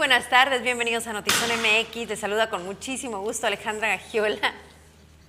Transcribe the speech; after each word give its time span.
buenas 0.00 0.30
tardes, 0.30 0.62
bienvenidos 0.62 1.06
a 1.08 1.12
Notizón 1.12 1.50
MX. 1.60 2.08
Les 2.08 2.18
saluda 2.18 2.48
con 2.48 2.64
muchísimo 2.64 3.20
gusto 3.20 3.46
Alejandra 3.46 3.88
Gagiola 3.88 4.54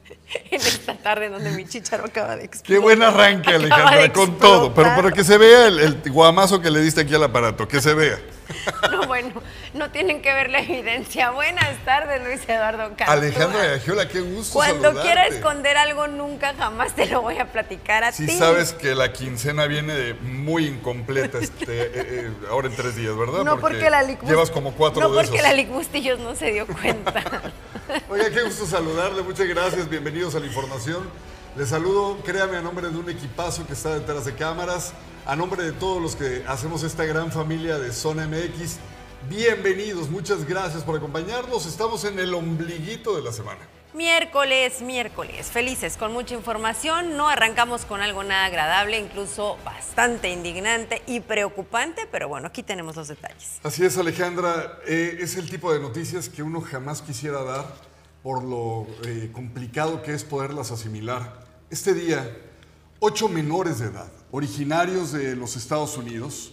en 0.50 0.62
esta 0.62 0.96
tarde 0.96 1.28
donde 1.28 1.52
mi 1.52 1.66
chicharo 1.68 2.06
acaba 2.06 2.38
de 2.38 2.46
explotar. 2.46 2.68
Qué 2.68 2.80
buen 2.80 3.04
arranque, 3.04 3.50
Alejandra, 3.50 4.14
con 4.14 4.40
todo. 4.40 4.74
Pero 4.74 4.96
para 4.96 5.12
que 5.12 5.26
se 5.26 5.38
vea 5.38 5.68
el, 5.68 5.78
el 5.78 6.02
guamazo 6.10 6.62
que 6.62 6.72
le 6.72 6.80
diste 6.80 7.02
aquí 7.02 7.14
al 7.14 7.24
aparato, 7.24 7.68
que 7.68 7.82
se 7.82 7.94
vea. 7.94 8.18
No, 8.92 9.04
bueno, 9.08 9.32
no 9.74 9.90
tienen 9.92 10.22
que 10.22 10.34
ver 10.34 10.50
la 10.50 10.60
evidencia. 10.62 11.32
Buenas 11.32 11.78
tardes, 11.86 12.22
Luis 12.24 12.42
Eduardo 12.48 12.90
Castro. 12.98 13.12
Alejandra 13.14 13.66
Gagiola, 13.66 14.08
qué 14.08 14.20
gusto 14.22 14.54
Cuando 14.54 14.90
saludarte. 14.90 15.02
quiera 15.02 15.28
esconder 15.28 15.78
algo, 15.78 16.08
nunca 16.08 16.54
jamás 16.58 16.94
te 16.96 17.06
lo 17.06 17.22
voy 17.22 17.38
a 17.38 17.52
platicar 17.52 18.04
a 18.04 18.12
Sí 18.12 18.26
ti. 18.26 18.38
sabes 18.38 18.74
que 18.74 18.96
la 18.96 19.14
quincena 19.14 19.66
viene 19.68 19.94
de 19.94 20.14
muy 20.16 20.66
incompleta 20.68 21.38
este, 21.40 21.64
eh, 21.84 21.92
eh, 21.96 22.32
ahora 22.50 22.68
en 22.68 22.76
tres 22.76 22.96
días, 22.96 23.16
¿verdad? 23.18 23.44
No 23.44 23.60
porque, 23.60 23.90
la 23.90 24.04
Lic 24.04 24.22
Llevas 24.24 24.52
como 24.52 24.74
cuatro 24.74 25.02
No 25.02 25.10
de 25.10 25.16
porque 25.24 25.38
esos. 25.38 25.48
la 25.50 25.54
Lic 25.56 25.70
Bustillos 25.70 26.20
no 26.20 26.36
se 26.36 26.52
dio 26.52 26.68
cuenta. 26.68 27.24
Oiga, 28.10 28.30
qué 28.30 28.42
gusto 28.44 28.66
saludarle, 28.66 29.22
muchas 29.22 29.48
gracias, 29.48 29.90
bienvenidos 29.90 30.36
a 30.36 30.40
la 30.40 30.46
información. 30.48 31.10
Les 31.58 31.68
saludo, 31.68 32.18
créame, 32.24 32.56
a 32.56 32.62
nombre 32.62 32.90
de 32.90 32.98
un 32.98 33.10
equipazo 33.10 33.68
que 33.68 33.74
está 33.74 33.94
detrás 33.94 34.24
de 34.24 34.34
cámaras, 34.34 34.94
a 35.26 35.36
nombre 35.36 35.64
de 35.64 35.74
todos 35.74 36.02
los 36.02 36.16
que 36.16 36.46
hacemos 36.48 36.82
esta 36.84 37.04
gran 37.04 37.30
familia 37.30 37.78
de 37.78 37.92
Zona 37.92 38.26
MX. 38.26 38.78
Bienvenidos, 39.30 40.10
muchas 40.10 40.48
gracias 40.48 40.82
por 40.84 40.96
acompañarnos. 40.96 41.66
Estamos 41.66 42.06
en 42.06 42.20
el 42.20 42.34
ombliguito 42.34 43.18
de 43.18 43.22
la 43.22 43.34
semana. 43.34 43.60
Miércoles, 43.94 44.82
miércoles, 44.82 45.48
felices 45.48 45.98
con 45.98 46.14
mucha 46.14 46.36
información. 46.36 47.18
No 47.18 47.28
arrancamos 47.28 47.84
con 47.84 48.00
algo 48.00 48.24
nada 48.24 48.46
agradable, 48.46 48.98
incluso 48.98 49.58
bastante 49.66 50.30
indignante 50.30 51.02
y 51.06 51.20
preocupante, 51.20 52.08
pero 52.10 52.30
bueno, 52.30 52.48
aquí 52.48 52.64
tenemos 52.64 52.96
los 52.96 53.10
detalles. 53.10 53.60
Así 53.62 53.84
es, 53.84 53.98
Alejandra. 53.98 54.80
Eh, 54.88 55.18
es 55.20 55.36
el 55.36 55.50
tipo 55.50 55.74
de 55.74 55.82
noticias 55.82 56.30
que 56.30 56.44
uno 56.44 56.62
jamás 56.62 57.02
quisiera 57.02 57.44
dar 57.44 57.66
por 58.24 58.42
lo 58.44 58.88
eh, 59.06 59.30
complicado 59.34 60.02
que 60.02 60.14
es 60.14 60.24
poderlas 60.24 60.72
asimilar. 60.72 61.51
Este 61.72 61.94
día, 61.94 62.30
ocho 63.00 63.30
menores 63.30 63.80
de 63.80 63.86
edad, 63.86 64.12
originarios 64.32 65.14
de 65.14 65.38
los 65.38 65.56
Estados 65.56 65.96
Unidos, 65.96 66.52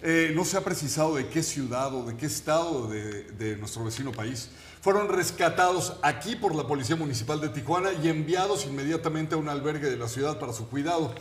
eh, 0.00 0.30
no 0.32 0.44
se 0.44 0.56
ha 0.56 0.60
precisado 0.60 1.16
de 1.16 1.26
qué 1.26 1.42
ciudad 1.42 1.92
o 1.92 2.04
de 2.04 2.16
qué 2.16 2.26
estado 2.26 2.86
de, 2.86 3.56
nuestro 3.58 3.82
vecino 3.82 4.12
país, 4.12 4.50
fueron 4.80 5.08
rescatados 5.08 5.96
aquí 6.02 6.36
por 6.36 6.54
la 6.54 6.68
Policía 6.68 6.94
Municipal 6.94 7.40
de 7.40 7.48
Tijuana 7.48 7.90
y 8.00 8.08
enviados 8.08 8.64
inmediatamente 8.64 9.34
a 9.34 9.38
un 9.38 9.48
albergue 9.48 9.90
de 9.90 9.96
la 9.96 10.06
ciudad 10.06 10.38
para 10.38 10.52
su 10.52 10.68
cuidado. 10.68 11.12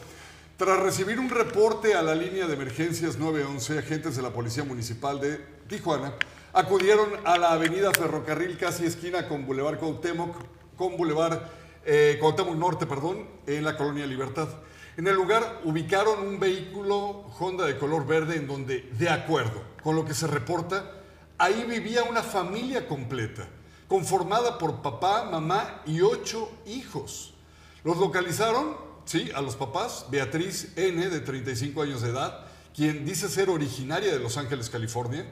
Tras 0.55 0.79
recibir 0.79 1.19
un 1.19 1.31
reporte 1.31 1.95
a 1.95 2.03
la 2.03 2.13
línea 2.13 2.45
de 2.45 2.53
emergencias 2.53 3.17
911, 3.17 3.79
agentes 3.79 4.15
de 4.15 4.21
la 4.21 4.29
Policía 4.29 4.63
Municipal 4.63 5.19
de 5.19 5.43
Tijuana 5.67 6.13
acudieron 6.53 7.09
a 7.25 7.39
la 7.39 7.53
avenida 7.53 7.89
Ferrocarril 7.93 8.59
casi 8.59 8.85
esquina 8.85 9.27
con 9.27 9.47
Boulevard 9.47 9.79
Cuauhtémoc, 9.79 10.35
con 10.77 10.97
Boulevard 10.97 11.39
eh, 11.85 12.17
Cuauhtémoc 12.19 12.55
Norte, 12.55 12.85
perdón, 12.85 13.27
en 13.45 13.63
la 13.63 13.77
colonia 13.77 14.05
Libertad. 14.05 14.49
En 14.95 15.07
el 15.07 15.15
lugar 15.15 15.61
ubicaron 15.63 16.19
un 16.27 16.39
vehículo 16.39 17.25
Honda 17.39 17.65
de 17.65 17.77
color 17.77 18.05
verde 18.05 18.35
en 18.35 18.47
donde, 18.47 18.89
de 18.97 19.09
acuerdo 19.09 19.63
con 19.81 19.95
lo 19.95 20.05
que 20.05 20.13
se 20.13 20.27
reporta, 20.27 20.91
ahí 21.37 21.65
vivía 21.67 22.03
una 22.03 22.21
familia 22.21 22.87
completa, 22.87 23.47
conformada 23.87 24.57
por 24.57 24.81
papá, 24.81 25.25
mamá 25.25 25.81
y 25.85 26.01
ocho 26.01 26.51
hijos. 26.67 27.33
Los 27.83 27.97
localizaron, 27.97 28.77
sí, 29.05 29.29
a 29.35 29.41
los 29.41 29.55
papás, 29.55 30.05
Beatriz 30.09 30.71
N, 30.75 31.09
de 31.09 31.19
35 31.19 31.81
años 31.81 32.01
de 32.01 32.11
edad, 32.11 32.45
quien 32.73 33.05
dice 33.05 33.29
ser 33.29 33.49
originaria 33.49 34.13
de 34.13 34.19
Los 34.19 34.37
Ángeles, 34.37 34.69
California, 34.69 35.25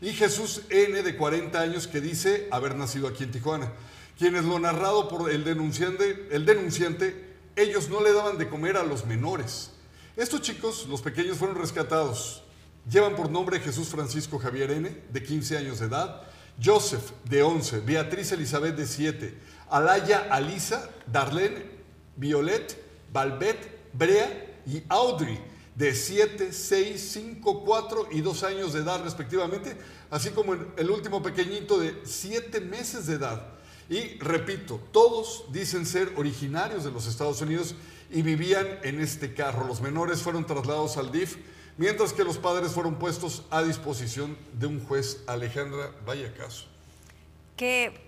y 0.00 0.12
Jesús 0.12 0.62
N, 0.70 1.02
de 1.02 1.16
40 1.16 1.60
años, 1.60 1.88
que 1.88 2.00
dice 2.00 2.46
haber 2.52 2.76
nacido 2.76 3.08
aquí 3.08 3.24
en 3.24 3.32
Tijuana, 3.32 3.72
quienes 4.18 4.44
lo 4.44 4.58
narrado 4.58 5.08
por 5.08 5.30
el 5.30 5.44
denunciante, 5.44 6.28
el 6.32 6.44
denunciante, 6.44 7.36
ellos 7.54 7.88
no 7.88 8.02
le 8.02 8.12
daban 8.12 8.36
de 8.36 8.48
comer 8.48 8.76
a 8.76 8.82
los 8.82 9.06
menores. 9.06 9.70
Estos 10.16 10.42
chicos, 10.42 10.86
los 10.88 11.00
pequeños, 11.00 11.38
fueron 11.38 11.56
rescatados. 11.56 12.42
Llevan 12.90 13.14
por 13.14 13.30
nombre 13.30 13.60
Jesús 13.60 13.88
Francisco 13.88 14.38
Javier 14.38 14.72
N, 14.72 15.04
de 15.10 15.22
15 15.22 15.58
años 15.58 15.78
de 15.78 15.86
edad, 15.86 16.22
Joseph, 16.62 17.12
de 17.24 17.44
11, 17.44 17.80
Beatriz 17.80 18.32
Elizabeth, 18.32 18.74
de 18.74 18.86
7, 18.86 19.38
Alaya 19.70 20.26
Alisa, 20.30 20.90
Darlene, 21.06 21.64
Violet, 22.16 22.76
Valbet, 23.12 23.90
Brea 23.92 24.56
y 24.66 24.82
Audrey, 24.88 25.38
de 25.76 25.94
7, 25.94 26.52
6, 26.52 27.10
5, 27.12 27.64
4 27.64 28.08
y 28.10 28.20
2 28.20 28.42
años 28.42 28.72
de 28.72 28.80
edad 28.80 29.04
respectivamente, 29.04 29.76
así 30.10 30.30
como 30.30 30.54
el 30.54 30.90
último 30.90 31.22
pequeñito 31.22 31.78
de 31.78 32.00
7 32.04 32.60
meses 32.62 33.06
de 33.06 33.14
edad. 33.14 33.57
Y 33.88 34.18
repito, 34.18 34.80
todos 34.92 35.44
dicen 35.50 35.86
ser 35.86 36.12
originarios 36.16 36.84
de 36.84 36.90
los 36.90 37.06
Estados 37.06 37.40
Unidos 37.40 37.74
y 38.10 38.22
vivían 38.22 38.66
en 38.82 39.00
este 39.00 39.32
carro. 39.32 39.66
Los 39.66 39.80
menores 39.80 40.22
fueron 40.22 40.46
trasladados 40.46 40.98
al 40.98 41.10
DIF, 41.10 41.36
mientras 41.78 42.12
que 42.12 42.24
los 42.24 42.36
padres 42.36 42.72
fueron 42.72 42.96
puestos 42.96 43.44
a 43.50 43.62
disposición 43.62 44.36
de 44.52 44.66
un 44.66 44.84
juez. 44.84 45.22
Alejandra, 45.26 45.92
vaya 46.04 46.34
caso. 46.34 46.66
Qué 47.56 47.98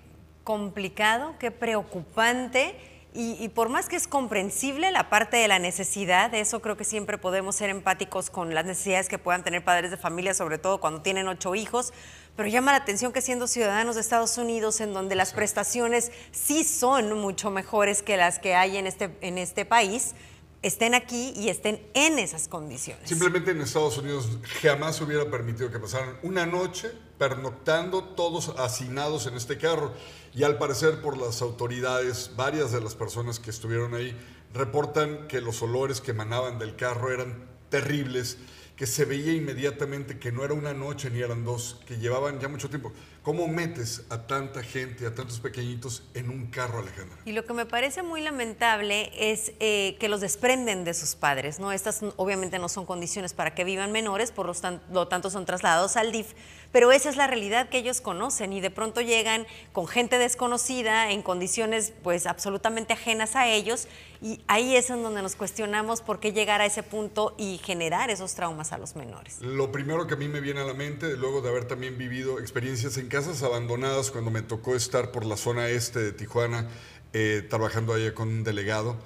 complicado, 0.44 1.34
qué 1.38 1.50
preocupante. 1.50 2.76
Y, 3.12 3.32
y 3.42 3.48
por 3.48 3.70
más 3.70 3.88
que 3.88 3.96
es 3.96 4.06
comprensible 4.06 4.92
la 4.92 5.10
parte 5.10 5.36
de 5.36 5.48
la 5.48 5.58
necesidad, 5.58 6.30
de 6.30 6.40
eso 6.40 6.60
creo 6.60 6.76
que 6.76 6.84
siempre 6.84 7.18
podemos 7.18 7.56
ser 7.56 7.70
empáticos 7.70 8.30
con 8.30 8.54
las 8.54 8.64
necesidades 8.64 9.08
que 9.08 9.18
puedan 9.18 9.42
tener 9.42 9.64
padres 9.64 9.90
de 9.90 9.96
familia, 9.96 10.32
sobre 10.32 10.58
todo 10.58 10.78
cuando 10.78 11.02
tienen 11.02 11.26
ocho 11.26 11.56
hijos, 11.56 11.92
pero 12.36 12.48
llama 12.48 12.72
la 12.72 12.78
atención 12.78 13.12
que 13.12 13.22
siendo 13.22 13.46
ciudadanos 13.46 13.96
de 13.96 14.00
Estados 14.00 14.38
Unidos, 14.38 14.80
en 14.80 14.92
donde 14.92 15.14
las 15.14 15.32
prestaciones 15.32 16.10
sí 16.32 16.64
son 16.64 17.18
mucho 17.20 17.50
mejores 17.50 18.02
que 18.02 18.16
las 18.16 18.38
que 18.38 18.54
hay 18.54 18.76
en 18.76 18.86
este, 18.86 19.16
en 19.20 19.38
este 19.38 19.64
país, 19.64 20.14
estén 20.62 20.94
aquí 20.94 21.32
y 21.36 21.48
estén 21.48 21.80
en 21.94 22.18
esas 22.18 22.48
condiciones. 22.48 23.08
Simplemente 23.08 23.50
en 23.50 23.60
Estados 23.60 23.96
Unidos 23.98 24.28
jamás 24.62 24.96
se 24.96 25.04
hubiera 25.04 25.30
permitido 25.30 25.70
que 25.70 25.78
pasaran 25.78 26.18
una 26.22 26.46
noche 26.46 26.90
pernoctando 27.18 28.04
todos 28.04 28.54
hacinados 28.58 29.26
en 29.26 29.34
este 29.34 29.58
carro. 29.58 29.92
Y 30.34 30.44
al 30.44 30.58
parecer 30.58 31.00
por 31.00 31.16
las 31.16 31.42
autoridades, 31.42 32.32
varias 32.36 32.72
de 32.72 32.80
las 32.80 32.94
personas 32.94 33.38
que 33.38 33.50
estuvieron 33.50 33.94
ahí 33.94 34.16
reportan 34.52 35.28
que 35.28 35.40
los 35.40 35.62
olores 35.62 36.00
que 36.00 36.10
emanaban 36.10 36.58
del 36.58 36.76
carro 36.76 37.12
eran 37.12 37.48
terribles, 37.68 38.38
que 38.80 38.86
se 38.86 39.04
veía 39.04 39.34
inmediatamente 39.34 40.18
que 40.18 40.32
no 40.32 40.42
era 40.42 40.54
una 40.54 40.72
noche 40.72 41.10
ni 41.10 41.20
eran 41.20 41.44
dos, 41.44 41.82
que 41.86 41.98
llevaban 41.98 42.40
ya 42.40 42.48
mucho 42.48 42.70
tiempo. 42.70 42.94
¿Cómo 43.22 43.46
metes 43.46 44.06
a 44.08 44.26
tanta 44.26 44.62
gente, 44.62 45.06
a 45.06 45.14
tantos 45.14 45.38
pequeñiñitos 45.38 46.02
en 46.14 46.30
un 46.30 46.46
carro, 46.46 46.78
Alejandra? 46.78 47.18
Y 47.26 47.32
lo 47.32 47.44
que 47.44 47.52
me 47.52 47.66
parece 47.66 48.02
muy 48.02 48.22
lamentable 48.22 49.12
es 49.14 49.52
eh, 49.60 49.98
que 50.00 50.08
los 50.08 50.22
desprenden 50.22 50.84
de 50.84 50.94
sus 50.94 51.14
padres, 51.14 51.60
¿no? 51.60 51.72
Estas 51.72 52.00
obviamente 52.16 52.58
no 52.58 52.70
son 52.70 52.86
condiciones 52.86 53.34
para 53.34 53.54
que 53.54 53.64
vivan 53.64 53.92
menores, 53.92 54.32
por 54.32 54.46
lo 54.46 55.08
tanto 55.08 55.28
son 55.28 55.44
trasladados 55.44 55.98
al 55.98 56.10
DIF, 56.10 56.32
pero 56.72 56.92
esa 56.92 57.10
es 57.10 57.16
la 57.16 57.26
realidad 57.26 57.68
que 57.68 57.78
ellos 57.78 58.00
conocen 58.00 58.52
y 58.52 58.60
de 58.60 58.70
pronto 58.70 59.00
llegan 59.00 59.46
con 59.72 59.86
gente 59.86 60.18
desconocida 60.18 61.10
en 61.10 61.22
condiciones 61.22 61.92
pues 62.02 62.26
absolutamente 62.26 62.92
ajenas 62.92 63.36
a 63.36 63.48
ellos 63.48 63.88
y 64.22 64.40
ahí 64.46 64.76
es 64.76 64.90
en 64.90 65.02
donde 65.02 65.22
nos 65.22 65.34
cuestionamos 65.34 66.02
por 66.02 66.20
qué 66.20 66.32
llegar 66.32 66.60
a 66.60 66.66
ese 66.66 66.82
punto 66.82 67.34
y 67.38 67.58
generar 67.64 68.10
esos 68.10 68.34
traumas 68.34 68.72
a 68.72 68.78
los 68.78 68.94
menores. 68.94 69.40
Lo 69.40 69.72
primero 69.72 70.06
que 70.06 70.14
a 70.14 70.16
mí 70.16 70.28
me 70.28 70.40
viene 70.40 70.60
a 70.60 70.64
la 70.64 70.74
mente, 70.74 71.16
luego 71.16 71.40
de 71.40 71.48
haber 71.48 71.64
también 71.64 71.96
vivido 71.96 72.38
experiencias 72.38 72.98
en 72.98 73.08
casas 73.08 73.42
abandonadas, 73.42 74.10
cuando 74.10 74.30
me 74.30 74.42
tocó 74.42 74.76
estar 74.76 75.10
por 75.10 75.24
la 75.24 75.36
zona 75.36 75.68
este 75.68 76.00
de 76.00 76.12
Tijuana, 76.12 76.68
eh, 77.12 77.46
trabajando 77.48 77.94
allá 77.94 78.14
con 78.14 78.28
un 78.28 78.44
delegado, 78.44 78.96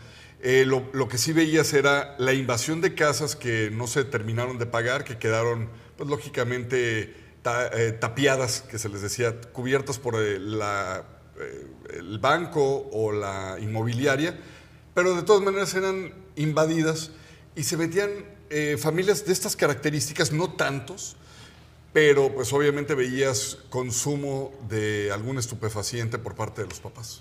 eh, 0.43 0.65
lo, 0.67 0.85
lo 0.93 1.09
que 1.09 1.17
sí 1.17 1.33
veías 1.33 1.73
era 1.73 2.17
la 2.19 2.35
invasión 2.35 2.83
de 2.83 2.95
casas 2.95 3.35
que 3.35 3.71
no 3.73 3.87
se 3.87 4.05
terminaron 4.05 4.59
de 4.59 4.67
pagar, 4.67 5.05
que 5.05 5.17
quedaron, 5.17 5.71
pues 5.97 6.11
lógicamente, 6.11 7.15
eh, 7.45 7.93
tapiadas, 7.93 8.63
que 8.63 8.79
se 8.79 8.89
les 8.89 9.03
decía, 9.03 9.39
cubiertas 9.53 9.99
por 9.99 10.15
eh, 10.17 10.39
eh, 10.39 11.67
el 11.93 12.19
banco 12.19 12.89
o 12.91 13.13
la 13.13 13.59
inmobiliaria, 13.61 14.39
pero 14.95 15.15
de 15.15 15.23
todas 15.23 15.43
maneras 15.43 15.75
eran 15.75 16.15
invadidas 16.37 17.11
y 17.55 17.65
se 17.65 17.77
metían 17.77 18.11
familias 18.79 19.27
de 19.27 19.33
estas 19.33 19.57
características, 19.57 20.31
no 20.31 20.53
tantos, 20.53 21.17
pero 21.93 22.33
pues 22.33 22.53
obviamente 22.53 22.95
veías 22.95 23.59
consumo 23.69 24.53
de 24.69 25.11
algún 25.13 25.39
estupefaciente 25.39 26.19
por 26.19 26.37
parte 26.37 26.63
de 26.63 26.69
los 26.69 26.79
papás. 26.79 27.21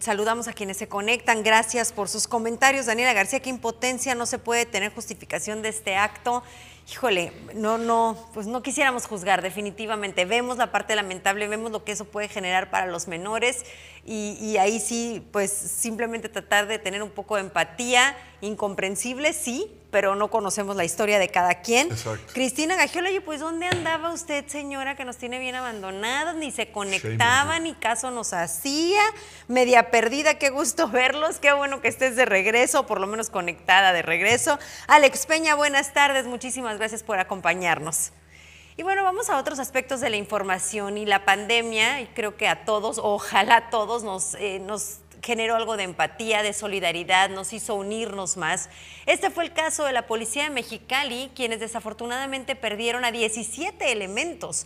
Saludamos 0.00 0.48
a 0.48 0.52
quienes 0.52 0.76
se 0.76 0.88
conectan, 0.88 1.44
gracias 1.44 1.92
por 1.92 2.08
sus 2.08 2.26
comentarios. 2.26 2.86
Daniela 2.86 3.12
García, 3.12 3.40
qué 3.40 3.50
impotencia, 3.50 4.16
no 4.16 4.26
se 4.26 4.38
puede 4.38 4.66
tener 4.66 4.92
justificación 4.92 5.62
de 5.62 5.68
este 5.68 5.94
acto. 5.96 6.42
Híjole, 6.90 7.32
no, 7.54 7.76
no, 7.76 8.16
pues 8.32 8.46
no 8.46 8.62
quisiéramos 8.62 9.06
juzgar, 9.06 9.42
definitivamente. 9.42 10.24
Vemos 10.24 10.56
la 10.56 10.72
parte 10.72 10.96
lamentable, 10.96 11.46
vemos 11.46 11.70
lo 11.70 11.84
que 11.84 11.92
eso 11.92 12.06
puede 12.06 12.28
generar 12.28 12.70
para 12.70 12.86
los 12.86 13.08
menores 13.08 13.66
y, 14.06 14.38
y 14.40 14.56
ahí 14.56 14.80
sí, 14.80 15.22
pues 15.30 15.52
simplemente 15.52 16.30
tratar 16.30 16.66
de 16.66 16.78
tener 16.78 17.02
un 17.02 17.10
poco 17.10 17.34
de 17.34 17.42
empatía, 17.42 18.16
incomprensible, 18.40 19.32
sí, 19.32 19.74
pero 19.90 20.14
no 20.14 20.28
conocemos 20.28 20.76
la 20.76 20.84
historia 20.84 21.18
de 21.18 21.28
cada 21.28 21.62
quien. 21.62 21.90
Exacto. 21.90 22.32
Cristina 22.32 22.76
Gagiola, 22.76 23.10
y 23.10 23.20
pues 23.20 23.40
¿dónde 23.40 23.66
andaba 23.66 24.12
usted, 24.12 24.46
señora, 24.46 24.96
que 24.96 25.04
nos 25.04 25.16
tiene 25.16 25.38
bien 25.38 25.54
abandonadas? 25.54 26.36
Ni 26.36 26.50
se 26.50 26.70
conectaba, 26.70 27.58
ni 27.58 27.74
caso 27.74 28.10
nos 28.10 28.32
hacía. 28.32 29.00
Media 29.48 29.90
perdida, 29.90 30.34
qué 30.38 30.50
gusto 30.50 30.88
verlos, 30.92 31.38
qué 31.38 31.52
bueno 31.52 31.80
que 31.80 31.88
estés 31.88 32.16
de 32.16 32.26
regreso, 32.26 32.86
por 32.86 33.00
lo 33.00 33.06
menos 33.06 33.30
conectada 33.30 33.92
de 33.92 34.02
regreso. 34.02 34.58
Alex 34.86 35.26
Peña, 35.26 35.54
buenas 35.54 35.92
tardes, 35.94 36.26
muchísimas 36.26 36.78
gracias 36.78 37.02
por 37.02 37.18
acompañarnos. 37.18 38.12
Y 38.76 38.84
bueno, 38.84 39.02
vamos 39.02 39.28
a 39.28 39.38
otros 39.38 39.58
aspectos 39.58 40.00
de 40.00 40.08
la 40.08 40.16
información 40.16 40.98
y 40.98 41.04
la 41.04 41.24
pandemia, 41.24 42.00
y 42.00 42.06
creo 42.06 42.36
que 42.36 42.46
a 42.46 42.64
todos, 42.64 43.00
ojalá 43.02 43.56
a 43.56 43.70
todos, 43.70 44.04
nos, 44.04 44.36
eh, 44.36 44.60
nos 44.60 44.98
generó 45.28 45.56
algo 45.56 45.76
de 45.76 45.82
empatía, 45.82 46.42
de 46.42 46.54
solidaridad, 46.54 47.28
nos 47.28 47.52
hizo 47.52 47.74
unirnos 47.74 48.38
más. 48.38 48.70
Este 49.04 49.28
fue 49.28 49.44
el 49.44 49.52
caso 49.52 49.84
de 49.84 49.92
la 49.92 50.06
policía 50.06 50.44
de 50.44 50.50
Mexicali, 50.50 51.30
quienes 51.36 51.60
desafortunadamente 51.60 52.56
perdieron 52.56 53.04
a 53.04 53.12
17 53.12 53.92
elementos 53.92 54.64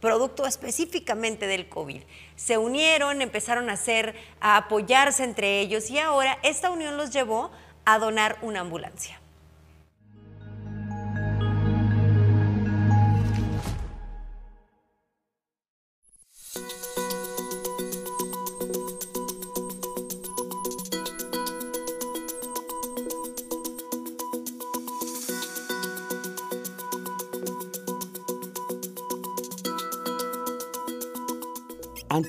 producto 0.00 0.46
específicamente 0.46 1.48
del 1.48 1.68
COVID. 1.68 2.00
Se 2.36 2.58
unieron, 2.58 3.22
empezaron 3.22 3.68
a 3.70 3.72
hacer, 3.72 4.14
a 4.40 4.56
apoyarse 4.56 5.24
entre 5.24 5.58
ellos 5.58 5.90
y 5.90 5.98
ahora 5.98 6.38
esta 6.44 6.70
unión 6.70 6.96
los 6.96 7.10
llevó 7.10 7.50
a 7.84 7.98
donar 7.98 8.38
una 8.42 8.60
ambulancia. 8.60 9.18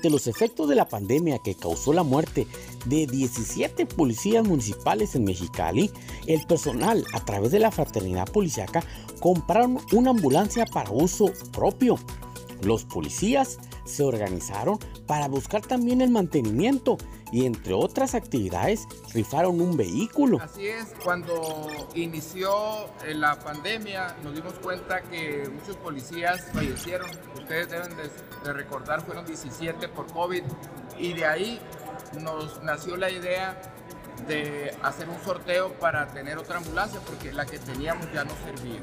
Los 0.09 0.27
efectos 0.27 0.69
de 0.69 0.75
la 0.75 0.87
pandemia 0.87 1.39
que 1.39 1.55
causó 1.55 1.91
la 1.91 2.03
muerte 2.03 2.47
de 2.85 3.07
17 3.07 3.85
policías 3.85 4.47
municipales 4.47 5.15
en 5.15 5.23
Mexicali, 5.23 5.91
el 6.27 6.45
personal 6.45 7.03
a 7.13 7.25
través 7.25 7.51
de 7.51 7.59
la 7.59 7.71
fraternidad 7.71 8.27
policiaca 8.31 8.83
compraron 9.19 9.79
una 9.93 10.11
ambulancia 10.11 10.65
para 10.65 10.91
uso 10.91 11.31
propio. 11.51 11.97
Los 12.61 12.85
policías 12.85 13.57
se 13.85 14.03
organizaron 14.03 14.79
para 15.07 15.27
buscar 15.27 15.61
también 15.61 16.01
el 16.01 16.11
mantenimiento 16.11 16.97
y 17.35 17.45
entre 17.45 17.73
otras 17.73 18.15
actividades 18.15 18.87
rifaron 19.13 19.59
un 19.59 19.75
vehículo. 19.75 20.39
Así 20.41 20.67
es, 20.67 20.93
cuando 21.03 21.89
inició 21.93 22.85
eh, 23.05 23.13
la 23.13 23.37
pandemia 23.37 24.15
nos 24.23 24.35
dimos 24.35 24.53
cuenta 24.53 25.01
que 25.01 25.43
muchos 25.53 25.75
policías 25.75 26.49
fallecieron, 26.53 27.09
ustedes 27.37 27.69
deben 27.69 27.91
de, 27.97 28.53
recordar 28.53 29.01
fueron 29.01 29.25
17 29.25 29.89
por 29.89 30.07
COVID 30.13 30.43
y 30.97 31.11
de 31.11 31.25
ahí 31.25 31.59
nos 32.21 32.63
nació 32.63 32.95
la 32.95 33.11
idea 33.11 33.61
de 34.29 34.73
hacer 34.81 35.09
un 35.09 35.21
sorteo 35.21 35.73
para 35.73 36.07
tener 36.07 36.37
otra 36.37 36.59
ambulancia 36.59 37.01
porque 37.05 37.33
la 37.33 37.45
que 37.45 37.59
teníamos 37.59 38.09
ya 38.13 38.23
no 38.23 38.31
servía. 38.45 38.79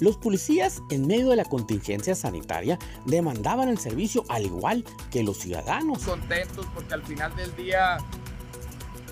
Los 0.00 0.16
policías, 0.16 0.82
en 0.90 1.06
medio 1.06 1.28
de 1.28 1.36
la 1.36 1.44
contingencia 1.44 2.14
sanitaria, 2.14 2.78
demandaban 3.04 3.68
el 3.68 3.78
servicio 3.78 4.24
al 4.28 4.46
igual 4.46 4.84
que 5.10 5.22
los 5.22 5.36
ciudadanos. 5.36 6.02
Contentos 6.04 6.66
porque 6.74 6.94
al 6.94 7.02
final 7.02 7.36
del 7.36 7.54
día 7.54 7.98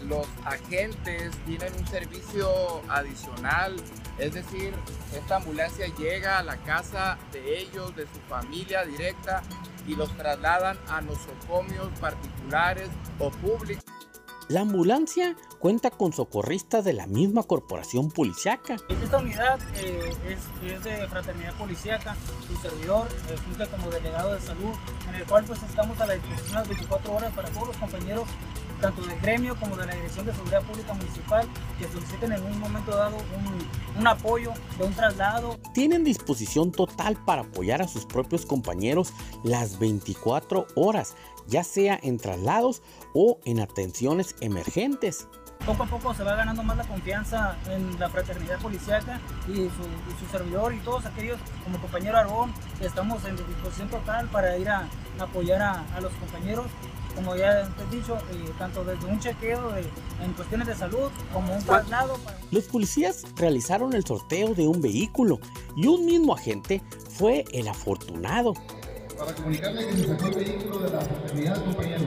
los 0.09 0.27
agentes 0.45 1.33
tienen 1.45 1.75
un 1.75 1.87
servicio 1.87 2.49
adicional, 2.89 3.77
es 4.19 4.33
decir, 4.33 4.73
esta 5.15 5.37
ambulancia 5.37 5.87
llega 5.99 6.39
a 6.39 6.43
la 6.43 6.57
casa 6.59 7.19
de 7.33 7.59
ellos, 7.59 7.95
de 7.95 8.05
su 8.05 8.21
familia 8.29 8.85
directa 8.85 9.43
y 9.87 9.95
los 9.95 10.15
trasladan 10.17 10.79
a 10.89 11.03
nosocomios 11.03 11.89
particulares 12.01 12.89
o 13.19 13.31
públicos. 13.31 13.85
La 14.49 14.63
ambulancia 14.63 15.37
cuenta 15.59 15.91
con 15.91 16.15
socorristas 16.15 16.83
de 16.83 16.95
la 16.95 17.07
misma 17.07 17.43
corporación 17.43 18.11
policiaca. 18.11 18.77
Esta 18.89 19.19
unidad 19.19 19.61
eh, 19.77 20.11
es, 20.27 20.85
de 20.85 21.07
fraternidad 21.07 21.55
policiaca, 21.59 22.17
su 22.47 22.57
servidor 22.57 23.09
eh, 23.29 23.37
funge 23.37 23.67
como 23.67 23.91
delegado 23.91 24.33
de 24.33 24.41
salud, 24.41 24.75
en 25.11 25.17
el 25.17 25.25
cual 25.25 25.45
pues 25.45 25.63
estamos 25.63 26.01
a 26.01 26.07
la 26.07 26.15
disposición 26.15 26.55
las 26.55 26.69
24 26.69 27.15
horas 27.15 27.35
para 27.35 27.51
todos 27.51 27.69
los 27.69 27.77
compañeros 27.77 28.27
tanto 28.81 29.03
del 29.03 29.19
gremio 29.21 29.57
como 29.59 29.77
de 29.77 29.87
la 29.87 29.95
Dirección 29.95 30.27
de 30.27 30.33
Seguridad 30.33 30.63
Pública 30.63 30.95
Municipal 30.95 31.49
que 31.79 31.89
soliciten 31.89 32.33
en 32.33 32.43
un 32.45 32.59
momento 32.61 32.93
dado 32.93 33.17
un, 33.17 33.99
un, 33.99 34.07
apoyo 34.07 34.53
de 34.79 34.85
un 34.85 34.95
traslado. 34.95 35.59
Tienen 35.75 36.05
disposición 36.05 36.71
total 36.71 37.17
para 37.25 37.43
apoyar 37.43 37.83
a 37.83 37.89
sus 37.89 38.07
propios 38.07 38.47
compañeros 38.47 39.13
las 39.43 39.79
24 39.79 40.67
horas, 40.77 41.15
ya 41.49 41.65
sea 41.65 41.99
en 42.03 42.19
traslados 42.19 42.83
o 43.15 43.39
en 43.45 43.61
atenciones 43.61 44.35
emergentes. 44.41 45.29
Poco 45.67 45.83
a 45.83 45.87
poco 45.87 46.15
se 46.15 46.23
va 46.23 46.35
ganando 46.35 46.63
más 46.63 46.77
la 46.77 46.85
confianza 46.85 47.57
en 47.69 47.99
la 47.99 48.09
fraternidad 48.09 48.59
policiaca 48.61 49.21
y 49.49 49.55
su, 49.55 50.31
servidor 50.31 50.73
y 50.73 50.79
todos 50.79 51.05
aquellos, 51.05 51.39
como 51.65 51.79
compañero 51.79 52.17
Arbón, 52.17 52.53
que 52.79 52.87
estamos 52.87 53.25
en 53.25 53.37
disposición 53.37 53.89
total 53.89 54.29
para 54.29 54.57
ir 54.57 54.69
a, 54.69 54.89
apoyar 55.19 55.61
a, 55.61 56.01
los 56.01 56.13
compañeros 56.15 56.67
como 57.15 57.35
ya 57.35 57.69
te 57.75 57.83
he 57.83 57.99
dicho, 57.99 58.17
eh, 58.17 58.53
tanto 58.59 58.85
desde 58.85 59.05
un 59.07 59.19
chequeo 59.19 59.75
en 60.23 60.33
cuestiones 60.35 60.69
de 60.69 60.77
salud 60.77 61.11
como 61.33 61.53
un 61.53 61.65
traslado. 61.65 62.17
Los 62.53 62.65
policías 62.65 63.25
realizaron 63.35 63.93
el 63.95 64.05
sorteo 64.05 64.55
de 64.55 64.69
un 64.69 64.81
vehículo 64.81 65.41
y 65.75 65.89
un 65.89 66.07
mismo 66.07 66.35
agente 66.35 66.81
fue 67.11 67.45
el 67.53 67.67
afortunado 67.67 68.55
para 69.19 69.35
comunicarle 69.35 69.87
que 69.87 69.93
se 69.95 70.07
sacó 70.07 70.27
el 70.29 70.35
vehículo 70.35 70.79
de 70.79 70.91
la 70.91 71.01
fraternidad, 71.01 71.65
compañero. 71.65 72.05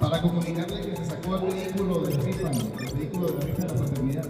Para 0.00 0.20
comunicarle 0.20 0.80
que 0.80 0.96
se 0.96 1.04
sacó 1.04 1.36
el 1.36 1.54
vehículo 1.54 2.00
del 2.00 2.20
rifa, 2.20 2.50
el 2.50 2.94
vehículo 2.94 3.28
de 3.28 3.34
la 3.34 3.54
de 3.54 3.68
la 3.68 3.74
fraternidad. 3.74 4.26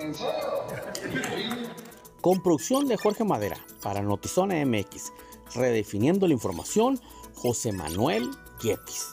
¿En 0.00 0.14
serio? 0.14 0.34
Con 2.20 2.42
producción 2.42 2.86
de 2.86 2.96
Jorge 2.96 3.24
Madera 3.24 3.56
para 3.82 4.02
Notizona 4.02 4.64
MX, 4.66 5.12
redefiniendo 5.54 6.26
la 6.26 6.32
información, 6.32 6.98
José 7.36 7.72
Manuel 7.72 8.30
Yepis. 8.60 9.12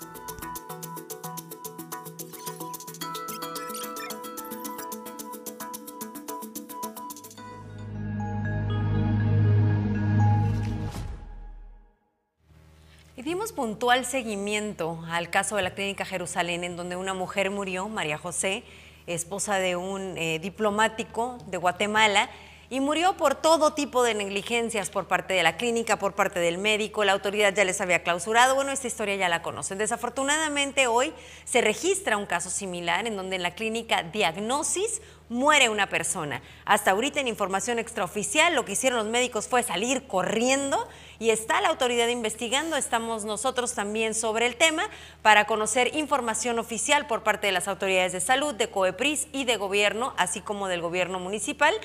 Puntual 13.81 14.05
seguimiento 14.05 15.03
al 15.09 15.31
caso 15.31 15.55
de 15.55 15.63
la 15.63 15.71
Clínica 15.71 16.05
Jerusalén, 16.05 16.63
en 16.63 16.75
donde 16.75 16.95
una 16.97 17.15
mujer 17.15 17.49
murió, 17.49 17.89
María 17.89 18.19
José, 18.19 18.63
esposa 19.07 19.57
de 19.57 19.75
un 19.75 20.19
eh, 20.19 20.37
diplomático 20.37 21.39
de 21.47 21.57
Guatemala, 21.57 22.29
y 22.71 22.79
murió 22.79 23.17
por 23.17 23.35
todo 23.35 23.73
tipo 23.73 24.01
de 24.01 24.13
negligencias 24.13 24.89
por 24.89 25.05
parte 25.05 25.33
de 25.33 25.43
la 25.43 25.57
clínica, 25.57 25.99
por 25.99 26.15
parte 26.15 26.39
del 26.39 26.57
médico, 26.57 27.03
la 27.03 27.11
autoridad 27.11 27.53
ya 27.53 27.65
les 27.65 27.81
había 27.81 28.01
clausurado, 28.01 28.55
bueno, 28.55 28.71
esta 28.71 28.87
historia 28.87 29.17
ya 29.17 29.27
la 29.27 29.41
conocen. 29.41 29.77
Desafortunadamente 29.77 30.87
hoy 30.87 31.13
se 31.43 31.59
registra 31.59 32.15
un 32.15 32.25
caso 32.25 32.49
similar 32.49 33.05
en 33.07 33.17
donde 33.17 33.35
en 33.35 33.43
la 33.43 33.55
clínica 33.55 34.03
Diagnosis 34.03 35.01
muere 35.27 35.67
una 35.67 35.89
persona. 35.89 36.41
Hasta 36.63 36.91
ahorita 36.91 37.19
en 37.19 37.27
información 37.27 37.77
extraoficial 37.77 38.55
lo 38.55 38.63
que 38.63 38.71
hicieron 38.71 38.99
los 38.99 39.07
médicos 39.07 39.49
fue 39.49 39.63
salir 39.63 40.07
corriendo 40.07 40.87
y 41.19 41.31
está 41.31 41.59
la 41.59 41.67
autoridad 41.67 42.07
investigando, 42.07 42.77
estamos 42.77 43.25
nosotros 43.25 43.73
también 43.73 44.13
sobre 44.13 44.45
el 44.45 44.55
tema 44.55 44.83
para 45.21 45.45
conocer 45.45 45.93
información 45.93 46.57
oficial 46.57 47.05
por 47.05 47.23
parte 47.23 47.47
de 47.47 47.53
las 47.53 47.67
autoridades 47.67 48.13
de 48.13 48.21
salud, 48.21 48.53
de 48.53 48.69
COEPRIS 48.69 49.27
y 49.33 49.43
de 49.43 49.57
gobierno, 49.57 50.13
así 50.15 50.39
como 50.39 50.69
del 50.69 50.81
gobierno 50.81 51.19
municipal 51.19 51.75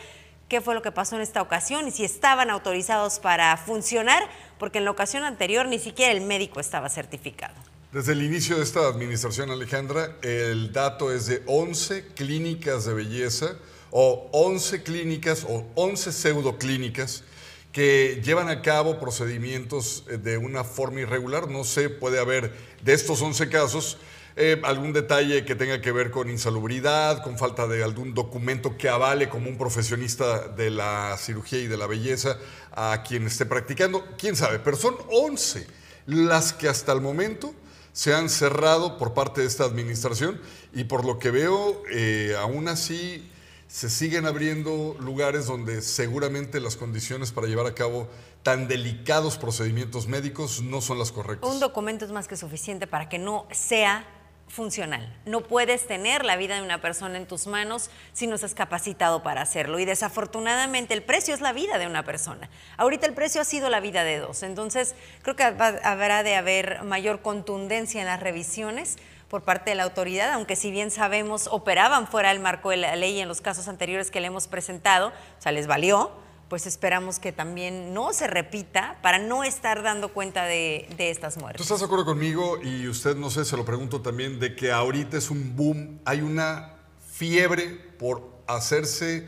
qué 0.48 0.60
fue 0.60 0.74
lo 0.74 0.82
que 0.82 0.92
pasó 0.92 1.16
en 1.16 1.22
esta 1.22 1.42
ocasión 1.42 1.88
y 1.88 1.90
si 1.90 2.04
estaban 2.04 2.50
autorizados 2.50 3.18
para 3.18 3.56
funcionar, 3.56 4.22
porque 4.58 4.78
en 4.78 4.84
la 4.84 4.90
ocasión 4.90 5.24
anterior 5.24 5.66
ni 5.66 5.78
siquiera 5.78 6.12
el 6.12 6.20
médico 6.20 6.60
estaba 6.60 6.88
certificado. 6.88 7.54
Desde 7.92 8.12
el 8.12 8.22
inicio 8.22 8.56
de 8.56 8.62
esta 8.62 8.86
administración, 8.88 9.50
Alejandra, 9.50 10.16
el 10.22 10.72
dato 10.72 11.12
es 11.12 11.26
de 11.26 11.42
11 11.46 12.08
clínicas 12.14 12.84
de 12.84 12.94
belleza 12.94 13.56
o 13.90 14.28
11 14.32 14.82
clínicas 14.82 15.46
o 15.48 15.64
11 15.74 16.12
pseudoclínicas 16.12 17.24
que 17.72 18.22
llevan 18.24 18.48
a 18.48 18.62
cabo 18.62 18.98
procedimientos 18.98 20.04
eh, 20.08 20.16
de 20.16 20.38
una 20.38 20.64
forma 20.64 21.00
irregular. 21.00 21.48
No 21.48 21.62
sé, 21.64 21.88
puede 21.88 22.18
haber 22.18 22.52
de 22.82 22.92
estos 22.92 23.20
11 23.22 23.48
casos, 23.48 23.98
eh, 24.38 24.60
algún 24.64 24.92
detalle 24.92 25.46
que 25.46 25.54
tenga 25.54 25.80
que 25.80 25.92
ver 25.92 26.10
con 26.10 26.28
insalubridad, 26.28 27.22
con 27.22 27.38
falta 27.38 27.66
de 27.66 27.82
algún 27.82 28.12
documento 28.12 28.76
que 28.76 28.90
avale 28.90 29.30
como 29.30 29.48
un 29.48 29.56
profesionista 29.56 30.48
de 30.48 30.68
la 30.68 31.16
cirugía 31.18 31.60
y 31.60 31.66
de 31.66 31.78
la 31.78 31.86
belleza 31.86 32.36
a 32.72 33.02
quien 33.02 33.26
esté 33.26 33.46
practicando, 33.46 34.04
quién 34.18 34.36
sabe, 34.36 34.58
pero 34.58 34.76
son 34.76 34.94
11 35.10 35.66
las 36.04 36.52
que 36.52 36.68
hasta 36.68 36.92
el 36.92 37.00
momento 37.00 37.54
se 37.92 38.14
han 38.14 38.28
cerrado 38.28 38.98
por 38.98 39.14
parte 39.14 39.40
de 39.40 39.46
esta 39.46 39.64
administración 39.64 40.38
y 40.74 40.84
por 40.84 41.06
lo 41.06 41.18
que 41.18 41.30
veo, 41.30 41.82
eh, 41.90 42.36
aún 42.38 42.68
así 42.68 43.30
se 43.68 43.88
siguen 43.88 44.26
abriendo 44.26 44.96
lugares 45.00 45.46
donde 45.46 45.80
seguramente 45.80 46.60
las 46.60 46.76
condiciones 46.76 47.32
para 47.32 47.46
llevar 47.46 47.64
a 47.64 47.74
cabo 47.74 48.06
tan 48.42 48.68
delicados 48.68 49.38
procedimientos 49.38 50.06
médicos 50.06 50.60
no 50.60 50.82
son 50.82 50.98
las 50.98 51.10
correctas. 51.10 51.50
Un 51.50 51.58
documento 51.58 52.04
es 52.04 52.12
más 52.12 52.28
que 52.28 52.36
suficiente 52.36 52.86
para 52.86 53.08
que 53.08 53.18
no 53.18 53.46
sea 53.50 54.06
funcional. 54.48 55.12
No 55.24 55.42
puedes 55.42 55.86
tener 55.86 56.24
la 56.24 56.36
vida 56.36 56.56
de 56.56 56.62
una 56.62 56.80
persona 56.80 57.16
en 57.18 57.26
tus 57.26 57.46
manos 57.46 57.90
si 58.12 58.26
no 58.26 58.36
estás 58.36 58.54
capacitado 58.54 59.22
para 59.22 59.42
hacerlo. 59.42 59.78
Y 59.78 59.84
desafortunadamente 59.84 60.94
el 60.94 61.02
precio 61.02 61.34
es 61.34 61.40
la 61.40 61.52
vida 61.52 61.78
de 61.78 61.86
una 61.86 62.04
persona. 62.04 62.48
Ahorita 62.76 63.06
el 63.06 63.14
precio 63.14 63.40
ha 63.40 63.44
sido 63.44 63.68
la 63.70 63.80
vida 63.80 64.04
de 64.04 64.18
dos. 64.18 64.42
Entonces 64.42 64.94
creo 65.22 65.36
que 65.36 65.44
habrá 65.44 66.22
de 66.22 66.36
haber 66.36 66.82
mayor 66.84 67.22
contundencia 67.22 68.00
en 68.00 68.06
las 68.06 68.20
revisiones 68.20 68.96
por 69.28 69.42
parte 69.42 69.70
de 69.70 69.76
la 69.76 69.82
autoridad, 69.82 70.32
aunque 70.32 70.54
si 70.54 70.70
bien 70.70 70.90
sabemos 70.90 71.48
operaban 71.50 72.06
fuera 72.06 72.28
del 72.28 72.38
marco 72.38 72.70
de 72.70 72.76
la 72.76 72.94
ley 72.94 73.18
en 73.20 73.26
los 73.26 73.40
casos 73.40 73.66
anteriores 73.66 74.10
que 74.10 74.20
le 74.20 74.28
hemos 74.28 74.46
presentado, 74.46 75.08
o 75.08 75.42
sea, 75.42 75.50
les 75.50 75.66
valió 75.66 76.12
pues 76.48 76.66
esperamos 76.66 77.18
que 77.18 77.32
también 77.32 77.92
no 77.92 78.12
se 78.12 78.26
repita 78.26 78.98
para 79.02 79.18
no 79.18 79.44
estar 79.44 79.82
dando 79.82 80.12
cuenta 80.12 80.44
de, 80.44 80.86
estas 80.98 81.36
muertes. 81.38 81.58
¿Tú 81.58 81.62
estás 81.62 81.80
de 81.80 81.86
acuerdo 81.86 82.04
conmigo? 82.04 82.58
Y 82.62 82.86
usted, 82.88 83.16
no 83.16 83.30
sé, 83.30 83.44
se 83.44 83.56
lo 83.56 83.64
pregunto 83.64 84.00
también, 84.00 84.38
de 84.38 84.54
que 84.54 84.70
ahorita 84.70 85.16
es 85.16 85.30
un 85.30 85.56
boom, 85.56 86.00
hay 86.04 86.20
una 86.20 86.74
fiebre 87.10 87.68
por 87.98 88.30
hacerse 88.46 89.26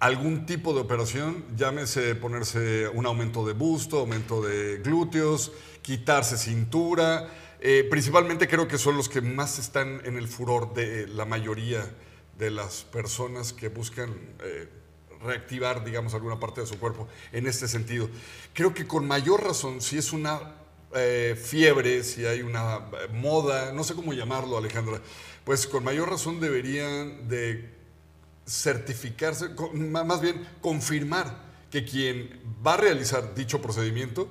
algún 0.00 0.46
tipo 0.46 0.74
de 0.74 0.80
operación, 0.80 1.44
llámese 1.56 2.14
ponerse 2.14 2.88
un 2.88 3.06
aumento 3.06 3.46
de 3.46 3.54
busto, 3.54 4.00
aumento 4.00 4.42
de 4.42 4.78
glúteos, 4.78 5.52
quitarse 5.82 6.36
cintura. 6.36 7.28
Eh, 7.60 7.86
principalmente 7.90 8.46
creo 8.46 8.68
que 8.68 8.78
son 8.78 8.96
los 8.96 9.08
que 9.08 9.20
más 9.20 9.58
están 9.58 10.00
en 10.04 10.16
el 10.16 10.28
furor 10.28 10.74
de 10.74 11.08
la 11.08 11.24
mayoría 11.24 11.84
de 12.38 12.50
las 12.50 12.84
personas 12.84 13.52
que 13.52 13.68
buscan 13.68 14.14
eh, 14.44 14.68
reactivar, 15.22 15.84
digamos, 15.84 16.14
alguna 16.14 16.38
parte 16.38 16.60
de 16.60 16.66
su 16.66 16.78
cuerpo 16.78 17.08
en 17.32 17.46
este 17.46 17.68
sentido. 17.68 18.08
Creo 18.52 18.74
que 18.74 18.86
con 18.86 19.06
mayor 19.06 19.44
razón, 19.44 19.80
si 19.80 19.98
es 19.98 20.12
una 20.12 20.54
eh, 20.94 21.40
fiebre, 21.40 22.02
si 22.04 22.24
hay 22.24 22.42
una 22.42 22.76
eh, 22.76 23.08
moda, 23.12 23.72
no 23.72 23.84
sé 23.84 23.94
cómo 23.94 24.12
llamarlo, 24.12 24.56
Alejandra, 24.56 25.00
pues 25.44 25.66
con 25.66 25.84
mayor 25.84 26.10
razón 26.10 26.40
deberían 26.40 27.28
de 27.28 27.70
certificarse, 28.46 29.50
más 29.74 30.20
bien 30.20 30.46
confirmar 30.60 31.46
que 31.70 31.84
quien 31.84 32.40
va 32.66 32.74
a 32.74 32.76
realizar 32.78 33.34
dicho 33.34 33.60
procedimiento, 33.60 34.28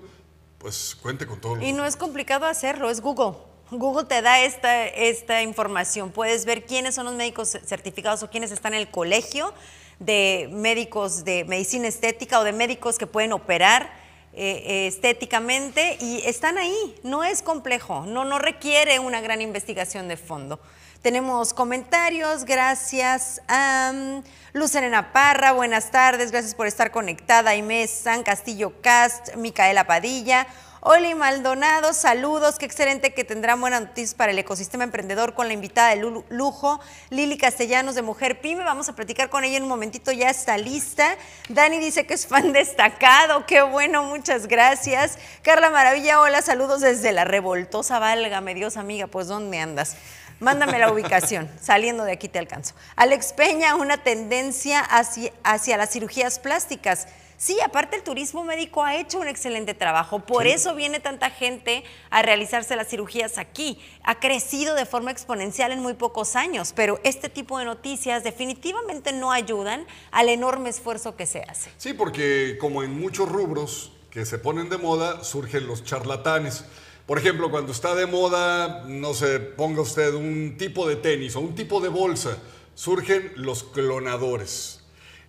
pues 0.57 0.97
cuente 0.99 1.27
con 1.27 1.39
todo. 1.39 1.61
Y 1.61 1.73
no 1.73 1.85
es 1.85 1.95
complicado 1.95 2.45
hacerlo, 2.45 2.89
es 2.89 3.01
Google. 3.01 3.37
Google 3.69 4.05
te 4.05 4.21
da 4.21 4.41
esta, 4.41 4.87
esta 4.87 5.43
información. 5.43 6.11
Puedes 6.11 6.45
ver 6.45 6.65
quiénes 6.65 6.95
son 6.95 7.05
los 7.05 7.15
médicos 7.15 7.57
certificados 7.65 8.23
o 8.23 8.29
quiénes 8.29 8.51
están 8.51 8.73
en 8.73 8.79
el 8.79 8.89
colegio 8.89 9.53
de 9.99 10.49
médicos 10.51 11.23
de 11.23 11.43
medicina 11.45 11.87
estética 11.87 12.39
o 12.39 12.43
de 12.43 12.53
médicos 12.53 12.97
que 12.97 13.07
pueden 13.07 13.33
operar 13.33 13.91
eh, 14.33 14.63
eh, 14.65 14.87
estéticamente 14.87 15.97
y 15.99 16.21
están 16.25 16.57
ahí. 16.57 16.95
No 17.03 17.23
es 17.23 17.41
complejo, 17.41 18.05
no, 18.05 18.23
no 18.23 18.37
requiere 18.37 18.99
una 18.99 19.21
gran 19.21 19.41
investigación 19.41 20.07
de 20.07 20.17
fondo. 20.17 20.59
Tenemos 21.01 21.53
comentarios, 21.53 22.43
gracias 22.43 23.41
a 23.47 23.91
um, 23.93 24.23
Lucerena 24.53 25.13
Parra, 25.13 25.51
buenas 25.51 25.89
tardes, 25.91 26.31
gracias 26.31 26.53
por 26.53 26.67
estar 26.67 26.91
conectada. 26.91 27.55
Inés 27.55 27.91
San 27.91 28.23
Castillo 28.23 28.73
Cast, 28.81 29.35
Micaela 29.35 29.85
Padilla. 29.85 30.47
Oli 30.89 31.15
Maldonado, 31.15 31.91
saludos, 31.91 32.57
qué 32.57 32.65
excelente 32.65 33.13
que 33.13 33.25
tendrán 33.25 33.59
buenas 33.59 33.81
noticias 33.81 34.13
para 34.13 34.31
el 34.31 34.39
ecosistema 34.39 34.85
emprendedor 34.85 35.33
con 35.33 35.47
la 35.47 35.53
invitada 35.53 35.93
de 35.93 36.23
lujo, 36.29 36.79
Lili 37.09 37.37
Castellanos 37.37 37.93
de 37.93 38.03
Mujer 38.03 38.39
Pyme. 38.39 38.63
Vamos 38.63 38.87
a 38.87 38.95
platicar 38.95 39.29
con 39.29 39.43
ella 39.43 39.57
en 39.57 39.63
un 39.63 39.69
momentito, 39.69 40.13
ya 40.13 40.29
está 40.29 40.57
lista. 40.57 41.17
Dani 41.49 41.79
dice 41.79 42.05
que 42.05 42.13
es 42.13 42.25
fan 42.25 42.53
destacado, 42.53 43.45
qué 43.45 43.63
bueno, 43.63 44.03
muchas 44.03 44.47
gracias. 44.47 45.17
Carla 45.41 45.69
Maravilla, 45.69 46.21
hola, 46.21 46.41
saludos 46.41 46.79
desde 46.79 47.11
la 47.11 47.25
revoltosa 47.25 47.99
Válgame 47.99 48.55
Dios, 48.55 48.77
amiga, 48.77 49.07
pues 49.07 49.27
¿dónde 49.27 49.59
andas? 49.59 49.97
Mándame 50.39 50.79
la 50.79 50.89
ubicación, 50.89 51.51
saliendo 51.61 52.05
de 52.05 52.13
aquí 52.13 52.29
te 52.29 52.39
alcanzo. 52.39 52.75
Alex 52.95 53.33
Peña, 53.33 53.75
una 53.75 53.97
tendencia 53.97 54.79
hacia, 54.79 55.33
hacia 55.43 55.75
las 55.75 55.89
cirugías 55.89 56.39
plásticas. 56.39 57.09
Sí, 57.39 57.59
aparte 57.63 57.95
el 57.95 58.01
turismo 58.01 58.43
médico 58.43 58.83
ha 58.83 58.95
hecho 58.95 59.19
un 59.19 59.27
excelente 59.27 59.75
trabajo, 59.75 60.25
por 60.25 60.47
eso 60.47 60.73
viene 60.73 60.99
tanta 60.99 61.29
gente 61.29 61.83
a 62.09 62.23
realizarse 62.23 62.75
las 62.75 62.87
cirugías 62.87 63.37
aquí. 63.37 63.79
Ha 64.03 64.19
crecido 64.19 64.73
de 64.73 64.87
forma 64.87 65.11
exponencial 65.11 65.71
en 65.71 65.79
muy 65.79 65.93
pocos 65.93 66.35
años, 66.35 66.73
pero 66.75 66.99
este 67.03 67.29
tipo 67.29 67.59
de 67.59 67.65
noticias 67.65 68.23
definitivamente 68.23 69.13
no 69.13 69.31
ayudan 69.31 69.85
al 70.09 70.29
enorme 70.29 70.69
esfuerzo 70.69 71.15
que 71.15 71.27
se 71.27 71.43
hace. 71.43 71.69
Sí, 71.77 71.93
porque 71.93 72.57
como 72.59 72.81
en 72.81 72.99
muchos 72.99 73.29
rubros 73.29 73.91
que 74.09 74.25
se 74.25 74.39
ponen 74.39 74.69
de 74.69 74.79
moda, 74.79 75.23
surgen 75.23 75.67
los 75.67 75.83
charlatanes. 75.83 76.65
Por 77.05 77.19
ejemplo, 77.19 77.51
cuando 77.51 77.71
está 77.71 77.93
de 77.93 78.07
moda, 78.07 78.83
no 78.87 79.13
sé, 79.13 79.39
ponga 79.39 79.81
usted 79.81 80.11
un 80.15 80.57
tipo 80.57 80.87
de 80.87 80.95
tenis 80.95 81.35
o 81.35 81.41
un 81.41 81.53
tipo 81.53 81.81
de 81.81 81.89
bolsa, 81.89 82.35
surgen 82.73 83.31
los 83.35 83.63
clonadores 83.63 84.76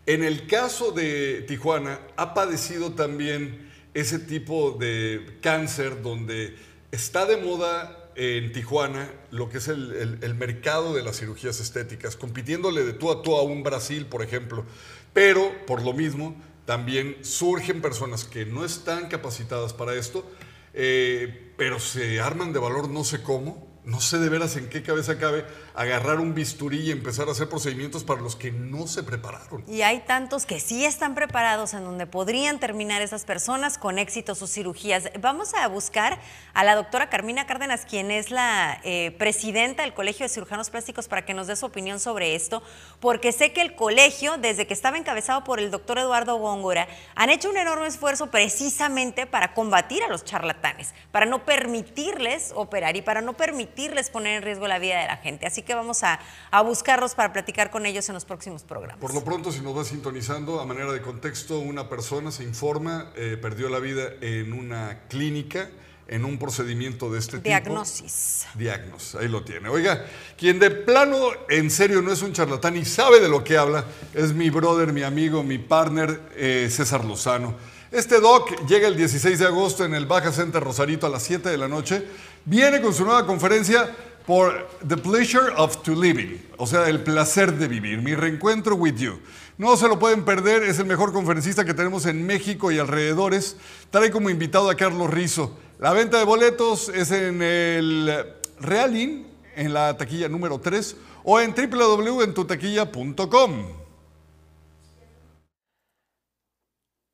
en 0.09 0.25
el 0.25 0.47
caso 0.47 0.91
de 0.91 1.45
Tijuana, 1.47 2.01
ha 2.17 2.33
padecido 2.33 2.93
también 2.93 3.71
ese 3.93 4.19
tipo 4.19 4.71
de 4.71 5.37
cáncer 5.43 6.01
donde 6.01 6.57
está 6.91 7.27
de 7.27 7.37
moda 7.37 8.11
en 8.15 8.51
Tijuana 8.53 9.13
lo 9.31 9.51
que 9.51 9.59
es 9.59 9.69
el, 9.69 10.35
mercado 10.39 10.95
de 10.95 11.03
las 11.03 11.19
cirugías 11.19 11.61
estéticas, 11.61 12.17
compitiéndole 12.17 12.85
de 12.85 12.95
tú 12.95 13.11
a 13.11 13.21
tú 13.21 13.37
a 13.37 13.43
un 13.43 13.63
Brasil, 13.63 14.07
por 14.07 14.23
ejemplo. 14.23 14.65
Pero, 15.13 15.53
por 15.67 15.83
lo 15.83 15.93
mismo, 15.93 16.35
también 16.65 17.19
surgen 17.21 17.83
personas 17.83 18.25
que 18.25 18.47
no 18.47 18.65
están 18.65 19.09
capacitadas 19.09 19.75
para 19.75 19.95
esto, 19.95 20.25
eh, 20.73 21.53
pero 21.59 21.81
se 21.81 22.19
arman 22.19 22.55
de 22.55 22.61
valor 22.61 22.89
no 22.89 23.05
sé 23.05 23.23
cómo, 23.23 23.69
no 23.85 24.01
sé 24.01 24.19
de 24.19 24.31
veras 24.31 24.57
en 24.57 24.71
qué 24.71 24.83
cabeza 24.83 25.19
cabe 25.19 25.45
agarrar 25.79 26.19
un 26.19 26.35
bisturí 26.35 26.81
y 26.81 26.91
empezar 26.91 27.29
a 27.29 27.31
hacer 27.31 27.49
procedimientos 27.49 28.03
para 28.03 28.21
los 28.21 28.35
que 28.35 28.51
no 28.51 28.89
se 28.89 29.05
prepararon. 29.05 29.63
Y 29.69 29.83
hay 29.83 30.01
tantos 30.01 30.45
que 30.45 30.59
sí 30.59 30.85
están 30.85 31.15
preparados 31.15 31.73
en 31.73 31.85
donde 31.85 32.05
podrían 32.09 32.59
terminar 32.59 33.01
esas 33.01 33.25
personas 33.25 33.79
con 33.79 34.01
éxito 34.01 34.35
sus 34.35 34.51
cirugías. 34.51 35.05
Vamos 35.21 35.55
a 35.55 35.69
buscar 35.69 36.19
a 36.53 36.65
la 36.65 36.75
doctora 36.75 37.09
Carmina 37.09 37.47
Cárdenas, 37.47 37.87
quien 37.89 38.11
es 38.11 38.33
la 38.33 38.81
eh, 38.83 39.15
presidenta 39.21 39.85
del 39.85 39.95
Colegio 39.95 40.25
de 40.25 40.31
Cirujanos 40.31 40.69
Plásticos, 40.69 41.07
para 41.07 41.25
que 41.25 41.33
nos 41.33 41.47
dé 41.47 41.55
su 41.55 41.67
opinión 41.67 42.01
sobre 42.01 42.35
esto, 42.35 42.61
porque 42.99 43.31
sé 43.31 43.53
que 43.53 43.61
el 43.61 43.77
colegio, 43.77 44.37
desde 44.37 44.67
que 44.67 44.75
estaba 44.75 44.99
encabezado 44.99 45.45
por 45.45 45.61
el 45.61 45.71
doctor 45.71 46.01
Eduardo 46.01 46.39
Góngora, 46.39 46.89
han 47.15 47.31
hecho 47.31 47.51
un 47.51 47.57
enorme 47.57 47.87
esfuerzo 47.87 48.33
precisamente 48.33 49.27
para 49.27 49.55
combatir 49.55 50.03
a 50.03 50.09
los 50.09 50.25
charlatanes, 50.25 50.93
para 51.13 51.25
no 51.25 51.45
permitirles 51.45 52.53
operar 52.57 52.97
y 52.97 53.03
para 53.03 53.21
no 53.21 53.37
permitirles 53.37 54.11
poner 54.11 54.39
en 54.39 54.43
riesgo 54.43 54.67
la 54.67 54.81
vida 54.81 55.01
de 55.01 55.07
la 55.07 55.19
gente. 55.19 55.47
Así 55.47 55.63
que 55.63 55.68
vamos 55.75 56.03
a, 56.03 56.19
buscarlos 56.63 57.15
para 57.15 57.33
platicar 57.33 57.71
con 57.71 57.87
ellos 57.87 58.09
en 58.09 58.15
los 58.15 58.25
próximos 58.25 58.63
programas. 58.63 58.99
Por 58.99 59.15
lo 59.15 59.25
pronto, 59.25 59.53
si 59.53 59.61
nos 59.61 59.77
va 59.77 59.85
sintonizando, 59.85 60.61
a 60.61 60.67
manera 60.67 60.93
de 60.93 61.01
contexto, 61.01 61.59
una 61.59 61.89
persona 61.89 62.31
se 62.31 62.45
informa, 62.45 63.13
eh, 63.17 63.39
perdió 63.41 63.69
la 63.69 63.79
vida 63.79 64.09
en 64.21 64.53
una 64.53 65.01
clínica 65.09 65.69
en 66.09 66.25
un 66.25 66.39
procedimiento 66.39 67.11
de 67.11 67.19
este 67.19 67.39
Diagnosis. 67.39 68.47
tipo. 68.47 68.59
Diagnosis. 68.59 69.15
ahí 69.15 69.29
lo 69.29 69.45
tiene. 69.45 69.69
Oiga, 69.69 70.07
quien 70.37 70.59
de 70.59 70.71
plano, 70.71 71.17
en 71.51 71.71
serio, 71.71 72.01
no 72.01 72.11
es 72.11 72.23
un 72.23 72.33
charlatán 72.33 72.77
y 72.77 72.85
sabe 72.85 73.21
de 73.21 73.29
lo 73.29 73.45
que 73.45 73.59
habla, 73.59 73.85
es 74.15 74.33
mi 74.33 74.49
brother, 74.51 74.93
mi 74.93 75.03
amigo, 75.03 75.43
mi 75.43 75.59
partner, 75.59 76.21
eh, 76.35 76.69
César 76.71 77.05
Lozano. 77.05 77.55
Este 77.91 78.21
doc 78.21 78.67
llega 78.67 78.89
el 78.89 78.97
16 78.97 79.39
de 79.39 79.47
agosto 79.47 79.85
en 79.85 79.95
el 79.95 80.07
Baja 80.07 80.33
Center 80.33 80.63
Rosarito 80.63 81.07
a 81.07 81.11
las 81.11 81.23
7 81.23 81.49
de 81.49 81.57
la 81.57 81.69
noche. 81.69 82.05
Viene 82.45 82.81
con 82.81 82.93
su 82.93 83.05
nueva 83.05 83.27
conferencia 83.27 83.95
por 84.29 84.69
The 84.87 84.99
Pleasure 84.99 85.55
of 85.57 85.83
to 85.83 85.95
Living, 85.95 86.39
o 86.59 86.67
sea, 86.67 86.87
el 86.91 87.03
placer 87.03 87.55
de 87.55 87.67
vivir, 87.67 88.03
mi 88.03 88.15
reencuentro 88.15 88.75
with 88.75 88.97
you. 88.97 89.19
No 89.57 89.75
se 89.79 89.89
lo 89.89 89.99
pueden 89.99 90.23
perder, 90.27 90.65
es 90.65 90.79
el 90.79 90.85
mejor 90.85 91.15
conferencista 91.15 91.65
que 91.65 91.73
tenemos 91.73 92.05
en 92.05 92.27
México 92.27 92.71
y 92.71 92.79
alrededores. 92.79 93.57
Trae 93.91 94.11
como 94.11 94.29
invitado 94.29 94.69
a 94.69 94.75
Carlos 94.75 95.09
Rizo. 95.09 95.57
La 95.79 95.95
venta 95.95 96.19
de 96.19 96.25
boletos 96.25 96.91
es 96.91 97.11
en 97.11 97.41
el 97.41 98.35
Realin, 98.61 99.27
en 99.57 99.73
la 99.73 99.97
taquilla 99.97 100.29
número 100.29 100.61
3, 100.61 100.95
o 101.25 101.41
en 101.41 101.55
www.entutaquilla.com. 101.55 103.53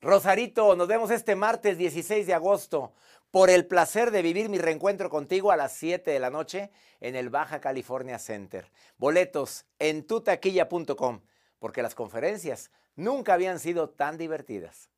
Rosarito, 0.00 0.74
nos 0.74 0.88
vemos 0.88 1.12
este 1.12 1.36
martes 1.36 1.78
16 1.78 2.26
de 2.26 2.34
agosto 2.34 2.90
por 3.34 3.50
el 3.50 3.66
placer 3.66 4.12
de 4.12 4.22
vivir 4.22 4.48
mi 4.48 4.58
reencuentro 4.58 5.10
contigo 5.10 5.50
a 5.50 5.56
las 5.56 5.72
7 5.72 6.08
de 6.08 6.20
la 6.20 6.30
noche 6.30 6.70
en 7.00 7.16
el 7.16 7.30
Baja 7.30 7.60
California 7.60 8.20
Center. 8.20 8.70
Boletos 8.96 9.66
en 9.80 10.06
tutaquilla.com, 10.06 11.20
porque 11.58 11.82
las 11.82 11.96
conferencias 11.96 12.70
nunca 12.94 13.34
habían 13.34 13.58
sido 13.58 13.90
tan 13.90 14.18
divertidas. 14.18 14.88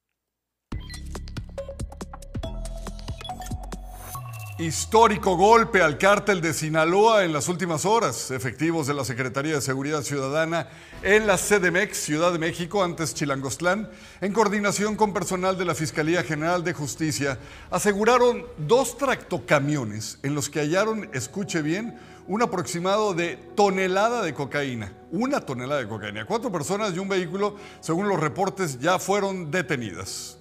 Histórico 4.58 5.36
golpe 5.36 5.82
al 5.82 5.98
cártel 5.98 6.40
de 6.40 6.54
Sinaloa 6.54 7.24
en 7.26 7.34
las 7.34 7.48
últimas 7.48 7.84
horas. 7.84 8.30
Efectivos 8.30 8.86
de 8.86 8.94
la 8.94 9.04
Secretaría 9.04 9.56
de 9.56 9.60
Seguridad 9.60 10.00
Ciudadana 10.00 10.70
en 11.02 11.26
la 11.26 11.36
CDMX, 11.36 11.98
Ciudad 11.98 12.32
de 12.32 12.38
México, 12.38 12.82
antes 12.82 13.12
Chilangostlán, 13.12 13.90
en 14.22 14.32
coordinación 14.32 14.96
con 14.96 15.12
personal 15.12 15.58
de 15.58 15.66
la 15.66 15.74
Fiscalía 15.74 16.22
General 16.22 16.64
de 16.64 16.72
Justicia, 16.72 17.38
aseguraron 17.70 18.46
dos 18.56 18.96
tractocamiones 18.96 20.20
en 20.22 20.34
los 20.34 20.48
que 20.48 20.60
hallaron, 20.60 21.10
escuche 21.12 21.60
bien, 21.60 21.98
un 22.26 22.40
aproximado 22.40 23.12
de 23.12 23.36
tonelada 23.56 24.22
de 24.22 24.32
cocaína. 24.32 24.90
Una 25.12 25.42
tonelada 25.42 25.82
de 25.82 25.88
cocaína. 25.88 26.24
Cuatro 26.24 26.50
personas 26.50 26.94
y 26.94 26.98
un 26.98 27.10
vehículo, 27.10 27.56
según 27.80 28.08
los 28.08 28.18
reportes, 28.18 28.78
ya 28.80 28.98
fueron 28.98 29.50
detenidas. 29.50 30.38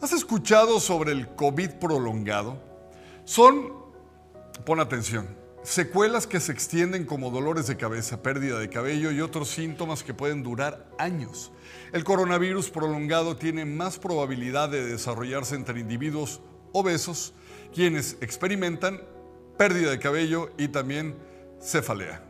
¿Has 0.00 0.12
escuchado 0.12 0.78
sobre 0.78 1.10
el 1.10 1.26
COVID 1.34 1.70
prolongado? 1.80 2.56
Son, 3.24 3.72
pon 4.64 4.78
atención, 4.78 5.26
secuelas 5.64 6.28
que 6.28 6.38
se 6.38 6.52
extienden 6.52 7.04
como 7.04 7.32
dolores 7.32 7.66
de 7.66 7.76
cabeza, 7.76 8.22
pérdida 8.22 8.60
de 8.60 8.68
cabello 8.68 9.10
y 9.10 9.20
otros 9.20 9.48
síntomas 9.48 10.04
que 10.04 10.14
pueden 10.14 10.44
durar 10.44 10.88
años. 10.98 11.50
El 11.92 12.04
coronavirus 12.04 12.70
prolongado 12.70 13.36
tiene 13.36 13.64
más 13.64 13.98
probabilidad 13.98 14.68
de 14.68 14.86
desarrollarse 14.86 15.56
entre 15.56 15.80
individuos 15.80 16.42
obesos, 16.72 17.34
quienes 17.74 18.18
experimentan 18.20 19.00
pérdida 19.56 19.90
de 19.90 19.98
cabello 19.98 20.50
y 20.58 20.68
también 20.68 21.16
cefalea. 21.60 22.27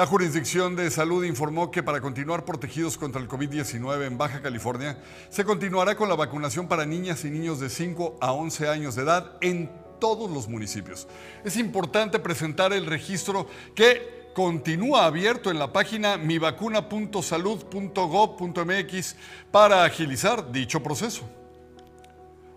La 0.00 0.06
jurisdicción 0.06 0.76
de 0.76 0.90
salud 0.90 1.24
informó 1.24 1.70
que 1.70 1.82
para 1.82 2.00
continuar 2.00 2.46
protegidos 2.46 2.96
contra 2.96 3.20
el 3.20 3.28
COVID-19 3.28 4.06
en 4.06 4.16
Baja 4.16 4.40
California, 4.40 4.96
se 5.28 5.44
continuará 5.44 5.94
con 5.94 6.08
la 6.08 6.14
vacunación 6.14 6.68
para 6.68 6.86
niñas 6.86 7.22
y 7.26 7.30
niños 7.30 7.60
de 7.60 7.68
5 7.68 8.16
a 8.18 8.32
11 8.32 8.68
años 8.70 8.94
de 8.94 9.02
edad 9.02 9.32
en 9.42 9.70
todos 10.00 10.30
los 10.30 10.48
municipios. 10.48 11.06
Es 11.44 11.58
importante 11.58 12.18
presentar 12.18 12.72
el 12.72 12.86
registro 12.86 13.46
que 13.74 14.30
continúa 14.34 15.04
abierto 15.04 15.50
en 15.50 15.58
la 15.58 15.70
página 15.70 16.16
mivacuna.salud.gov.mx 16.16 19.16
para 19.50 19.84
agilizar 19.84 20.50
dicho 20.50 20.82
proceso. 20.82 21.28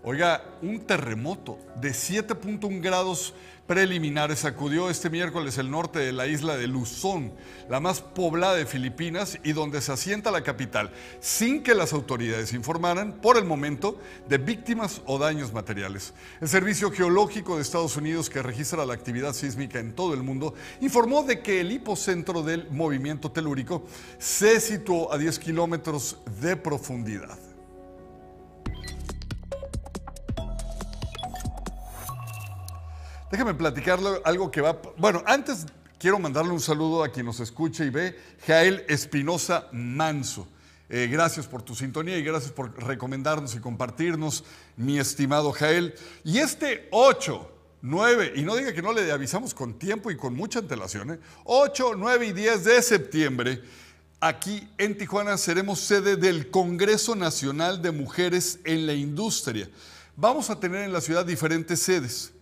Oiga, 0.02 0.42
un 0.62 0.80
terremoto 0.80 1.58
de 1.76 1.90
7.1 1.90 2.80
grados 2.80 3.34
preliminares 3.66 4.40
sacudió 4.40 4.90
este 4.90 5.08
miércoles 5.08 5.56
el 5.58 5.70
norte 5.70 5.98
de 5.98 6.12
la 6.12 6.26
isla 6.26 6.56
de 6.56 6.66
Luzón, 6.66 7.32
la 7.68 7.80
más 7.80 8.00
poblada 8.00 8.54
de 8.54 8.66
Filipinas 8.66 9.38
y 9.42 9.52
donde 9.52 9.80
se 9.80 9.92
asienta 9.92 10.30
la 10.30 10.42
capital, 10.42 10.90
sin 11.20 11.62
que 11.62 11.74
las 11.74 11.92
autoridades 11.92 12.52
informaran 12.52 13.12
por 13.14 13.38
el 13.38 13.44
momento 13.44 13.98
de 14.28 14.38
víctimas 14.38 15.00
o 15.06 15.18
daños 15.18 15.52
materiales. 15.52 16.12
El 16.40 16.48
Servicio 16.48 16.90
Geológico 16.90 17.56
de 17.56 17.62
Estados 17.62 17.96
Unidos, 17.96 18.28
que 18.28 18.42
registra 18.42 18.84
la 18.84 18.94
actividad 18.94 19.32
sísmica 19.32 19.78
en 19.78 19.94
todo 19.94 20.12
el 20.14 20.22
mundo, 20.22 20.54
informó 20.80 21.22
de 21.22 21.40
que 21.40 21.60
el 21.60 21.72
hipocentro 21.72 22.42
del 22.42 22.70
movimiento 22.70 23.30
telúrico 23.30 23.84
se 24.18 24.60
situó 24.60 25.12
a 25.12 25.18
10 25.18 25.38
kilómetros 25.38 26.18
de 26.40 26.56
profundidad. 26.56 27.53
Déjame 33.34 33.54
platicarle 33.54 34.20
algo 34.22 34.48
que 34.48 34.60
va... 34.60 34.80
Bueno, 34.96 35.20
antes 35.26 35.66
quiero 35.98 36.20
mandarle 36.20 36.52
un 36.52 36.60
saludo 36.60 37.02
a 37.02 37.08
quien 37.08 37.26
nos 37.26 37.40
escuche 37.40 37.84
y 37.84 37.90
ve, 37.90 38.16
Jael 38.46 38.84
Espinosa 38.86 39.66
Manso. 39.72 40.46
Eh, 40.88 41.08
gracias 41.10 41.48
por 41.48 41.60
tu 41.60 41.74
sintonía 41.74 42.16
y 42.16 42.22
gracias 42.22 42.52
por 42.52 42.80
recomendarnos 42.80 43.56
y 43.56 43.58
compartirnos, 43.58 44.44
mi 44.76 45.00
estimado 45.00 45.50
Jael. 45.50 45.96
Y 46.22 46.38
este 46.38 46.86
8, 46.92 47.50
9, 47.82 48.34
y 48.36 48.42
no 48.42 48.54
diga 48.54 48.72
que 48.72 48.82
no 48.82 48.92
le 48.92 49.10
avisamos 49.10 49.52
con 49.52 49.80
tiempo 49.80 50.12
y 50.12 50.16
con 50.16 50.32
mucha 50.36 50.60
antelación, 50.60 51.14
¿eh? 51.14 51.18
8, 51.42 51.94
9 51.96 52.26
y 52.26 52.32
10 52.34 52.62
de 52.62 52.82
septiembre, 52.82 53.62
aquí 54.20 54.68
en 54.78 54.96
Tijuana 54.96 55.36
seremos 55.38 55.80
sede 55.80 56.14
del 56.14 56.52
Congreso 56.52 57.16
Nacional 57.16 57.82
de 57.82 57.90
Mujeres 57.90 58.60
en 58.62 58.86
la 58.86 58.94
Industria. 58.94 59.68
Vamos 60.14 60.50
a 60.50 60.60
tener 60.60 60.84
en 60.84 60.92
la 60.92 61.00
ciudad 61.00 61.26
diferentes 61.26 61.80
sedes 61.82 62.33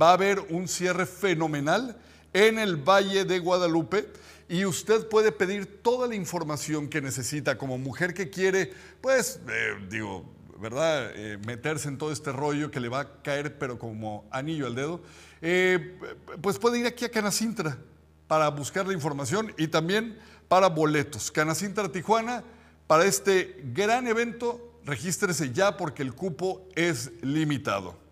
va 0.00 0.10
a 0.10 0.12
haber 0.14 0.40
un 0.50 0.68
cierre 0.68 1.06
fenomenal 1.06 1.96
en 2.32 2.58
el 2.58 2.76
Valle 2.76 3.24
de 3.24 3.38
Guadalupe 3.38 4.08
y 4.48 4.64
usted 4.64 5.08
puede 5.08 5.32
pedir 5.32 5.82
toda 5.82 6.06
la 6.06 6.14
información 6.14 6.88
que 6.88 7.00
necesita 7.00 7.58
como 7.58 7.78
mujer 7.78 8.14
que 8.14 8.30
quiere, 8.30 8.72
pues, 9.00 9.40
eh, 9.48 9.74
digo, 9.90 10.24
¿verdad? 10.58 11.10
Eh, 11.14 11.38
meterse 11.46 11.88
en 11.88 11.98
todo 11.98 12.12
este 12.12 12.32
rollo 12.32 12.70
que 12.70 12.80
le 12.80 12.88
va 12.88 13.00
a 13.00 13.22
caer, 13.22 13.58
pero 13.58 13.78
como 13.78 14.26
anillo 14.30 14.66
al 14.66 14.74
dedo, 14.74 15.00
eh, 15.42 15.98
pues 16.40 16.58
puede 16.58 16.78
ir 16.80 16.86
aquí 16.86 17.04
a 17.04 17.10
Canacintra 17.10 17.78
para 18.26 18.48
buscar 18.48 18.86
la 18.86 18.92
información 18.92 19.52
y 19.56 19.68
también 19.68 20.18
para 20.48 20.68
boletos. 20.68 21.30
Canacintra 21.30 21.90
Tijuana, 21.90 22.42
para 22.86 23.04
este 23.04 23.60
gran 23.74 24.06
evento, 24.06 24.80
regístrese 24.84 25.52
ya 25.52 25.76
porque 25.76 26.02
el 26.02 26.14
cupo 26.14 26.66
es 26.74 27.10
limitado. 27.22 28.07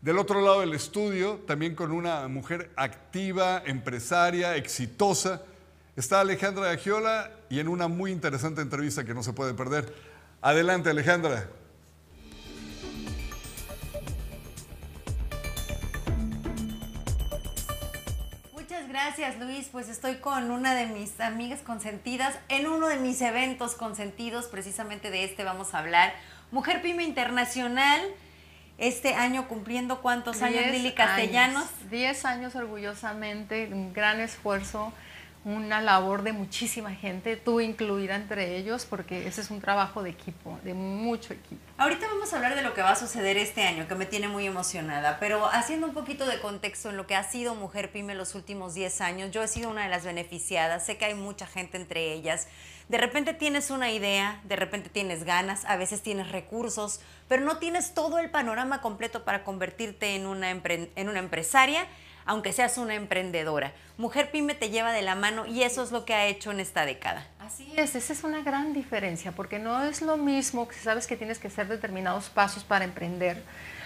Del 0.00 0.16
otro 0.18 0.40
lado 0.40 0.60
del 0.60 0.74
estudio, 0.74 1.40
también 1.44 1.74
con 1.74 1.90
una 1.90 2.28
mujer 2.28 2.70
activa, 2.76 3.60
empresaria, 3.66 4.54
exitosa, 4.54 5.42
está 5.96 6.20
Alejandra 6.20 6.70
Agiola 6.70 7.32
y 7.50 7.58
en 7.58 7.66
una 7.66 7.88
muy 7.88 8.12
interesante 8.12 8.60
entrevista 8.60 9.02
que 9.02 9.12
no 9.12 9.24
se 9.24 9.32
puede 9.32 9.54
perder. 9.54 9.92
Adelante, 10.40 10.90
Alejandra. 10.90 11.48
Muchas 18.52 18.88
gracias, 18.88 19.36
Luis. 19.40 19.68
Pues 19.72 19.88
estoy 19.88 20.18
con 20.18 20.52
una 20.52 20.76
de 20.76 20.86
mis 20.86 21.18
amigas 21.18 21.62
consentidas 21.62 22.38
en 22.48 22.68
uno 22.68 22.86
de 22.86 22.98
mis 22.98 23.20
eventos 23.20 23.74
consentidos. 23.74 24.46
Precisamente 24.46 25.10
de 25.10 25.24
este 25.24 25.42
vamos 25.42 25.74
a 25.74 25.80
hablar. 25.80 26.14
Mujer 26.52 26.82
Pyme 26.82 27.02
Internacional 27.02 28.00
este 28.78 29.14
año 29.14 29.48
cumpliendo 29.48 30.00
cuántos 30.00 30.40
años, 30.40 30.66
Lili 30.70 30.92
Castellanos. 30.92 31.66
Diez 31.90 32.24
años 32.24 32.54
orgullosamente, 32.54 33.68
un 33.72 33.92
gran 33.92 34.20
esfuerzo, 34.20 34.92
una 35.44 35.80
labor 35.80 36.22
de 36.22 36.32
muchísima 36.32 36.94
gente, 36.94 37.36
tú 37.36 37.60
incluida 37.60 38.14
entre 38.14 38.56
ellos, 38.56 38.86
porque 38.86 39.26
ese 39.26 39.40
es 39.40 39.50
un 39.50 39.60
trabajo 39.60 40.02
de 40.02 40.10
equipo, 40.10 40.58
de 40.62 40.74
mucho 40.74 41.32
equipo. 41.32 41.60
Ahorita 41.76 42.06
vamos 42.06 42.32
a 42.32 42.36
hablar 42.36 42.54
de 42.54 42.62
lo 42.62 42.74
que 42.74 42.82
va 42.82 42.90
a 42.90 42.96
suceder 42.96 43.36
este 43.36 43.62
año, 43.62 43.88
que 43.88 43.94
me 43.94 44.06
tiene 44.06 44.28
muy 44.28 44.46
emocionada, 44.46 45.18
pero 45.18 45.46
haciendo 45.46 45.86
un 45.86 45.94
poquito 45.94 46.26
de 46.26 46.40
contexto 46.40 46.90
en 46.90 46.96
lo 46.96 47.06
que 47.06 47.16
ha 47.16 47.22
sido 47.22 47.54
Mujer 47.54 47.90
Pyme 47.90 48.14
los 48.14 48.34
últimos 48.34 48.74
10 48.74 49.00
años, 49.00 49.30
yo 49.30 49.42
he 49.42 49.48
sido 49.48 49.70
una 49.70 49.84
de 49.84 49.88
las 49.88 50.04
beneficiadas, 50.04 50.84
sé 50.84 50.98
que 50.98 51.06
hay 51.06 51.14
mucha 51.14 51.46
gente 51.46 51.76
entre 51.78 52.12
ellas. 52.12 52.48
De 52.88 52.96
repente 52.96 53.34
tienes 53.34 53.70
una 53.70 53.90
idea, 53.90 54.40
de 54.44 54.56
repente 54.56 54.88
tienes 54.88 55.24
ganas, 55.24 55.66
a 55.66 55.76
veces 55.76 56.00
tienes 56.02 56.32
recursos, 56.32 57.00
pero 57.28 57.44
no 57.44 57.58
tienes 57.58 57.92
todo 57.92 58.18
el 58.18 58.30
panorama 58.30 58.80
completo 58.80 59.24
para 59.24 59.44
convertirte 59.44 60.14
en 60.16 60.26
una, 60.26 60.50
en 60.50 61.08
una 61.08 61.18
empresaria, 61.18 61.86
aunque 62.28 62.52
seas 62.52 62.76
una 62.76 62.94
emprendedora. 62.94 63.72
Mujer 63.96 64.30
Pyme 64.30 64.54
te 64.54 64.68
lleva 64.68 64.92
de 64.92 65.02
la 65.02 65.14
mano 65.14 65.46
y 65.46 65.62
eso 65.62 65.82
es 65.82 65.90
lo 65.90 66.04
que 66.04 66.14
ha 66.14 66.26
hecho 66.26 66.52
en 66.52 66.60
esta 66.60 66.84
década. 66.84 67.26
Así 67.40 67.72
es, 67.74 67.96
esa 67.96 68.12
es 68.12 68.22
una 68.22 68.42
gran 68.42 68.74
diferencia, 68.74 69.32
porque 69.32 69.58
no 69.58 69.82
es 69.82 70.02
lo 70.02 70.18
mismo 70.18 70.68
que 70.68 70.76
sabes 70.76 71.06
que 71.06 71.16
tienes 71.16 71.38
que 71.38 71.48
hacer 71.48 71.66
determinados 71.68 72.28
pasos 72.28 72.62
para 72.64 72.84
emprender 72.84 73.42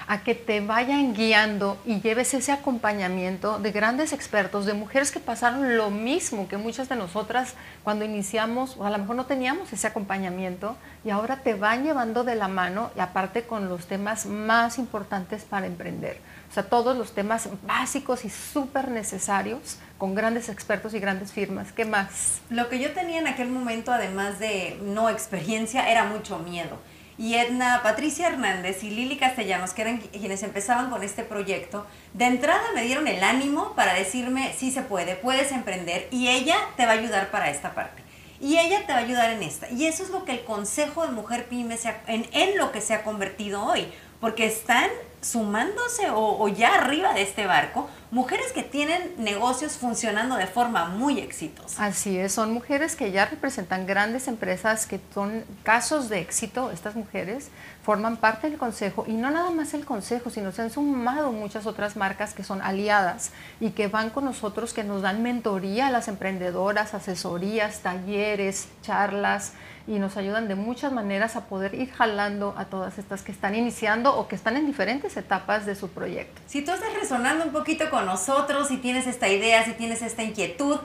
a 0.09 0.24
que 0.24 0.35
te 0.35 0.61
vayan 0.61 1.14
guiando 1.14 1.81
y 1.87 2.00
lleves 2.00 2.35
ese 2.35 2.50
acompañamiento 2.50 3.61
de 3.61 3.70
grandes 3.70 4.12
expertos, 4.12 4.66
de 4.66 4.74
mujeres 4.74 5.12
que 5.12 5.20
pasaron 5.20 5.76
lo 5.76 5.90
mismo 5.90 6.48
que 6.48 6.57
muchas 6.57 6.88
de 6.88 6.96
nosotras 6.96 7.55
cuando 7.85 8.05
iniciamos, 8.05 8.76
o 8.76 8.85
a 8.85 8.90
lo 8.90 8.98
mejor 8.98 9.14
no 9.14 9.26
teníamos 9.26 9.72
ese 9.72 9.87
acompañamiento, 9.87 10.76
y 11.05 11.11
ahora 11.11 11.37
te 11.37 11.55
van 11.55 11.85
llevando 11.85 12.24
de 12.24 12.35
la 12.35 12.48
mano 12.48 12.90
y 12.96 13.00
aparte 13.00 13.44
con 13.44 13.68
los 13.68 13.87
temas 13.87 14.26
más 14.26 14.78
importantes 14.78 15.44
para 15.44 15.66
emprender. 15.66 16.18
O 16.52 16.54
sea, 16.54 16.64
todos 16.64 16.94
los 16.94 17.12
temas 17.12 17.48
básicos 17.66 18.26
y 18.26 18.30
súper 18.30 18.88
necesarios 18.88 19.78
con 19.96 20.14
grandes 20.14 20.50
expertos 20.50 20.92
y 20.92 21.00
grandes 21.00 21.32
firmas. 21.32 21.72
¿Qué 21.72 21.86
más? 21.86 22.42
Lo 22.50 22.68
que 22.68 22.78
yo 22.78 22.92
tenía 22.92 23.20
en 23.20 23.26
aquel 23.26 23.48
momento, 23.48 23.90
además 23.90 24.38
de 24.38 24.78
no 24.84 25.08
experiencia, 25.08 25.90
era 25.90 26.04
mucho 26.04 26.38
miedo 26.38 26.78
y 27.18 27.36
Edna 27.36 27.80
Patricia 27.82 28.28
Hernández 28.28 28.82
y 28.82 28.90
Lili 28.90 29.16
Castellanos, 29.16 29.72
que 29.72 29.82
eran 29.82 29.98
quienes 29.98 30.42
empezaban 30.42 30.90
con 30.90 31.02
este 31.02 31.22
proyecto, 31.22 31.86
de 32.14 32.24
entrada 32.26 32.62
me 32.74 32.82
dieron 32.82 33.06
el 33.06 33.22
ánimo 33.22 33.74
para 33.74 33.94
decirme, 33.94 34.52
sí 34.56 34.70
se 34.70 34.82
puede, 34.82 35.16
puedes 35.16 35.52
emprender 35.52 36.08
y 36.10 36.28
ella 36.28 36.56
te 36.76 36.86
va 36.86 36.92
a 36.92 36.96
ayudar 36.96 37.30
para 37.30 37.50
esta 37.50 37.74
parte. 37.74 38.02
Y 38.40 38.58
ella 38.58 38.84
te 38.86 38.92
va 38.92 38.98
a 38.98 39.02
ayudar 39.02 39.30
en 39.30 39.44
esta. 39.44 39.70
Y 39.70 39.86
eso 39.86 40.02
es 40.02 40.10
lo 40.10 40.24
que 40.24 40.32
el 40.32 40.44
Consejo 40.44 41.06
de 41.06 41.12
Mujer 41.12 41.46
Pyme, 41.46 41.76
se 41.76 41.94
en, 42.08 42.26
en, 42.32 42.58
lo 42.58 42.72
que 42.72 42.80
se 42.80 42.92
ha 42.92 43.04
convertido 43.04 43.64
hoy, 43.64 43.86
porque 44.20 44.46
están 44.46 44.90
sumándose 45.22 46.11
o, 46.11 46.46
ya 46.48 46.74
arriba 46.74 47.14
de 47.14 47.22
este 47.22 47.46
barco 47.46 47.88
mujeres 48.12 48.53
que 48.53 48.62
tienen 48.62 49.14
negocios 49.16 49.72
funcionando 49.72 50.37
de 50.37 50.46
forma 50.46 50.85
muy 50.85 51.18
exitosa. 51.18 51.87
Así 51.87 52.18
es, 52.18 52.33
son 52.33 52.53
mujeres 52.53 52.94
que 52.94 53.11
ya 53.11 53.25
representan 53.25 53.87
grandes 53.87 54.29
empresas, 54.29 54.85
que 54.85 55.01
son 55.14 55.44
casos 55.62 56.11
de 56.11 56.20
éxito, 56.20 56.70
estas 56.70 56.94
mujeres 56.94 57.48
forman 57.83 58.18
parte 58.18 58.51
del 58.51 58.59
consejo 58.59 59.05
y 59.09 59.14
no 59.14 59.31
nada 59.31 59.51
más 59.51 59.72
el 59.72 59.87
consejo, 59.87 60.29
sino 60.29 60.53
se 60.53 60.61
han 60.61 60.70
sumado 60.70 61.33
muchas 61.33 61.66
otras 61.66 61.96
marcas 61.96 62.35
que 62.35 62.44
son 62.44 62.61
aliadas 62.61 63.33
y 63.61 63.70
que 63.70 63.88
van 63.88 64.11
con 64.11 64.27
nosotros, 64.27 64.75
que 64.75 64.85
nos 64.85 65.01
dan 65.01 65.22
mentoría 65.22 65.87
a 65.87 65.90
las 65.90 66.07
emprendedoras, 66.07 66.92
asesorías, 66.92 67.81
talleres, 67.81 68.68
charlas 68.83 69.55
y 69.87 69.98
nos 69.98 70.16
ayudan 70.16 70.48
de 70.48 70.55
muchas 70.55 70.92
maneras 70.92 71.37
a 71.37 71.46
poder 71.46 71.75
ir 71.75 71.90
jalando 71.92 72.55
a 72.57 72.66
todas 72.66 72.98
estas 72.98 73.22
que 73.22 73.33
están 73.33 73.55
iniciando 73.55 74.16
o 74.16 74.29
que 74.29 74.37
están 74.37 74.57
en 74.57 74.66
diferentes 74.66 75.16
etapas 75.16 75.66
de 75.66 75.75
su 75.75 75.88
proyecto. 75.88 76.40
Si 76.46 76.62
tú 76.62 76.72
estás 76.72 76.94
resonando 76.94 77.44
un 77.44 77.53
poquito 77.53 77.90
con 77.90 78.01
nosotros, 78.02 78.68
si 78.68 78.76
tienes 78.76 79.06
esta 79.06 79.28
idea, 79.28 79.64
si 79.64 79.72
tienes 79.72 80.02
esta 80.02 80.22
inquietud, 80.22 80.78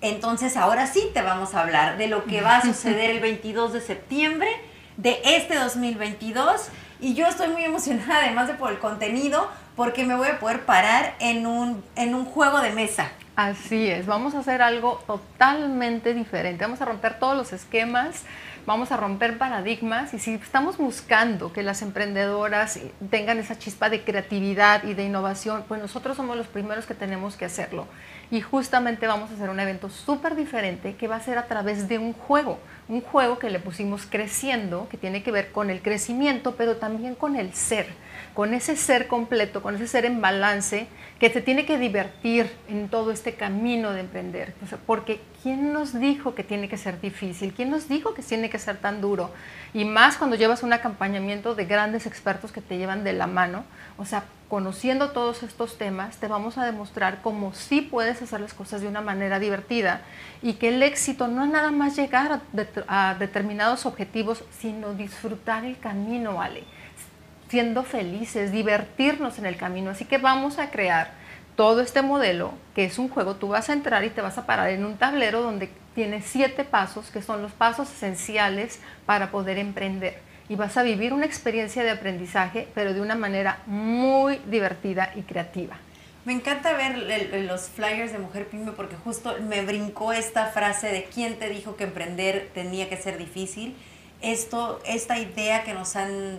entonces 0.00 0.56
ahora 0.56 0.86
sí 0.86 1.10
te 1.14 1.22
vamos 1.22 1.54
a 1.54 1.60
hablar 1.60 1.96
de 1.96 2.08
lo 2.08 2.24
que 2.24 2.40
va 2.40 2.58
a 2.58 2.62
suceder 2.62 3.10
el 3.10 3.20
22 3.20 3.72
de 3.72 3.80
septiembre 3.80 4.48
de 4.96 5.20
este 5.24 5.54
2022 5.54 6.68
y 7.00 7.14
yo 7.14 7.26
estoy 7.26 7.48
muy 7.48 7.64
emocionada 7.64 8.24
además 8.24 8.48
de 8.48 8.54
por 8.54 8.70
el 8.70 8.78
contenido 8.78 9.48
porque 9.76 10.04
me 10.04 10.14
voy 10.16 10.28
a 10.28 10.38
poder 10.38 10.64
parar 10.64 11.14
en 11.20 11.46
un, 11.46 11.82
en 11.96 12.14
un 12.14 12.24
juego 12.24 12.60
de 12.60 12.70
mesa. 12.70 13.10
Así 13.34 13.88
es, 13.88 14.06
vamos 14.06 14.34
a 14.34 14.40
hacer 14.40 14.60
algo 14.60 15.02
totalmente 15.06 16.12
diferente, 16.12 16.64
vamos 16.64 16.82
a 16.82 16.84
romper 16.84 17.18
todos 17.18 17.36
los 17.36 17.52
esquemas, 17.52 18.24
vamos 18.66 18.92
a 18.92 18.96
romper 18.96 19.38
paradigmas 19.38 20.14
y 20.14 20.18
si 20.18 20.34
estamos 20.34 20.76
buscando 20.76 21.52
que 21.52 21.62
las 21.62 21.82
emprendedoras 21.82 22.78
tengan 23.10 23.38
esa 23.38 23.58
chispa 23.58 23.90
de 23.90 24.02
creatividad 24.04 24.84
y 24.84 24.94
de 24.94 25.04
innovación, 25.04 25.64
pues 25.68 25.80
nosotros 25.80 26.16
somos 26.16 26.36
los 26.36 26.46
primeros 26.46 26.86
que 26.86 26.94
tenemos 26.94 27.36
que 27.36 27.44
hacerlo. 27.44 27.86
Y 28.30 28.40
justamente 28.40 29.06
vamos 29.06 29.30
a 29.30 29.34
hacer 29.34 29.50
un 29.50 29.60
evento 29.60 29.90
súper 29.90 30.36
diferente 30.36 30.96
que 30.96 31.08
va 31.08 31.16
a 31.16 31.20
ser 31.20 31.38
a 31.38 31.46
través 31.46 31.88
de 31.88 31.98
un 31.98 32.12
juego 32.12 32.58
un 32.88 33.00
juego 33.00 33.38
que 33.38 33.50
le 33.50 33.58
pusimos 33.58 34.06
creciendo, 34.06 34.88
que 34.90 34.96
tiene 34.96 35.22
que 35.22 35.30
ver 35.30 35.52
con 35.52 35.70
el 35.70 35.82
crecimiento, 35.82 36.56
pero 36.56 36.76
también 36.76 37.14
con 37.14 37.36
el 37.36 37.54
ser, 37.54 37.86
con 38.34 38.54
ese 38.54 38.76
ser 38.76 39.08
completo, 39.08 39.62
con 39.62 39.74
ese 39.74 39.86
ser 39.86 40.04
en 40.04 40.20
balance, 40.20 40.86
que 41.18 41.30
se 41.30 41.40
tiene 41.40 41.66
que 41.66 41.78
divertir 41.78 42.50
en 42.68 42.88
todo 42.88 43.12
este 43.12 43.34
camino 43.34 43.92
de 43.92 44.00
emprender. 44.00 44.54
Porque 44.86 45.20
¿quién 45.42 45.72
nos 45.72 45.98
dijo 45.98 46.34
que 46.34 46.42
tiene 46.42 46.68
que 46.68 46.76
ser 46.76 47.00
difícil? 47.00 47.52
¿Quién 47.52 47.70
nos 47.70 47.88
dijo 47.88 48.14
que 48.14 48.22
tiene 48.22 48.50
que 48.50 48.58
ser 48.58 48.78
tan 48.78 49.00
duro? 49.00 49.30
Y 49.74 49.84
más 49.84 50.16
cuando 50.16 50.36
llevas 50.36 50.62
un 50.62 50.72
acompañamiento 50.72 51.54
de 51.54 51.64
grandes 51.66 52.06
expertos 52.06 52.52
que 52.52 52.60
te 52.60 52.78
llevan 52.78 53.04
de 53.04 53.12
la 53.12 53.26
mano. 53.26 53.64
O 53.98 54.04
sea, 54.04 54.24
conociendo 54.52 55.12
todos 55.12 55.42
estos 55.42 55.78
temas, 55.78 56.18
te 56.18 56.28
vamos 56.28 56.58
a 56.58 56.66
demostrar 56.66 57.22
cómo 57.22 57.54
sí 57.54 57.80
puedes 57.80 58.20
hacer 58.20 58.40
las 58.40 58.52
cosas 58.52 58.82
de 58.82 58.86
una 58.86 59.00
manera 59.00 59.38
divertida 59.38 60.02
y 60.42 60.54
que 60.54 60.68
el 60.68 60.82
éxito 60.82 61.26
no 61.26 61.44
es 61.44 61.50
nada 61.50 61.70
más 61.70 61.96
llegar 61.96 62.42
a, 62.86 63.14
determinados 63.18 63.86
objetivos, 63.86 64.44
sino 64.58 64.92
disfrutar 64.92 65.64
el 65.64 65.78
camino, 65.78 66.34
¿vale? 66.34 66.64
Siendo 67.52 67.84
felices, 67.84 68.50
divertirnos 68.50 69.38
en 69.38 69.44
el 69.44 69.58
camino. 69.58 69.90
Así 69.90 70.06
que 70.06 70.16
vamos 70.16 70.58
a 70.58 70.70
crear 70.70 71.10
todo 71.54 71.82
este 71.82 72.00
modelo, 72.00 72.54
que 72.74 72.86
es 72.86 72.98
un 72.98 73.10
juego, 73.10 73.36
tú 73.36 73.48
vas 73.48 73.68
a 73.68 73.74
entrar 73.74 74.04
y 74.04 74.08
te 74.08 74.22
vas 74.22 74.38
a 74.38 74.46
parar 74.46 74.70
en 74.70 74.86
un 74.86 74.96
tablero 74.96 75.42
donde 75.42 75.68
tiene 75.94 76.22
siete 76.22 76.64
pasos, 76.64 77.10
que 77.10 77.20
son 77.20 77.42
los 77.42 77.52
pasos 77.52 77.92
esenciales 77.92 78.80
para 79.04 79.30
poder 79.30 79.58
emprender 79.58 80.18
y 80.48 80.56
vas 80.56 80.78
a 80.78 80.82
vivir 80.82 81.12
una 81.12 81.26
experiencia 81.26 81.84
de 81.84 81.90
aprendizaje, 81.90 82.68
pero 82.74 82.94
de 82.94 83.02
una 83.02 83.16
manera 83.16 83.58
muy 83.66 84.40
divertida 84.46 85.12
y 85.14 85.20
creativa. 85.20 85.76
Me 86.24 86.32
encanta 86.32 86.72
ver 86.72 86.96
los 87.42 87.68
flyers 87.68 88.12
de 88.12 88.18
Mujer 88.18 88.46
Pyme 88.46 88.72
porque 88.72 88.96
justo 88.96 89.36
me 89.46 89.62
brincó 89.62 90.14
esta 90.14 90.46
frase 90.46 90.88
de 90.88 91.04
quién 91.04 91.38
te 91.38 91.50
dijo 91.50 91.76
que 91.76 91.84
emprender 91.84 92.48
tenía 92.54 92.88
que 92.88 92.96
ser 92.96 93.18
difícil. 93.18 93.76
Esto, 94.22 94.80
esta 94.86 95.18
idea 95.18 95.64
que 95.64 95.74
nos 95.74 95.96
han 95.96 96.38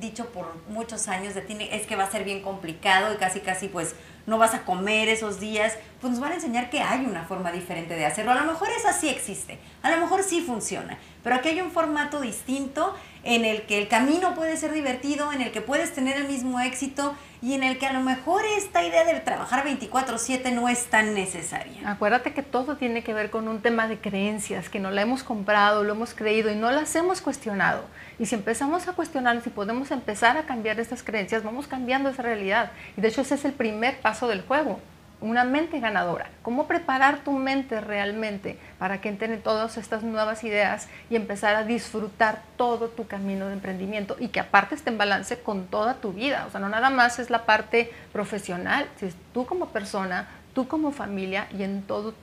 dicho 0.00 0.26
por 0.26 0.54
muchos 0.68 1.08
años 1.08 1.34
de 1.34 1.42
tiene, 1.42 1.74
es 1.76 1.86
que 1.86 1.96
va 1.96 2.04
a 2.04 2.10
ser 2.10 2.24
bien 2.24 2.42
complicado 2.42 3.12
y 3.12 3.16
casi 3.16 3.40
casi 3.40 3.68
pues 3.68 3.94
no 4.26 4.38
vas 4.38 4.54
a 4.54 4.64
comer 4.64 5.08
esos 5.08 5.40
días, 5.40 5.74
pues 6.00 6.12
nos 6.12 6.20
van 6.20 6.32
a 6.32 6.34
enseñar 6.34 6.68
que 6.68 6.80
hay 6.80 7.04
una 7.06 7.24
forma 7.24 7.50
diferente 7.50 7.94
de 7.94 8.04
hacerlo. 8.04 8.32
A 8.32 8.34
lo 8.34 8.44
mejor 8.44 8.68
esa 8.70 8.92
sí 8.92 9.08
existe, 9.08 9.58
a 9.82 9.90
lo 9.90 9.98
mejor 9.98 10.22
sí 10.22 10.42
funciona, 10.42 10.98
pero 11.22 11.36
aquí 11.36 11.48
hay 11.48 11.60
un 11.60 11.70
formato 11.70 12.20
distinto 12.20 12.94
en 13.28 13.44
el 13.44 13.62
que 13.66 13.76
el 13.76 13.88
camino 13.88 14.34
puede 14.34 14.56
ser 14.56 14.72
divertido, 14.72 15.34
en 15.34 15.42
el 15.42 15.52
que 15.52 15.60
puedes 15.60 15.92
tener 15.92 16.16
el 16.16 16.26
mismo 16.26 16.60
éxito 16.60 17.14
y 17.42 17.52
en 17.52 17.62
el 17.62 17.76
que 17.76 17.86
a 17.86 17.92
lo 17.92 18.00
mejor 18.00 18.40
esta 18.56 18.82
idea 18.82 19.04
de 19.04 19.20
trabajar 19.20 19.64
24/7 19.64 20.50
no 20.50 20.66
es 20.66 20.86
tan 20.86 21.12
necesaria. 21.12 21.90
Acuérdate 21.90 22.32
que 22.32 22.42
todo 22.42 22.78
tiene 22.78 23.04
que 23.04 23.12
ver 23.12 23.28
con 23.28 23.46
un 23.46 23.60
tema 23.60 23.86
de 23.86 23.98
creencias, 23.98 24.70
que 24.70 24.80
no 24.80 24.90
la 24.90 25.02
hemos 25.02 25.24
comprado, 25.24 25.84
lo 25.84 25.92
hemos 25.92 26.14
creído 26.14 26.50
y 26.50 26.56
no 26.56 26.70
las 26.70 26.96
hemos 26.96 27.20
cuestionado. 27.20 27.84
Y 28.18 28.24
si 28.24 28.34
empezamos 28.34 28.88
a 28.88 28.94
cuestionar, 28.94 29.42
si 29.42 29.50
podemos 29.50 29.90
empezar 29.90 30.38
a 30.38 30.44
cambiar 30.44 30.80
estas 30.80 31.02
creencias, 31.02 31.44
vamos 31.44 31.66
cambiando 31.66 32.08
esa 32.08 32.22
realidad. 32.22 32.72
Y 32.96 33.02
de 33.02 33.08
hecho 33.08 33.20
ese 33.20 33.34
es 33.34 33.44
el 33.44 33.52
primer 33.52 34.00
paso 34.00 34.26
del 34.26 34.40
juego 34.40 34.80
una 35.20 35.44
mente 35.44 35.80
ganadora. 35.80 36.30
¿Cómo 36.42 36.66
preparar 36.66 37.18
tu 37.24 37.32
mente 37.32 37.80
realmente 37.80 38.58
para 38.78 39.00
que 39.00 39.08
entren 39.08 39.40
todas 39.42 39.76
estas 39.76 40.02
nuevas 40.02 40.44
ideas 40.44 40.88
y 41.10 41.16
empezar 41.16 41.56
a 41.56 41.64
disfrutar 41.64 42.42
todo 42.56 42.88
tu 42.88 43.06
camino 43.06 43.46
de 43.46 43.54
emprendimiento 43.54 44.16
y 44.18 44.28
que 44.28 44.40
aparte 44.40 44.74
esté 44.74 44.90
en 44.90 44.98
balance 44.98 45.40
con 45.40 45.66
toda 45.66 45.94
tu 45.94 46.12
vida? 46.12 46.44
O 46.46 46.50
sea, 46.50 46.60
no 46.60 46.68
nada 46.68 46.90
más 46.90 47.18
es 47.18 47.30
la 47.30 47.46
parte 47.46 47.92
profesional, 48.12 48.88
si 48.96 49.08
tú 49.32 49.46
como 49.46 49.70
persona, 49.70 50.28
tú 50.54 50.68
como 50.68 50.92
familia 50.92 51.48
y 51.56 51.62
en 51.62 51.82
todos 51.82 52.14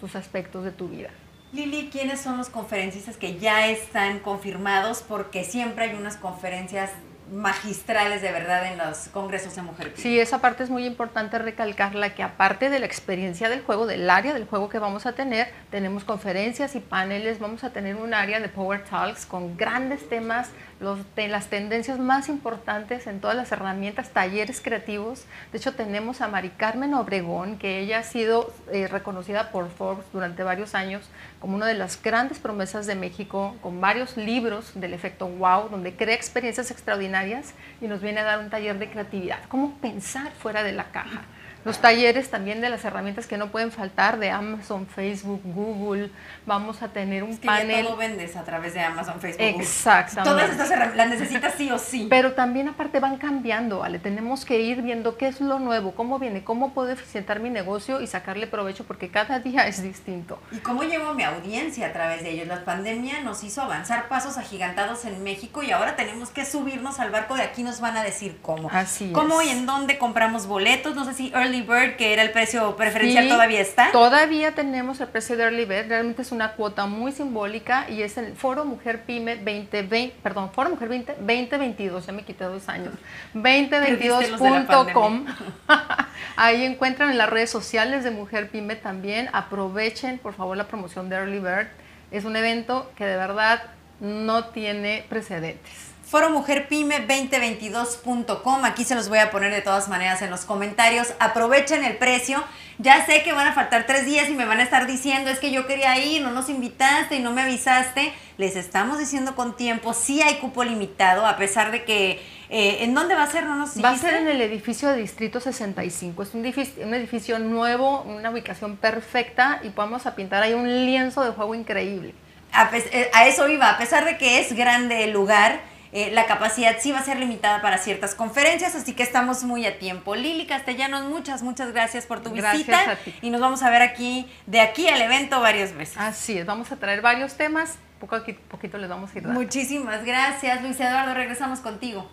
tus 0.00 0.16
aspectos 0.16 0.64
de 0.64 0.72
tu 0.72 0.88
vida. 0.88 1.10
Lili, 1.52 1.88
¿quiénes 1.90 2.20
son 2.20 2.36
los 2.36 2.50
conferencistas 2.50 3.16
que 3.16 3.38
ya 3.38 3.68
están 3.68 4.18
confirmados? 4.18 5.02
Porque 5.06 5.44
siempre 5.44 5.84
hay 5.86 5.94
unas 5.96 6.18
conferencias 6.18 6.90
magistrales 7.32 8.22
de 8.22 8.32
verdad 8.32 8.66
en 8.66 8.78
los 8.78 9.08
congresos 9.08 9.54
de 9.56 9.62
mujer. 9.62 9.92
Sí, 9.96 10.18
esa 10.18 10.40
parte 10.40 10.64
es 10.64 10.70
muy 10.70 10.84
importante 10.84 11.38
recalcarla, 11.38 12.14
que 12.14 12.22
aparte 12.22 12.70
de 12.70 12.78
la 12.78 12.86
experiencia 12.86 13.48
del 13.48 13.62
juego, 13.62 13.86
del 13.86 14.08
área 14.08 14.34
del 14.34 14.46
juego 14.46 14.68
que 14.68 14.78
vamos 14.78 15.06
a 15.06 15.12
tener, 15.12 15.48
tenemos 15.70 16.04
conferencias 16.04 16.74
y 16.74 16.80
paneles, 16.80 17.38
vamos 17.38 17.64
a 17.64 17.70
tener 17.70 17.96
un 17.96 18.14
área 18.14 18.40
de 18.40 18.48
Power 18.48 18.84
Talks 18.84 19.26
con 19.26 19.56
grandes 19.56 20.08
temas 20.08 20.50
las 20.80 21.46
tendencias 21.48 21.98
más 21.98 22.28
importantes 22.28 23.06
en 23.06 23.20
todas 23.20 23.36
las 23.36 23.50
herramientas, 23.50 24.10
talleres 24.10 24.60
creativos. 24.60 25.24
De 25.50 25.58
hecho, 25.58 25.74
tenemos 25.74 26.20
a 26.20 26.28
Mari 26.28 26.50
Carmen 26.50 26.94
Obregón, 26.94 27.58
que 27.58 27.80
ella 27.80 27.98
ha 27.98 28.02
sido 28.04 28.52
eh, 28.70 28.86
reconocida 28.86 29.50
por 29.50 29.68
Forbes 29.70 30.06
durante 30.12 30.42
varios 30.44 30.74
años 30.74 31.08
como 31.40 31.56
una 31.56 31.66
de 31.66 31.74
las 31.74 32.00
grandes 32.02 32.38
promesas 32.38 32.86
de 32.86 32.94
México, 32.94 33.56
con 33.60 33.80
varios 33.80 34.16
libros 34.16 34.72
del 34.74 34.94
efecto 34.94 35.28
wow, 35.28 35.68
donde 35.68 35.94
crea 35.94 36.14
experiencias 36.14 36.70
extraordinarias 36.70 37.54
y 37.80 37.86
nos 37.86 38.00
viene 38.00 38.20
a 38.20 38.24
dar 38.24 38.40
un 38.40 38.50
taller 38.50 38.78
de 38.78 38.90
creatividad. 38.90 39.40
Cómo 39.48 39.78
pensar 39.80 40.32
fuera 40.32 40.62
de 40.62 40.72
la 40.72 40.90
caja 40.90 41.22
los 41.64 41.80
talleres 41.80 42.30
también 42.30 42.60
de 42.60 42.70
las 42.70 42.84
herramientas 42.84 43.26
que 43.26 43.36
no 43.36 43.48
pueden 43.48 43.72
faltar 43.72 44.18
de 44.18 44.30
Amazon, 44.30 44.86
Facebook, 44.86 45.40
Google. 45.44 46.10
Vamos 46.46 46.82
a 46.82 46.88
tener 46.88 47.24
un 47.24 47.36
panel. 47.38 47.82
Ya 47.82 47.82
todo 47.82 47.96
vendes 47.96 48.36
a 48.36 48.44
través 48.44 48.74
de 48.74 48.80
Amazon, 48.80 49.20
Facebook. 49.20 49.60
Exactamente. 49.60 50.30
Todas 50.30 50.50
estas 50.50 50.70
herramientas 50.70 50.96
las 50.96 51.10
necesitas 51.10 51.54
sí 51.56 51.70
o 51.70 51.78
sí. 51.78 52.06
Pero 52.10 52.32
también 52.32 52.68
aparte 52.68 53.00
van 53.00 53.18
cambiando, 53.18 53.80
¿vale? 53.80 53.98
Tenemos 53.98 54.44
que 54.44 54.60
ir 54.60 54.82
viendo 54.82 55.16
qué 55.16 55.28
es 55.28 55.40
lo 55.40 55.58
nuevo, 55.58 55.92
cómo 55.92 56.18
viene, 56.18 56.44
cómo 56.44 56.72
puedo 56.72 56.90
eficientar 56.90 57.40
mi 57.40 57.50
negocio 57.50 58.00
y 58.00 58.06
sacarle 58.06 58.46
provecho 58.46 58.84
porque 58.84 59.10
cada 59.10 59.38
día 59.40 59.66
es 59.66 59.82
distinto. 59.82 60.40
¿Y 60.52 60.58
cómo 60.58 60.82
llevo 60.84 61.14
mi 61.14 61.24
audiencia 61.24 61.88
a 61.88 61.92
través 61.92 62.22
de 62.22 62.30
ellos? 62.30 62.46
La 62.46 62.64
pandemia 62.64 63.20
nos 63.20 63.42
hizo 63.44 63.62
avanzar 63.62 64.08
pasos 64.08 64.38
agigantados 64.38 65.04
en 65.04 65.22
México 65.22 65.62
y 65.62 65.70
ahora 65.70 65.96
tenemos 65.96 66.30
que 66.30 66.44
subirnos 66.44 67.00
al 67.00 67.10
barco 67.10 67.36
de 67.36 67.42
aquí 67.42 67.62
nos 67.62 67.80
van 67.80 67.96
a 67.96 68.02
decir 68.02 68.38
cómo. 68.42 68.68
Así 68.72 69.12
¿Cómo 69.12 69.42
y 69.42 69.48
en 69.48 69.66
dónde 69.66 69.98
compramos 69.98 70.46
boletos? 70.46 70.94
No 70.94 71.04
sé 71.04 71.14
si 71.14 71.32
Early 71.48 71.62
Bird, 71.62 71.96
que 71.96 72.12
era 72.12 72.22
el 72.22 72.30
precio 72.30 72.76
preferencial, 72.76 73.28
todavía 73.28 73.60
está. 73.60 73.90
Todavía 73.90 74.54
tenemos 74.54 75.00
el 75.00 75.08
precio 75.08 75.36
de 75.36 75.44
Early 75.44 75.64
Bird, 75.64 75.88
realmente 75.88 76.22
es 76.22 76.30
una 76.30 76.52
cuota 76.52 76.86
muy 76.86 77.10
simbólica 77.12 77.88
y 77.88 78.02
es 78.02 78.18
el 78.18 78.34
Foro 78.34 78.64
Mujer 78.66 79.02
Pyme 79.04 79.36
2020, 79.36 80.16
perdón, 80.22 80.50
Foro 80.52 80.70
Mujer 80.70 80.88
20, 80.88 81.14
2022, 81.14 82.06
ya 82.06 82.12
me 82.12 82.22
quité 82.22 82.44
dos 82.44 82.68
años, 82.68 82.92
2022.com. 83.34 85.24
Ahí 86.36 86.64
encuentran 86.64 87.10
en 87.10 87.18
las 87.18 87.30
redes 87.30 87.50
sociales 87.50 88.04
de 88.04 88.10
Mujer 88.10 88.50
Pyme 88.50 88.76
también. 88.76 89.30
Aprovechen, 89.32 90.18
por 90.18 90.34
favor, 90.34 90.56
la 90.56 90.68
promoción 90.68 91.08
de 91.08 91.16
Early 91.16 91.38
Bird. 91.38 91.68
Es 92.10 92.24
un 92.24 92.36
evento 92.36 92.90
que 92.96 93.06
de 93.06 93.16
verdad 93.16 93.62
no 94.00 94.44
tiene 94.46 95.04
precedentes 95.08 95.88
foromujerpyme2022.com. 96.10 98.64
Aquí 98.64 98.84
se 98.84 98.94
los 98.94 99.08
voy 99.08 99.18
a 99.18 99.30
poner 99.30 99.52
de 99.52 99.60
todas 99.60 99.88
maneras 99.88 100.22
en 100.22 100.30
los 100.30 100.44
comentarios. 100.44 101.12
Aprovechen 101.20 101.84
el 101.84 101.96
precio. 101.96 102.42
Ya 102.78 103.04
sé 103.06 103.24
que 103.24 103.32
van 103.32 103.48
a 103.48 103.54
faltar 103.54 103.86
tres 103.86 104.06
días 104.06 104.28
y 104.28 104.34
me 104.34 104.44
van 104.44 104.60
a 104.60 104.62
estar 104.62 104.86
diciendo, 104.86 105.30
es 105.30 105.40
que 105.40 105.50
yo 105.50 105.66
quería 105.66 105.98
ir, 105.98 106.22
no 106.22 106.30
nos 106.30 106.48
invitaste 106.48 107.16
y 107.16 107.20
no 107.20 107.32
me 107.32 107.42
avisaste. 107.42 108.12
Les 108.36 108.54
estamos 108.54 109.00
diciendo 109.00 109.34
con 109.34 109.56
tiempo, 109.56 109.94
sí 109.94 110.22
hay 110.22 110.36
cupo 110.36 110.62
limitado, 110.62 111.26
a 111.26 111.36
pesar 111.36 111.72
de 111.72 111.82
que... 111.82 112.22
eh, 112.50 112.84
¿En 112.84 112.94
dónde 112.94 113.16
va 113.16 113.24
a 113.24 113.30
ser? 113.30 113.42
¿No 113.44 113.56
nos 113.56 113.84
Va 113.84 113.90
a 113.90 113.98
ser 113.98 114.14
en 114.14 114.28
el 114.28 114.40
edificio 114.40 114.88
de 114.90 114.98
Distrito 114.98 115.40
65. 115.40 116.22
Es 116.22 116.34
un 116.34 116.44
edificio, 116.44 116.86
un 116.86 116.94
edificio 116.94 117.40
nuevo, 117.40 118.02
una 118.02 118.30
ubicación 118.30 118.76
perfecta 118.76 119.58
y 119.64 119.70
vamos 119.70 120.06
a 120.06 120.14
pintar 120.14 120.44
ahí 120.44 120.54
un 120.54 120.86
lienzo 120.86 121.24
de 121.24 121.32
juego 121.32 121.56
increíble. 121.56 122.14
A, 122.52 122.70
eh, 122.72 123.10
a 123.12 123.26
eso 123.26 123.48
iba, 123.48 123.70
a 123.70 123.76
pesar 123.76 124.04
de 124.04 124.16
que 124.18 124.38
es 124.38 124.52
grande 124.52 125.02
el 125.02 125.10
lugar, 125.10 125.62
eh, 125.92 126.10
la 126.12 126.26
capacidad 126.26 126.76
sí 126.80 126.92
va 126.92 126.98
a 126.98 127.04
ser 127.04 127.18
limitada 127.18 127.62
para 127.62 127.78
ciertas 127.78 128.14
conferencias, 128.14 128.74
así 128.74 128.92
que 128.92 129.02
estamos 129.02 129.44
muy 129.44 129.66
a 129.66 129.78
tiempo. 129.78 130.14
Lili 130.14 130.46
Castellanos, 130.46 131.04
muchas, 131.04 131.42
muchas 131.42 131.72
gracias 131.72 132.06
por 132.06 132.22
tu 132.22 132.32
Gracias 132.32 132.66
visita 132.66 132.92
a 132.92 132.96
ti. 132.96 133.14
y 133.22 133.30
nos 133.30 133.40
vamos 133.40 133.62
a 133.62 133.70
ver 133.70 133.82
aquí, 133.82 134.30
de 134.46 134.60
aquí 134.60 134.88
al 134.88 135.00
evento 135.00 135.40
varias 135.40 135.74
veces. 135.74 135.96
Así 135.96 136.38
es, 136.38 136.46
vamos 136.46 136.70
a 136.72 136.76
traer 136.76 137.00
varios 137.00 137.36
temas, 137.36 137.78
poco 138.00 138.16
a 138.16 138.24
poquito 138.48 138.78
les 138.78 138.88
vamos 138.88 139.14
a 139.14 139.18
ir 139.18 139.24
dando. 139.24 139.40
Muchísimas 139.40 140.04
gracias, 140.04 140.62
Luis 140.62 140.78
Eduardo, 140.78 141.14
regresamos 141.14 141.60
contigo. 141.60 142.10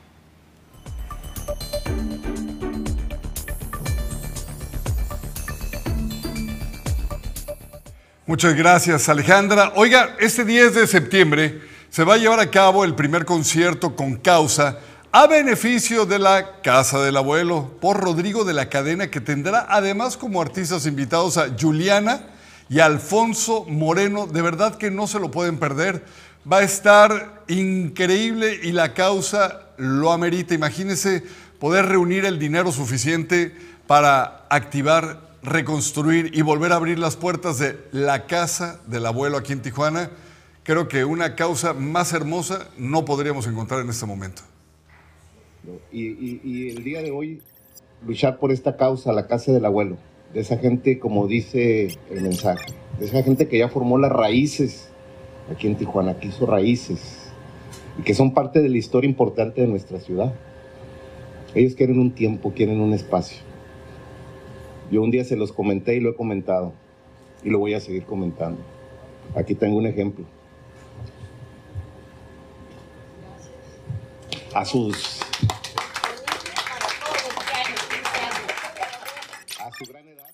Muchas 8.28 8.56
gracias, 8.56 9.08
Alejandra. 9.08 9.74
Oiga, 9.76 10.16
este 10.20 10.44
10 10.44 10.74
de 10.74 10.88
septiembre 10.88 11.62
se 11.96 12.04
va 12.04 12.16
a 12.16 12.18
llevar 12.18 12.42
a 12.42 12.52
cabo 12.52 12.84
el 12.84 12.94
primer 12.94 13.24
concierto 13.24 13.96
con 13.96 14.18
causa 14.18 14.80
a 15.14 15.28
beneficio 15.28 16.06
de 16.06 16.20
la 16.20 16.60
Casa 16.62 17.02
del 17.02 17.16
Abuelo 17.16 17.72
por 17.80 18.02
Rodrigo 18.02 18.44
de 18.44 18.52
la 18.52 18.68
Cadena, 18.68 19.10
que 19.10 19.22
tendrá 19.22 19.66
además 19.70 20.18
como 20.18 20.42
artistas 20.42 20.88
invitados 20.88 21.38
a 21.38 21.56
Juliana 21.58 22.28
y 22.68 22.82
Alfonso 22.82 23.64
Moreno. 23.70 24.28
De 24.28 24.42
verdad 24.42 24.76
que 24.76 24.92
no 24.92 25.08
se 25.08 25.22
lo 25.22 25.32
pueden 25.32 25.58
perder. 25.58 26.04
Va 26.52 26.58
a 26.58 26.64
estar 26.64 27.44
increíble 27.48 28.60
y 28.62 28.74
la 28.74 28.94
causa 28.94 29.62
lo 29.78 30.12
amerita. 30.12 30.54
Imagínense 30.54 31.24
poder 31.62 31.86
reunir 31.86 32.26
el 32.26 32.40
dinero 32.40 32.74
suficiente 32.74 33.56
para 33.88 34.46
activar, 34.50 35.22
reconstruir 35.42 36.32
y 36.34 36.42
volver 36.42 36.74
a 36.74 36.76
abrir 36.76 37.00
las 37.00 37.16
puertas 37.16 37.58
de 37.58 37.88
la 37.94 38.26
casa 38.26 38.82
del 38.86 39.06
abuelo 39.06 39.38
aquí 39.38 39.54
en 39.54 39.62
Tijuana. 39.62 40.10
Creo 40.65 40.88
que 40.88 41.06
una 41.06 41.36
causa 41.36 41.75
más 41.75 42.12
hermosa 42.12 42.71
no 42.75 43.06
podríamos 43.06 43.45
encontrar 43.45 43.82
en 43.82 43.89
este 43.89 44.08
momento. 44.08 44.41
Y, 45.91 46.69
el 46.69 46.84
día 46.84 47.04
de 47.04 47.12
hoy, 47.12 47.43
luchar 48.04 48.39
por 48.39 48.51
esta 48.51 48.75
causa, 48.75 49.13
la 49.13 49.28
casa 49.28 49.51
del 49.51 49.63
abuelo, 49.63 49.97
de 50.34 50.39
esa 50.39 50.58
gente, 50.58 50.97
como 50.97 51.28
dice 51.28 51.89
el 52.10 52.21
mensaje, 52.21 52.65
de 52.97 53.06
esa 53.06 53.21
gente 53.21 53.47
que 53.47 53.60
ya 53.60 53.69
formó 53.69 53.99
las 53.99 54.12
raíces 54.12 54.89
aquí 55.51 55.67
en 55.67 55.75
Tijuana, 55.75 56.17
que 56.17 56.30
hizo 56.30 56.47
raíces 56.47 57.30
y 57.99 58.01
que 58.01 58.15
son 58.15 58.34
parte 58.34 58.60
de 58.63 58.69
la 58.69 58.78
historia 58.80 59.08
importante 59.08 59.62
de 59.62 59.67
nuestra 59.67 59.99
ciudad. 59.99 60.34
Ellos 61.54 61.75
quieren 61.75 61.99
un 61.99 62.10
tiempo, 62.10 62.54
quieren 62.56 62.82
un 62.82 62.93
espacio. 62.93 63.38
Yo 64.89 65.04
un 65.04 65.12
día 65.12 65.25
se 65.25 65.36
los 65.36 65.54
comenté 65.54 65.95
y 65.95 65.99
lo 65.99 66.10
he 66.10 66.15
comentado 66.15 66.73
y 67.43 67.51
lo 67.51 67.60
voy 67.60 67.75
a 67.75 67.80
seguir 67.80 68.06
comentando. 68.06 68.62
Aquí 69.36 69.54
tengo 69.54 69.78
un 69.78 69.86
ejemplo. 69.86 70.25
A 74.56 74.63
sus 74.63 75.20
a 79.60 79.72
su 79.74 79.86
gran 79.91 80.08
edad. 80.08 80.30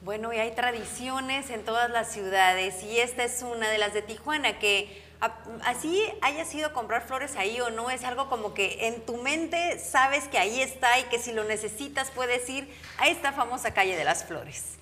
Bueno, 0.00 0.32
y 0.32 0.38
hay 0.38 0.52
tradiciones 0.54 1.50
en 1.50 1.64
todas 1.64 1.90
las 1.90 2.10
ciudades 2.10 2.82
y 2.82 2.98
esta 3.00 3.24
es 3.24 3.42
una 3.42 3.68
de 3.68 3.76
las 3.76 3.92
de 3.92 4.00
Tijuana 4.00 4.58
que 4.58 5.02
a- 5.20 5.36
así 5.66 6.02
haya 6.22 6.46
sido 6.46 6.72
comprar 6.72 7.06
flores 7.06 7.36
ahí 7.36 7.60
o 7.60 7.68
no, 7.70 7.90
es 7.90 8.02
algo 8.04 8.30
como 8.30 8.54
que 8.54 8.86
en 8.86 9.04
tu 9.04 9.18
mente 9.18 9.78
sabes 9.78 10.24
que 10.28 10.38
ahí 10.38 10.62
está 10.62 10.98
y 11.00 11.04
que 11.04 11.18
si 11.18 11.32
lo 11.32 11.44
necesitas 11.44 12.10
puedes 12.10 12.48
ir 12.48 12.66
a 12.96 13.08
esta 13.08 13.32
famosa 13.32 13.74
calle 13.74 13.94
de 13.94 14.04
las 14.04 14.24
flores. 14.24 14.78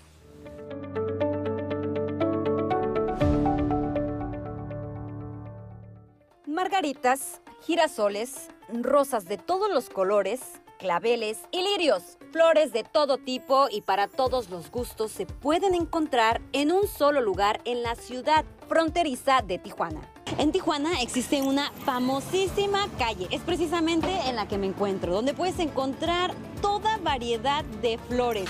Margaritas, 6.50 7.40
girasoles, 7.62 8.48
rosas 8.72 9.26
de 9.26 9.36
todos 9.36 9.72
los 9.72 9.88
colores, 9.88 10.40
claveles 10.80 11.38
y 11.52 11.62
lirios. 11.62 12.18
Flores 12.32 12.72
de 12.72 12.82
todo 12.82 13.18
tipo 13.18 13.68
y 13.70 13.82
para 13.82 14.08
todos 14.08 14.50
los 14.50 14.68
gustos 14.68 15.12
se 15.12 15.26
pueden 15.26 15.74
encontrar 15.74 16.40
en 16.52 16.72
un 16.72 16.88
solo 16.88 17.20
lugar 17.20 17.60
en 17.66 17.84
la 17.84 17.94
ciudad 17.94 18.44
fronteriza 18.68 19.42
de 19.42 19.58
Tijuana. 19.58 20.00
En 20.40 20.52
Tijuana 20.52 21.02
existe 21.02 21.42
una 21.42 21.70
famosísima 21.84 22.88
calle, 22.96 23.28
es 23.30 23.42
precisamente 23.42 24.08
en 24.26 24.36
la 24.36 24.48
que 24.48 24.56
me 24.56 24.68
encuentro, 24.68 25.12
donde 25.12 25.34
puedes 25.34 25.58
encontrar 25.58 26.32
toda 26.62 26.96
variedad 26.96 27.62
de 27.82 27.98
flores. 28.08 28.48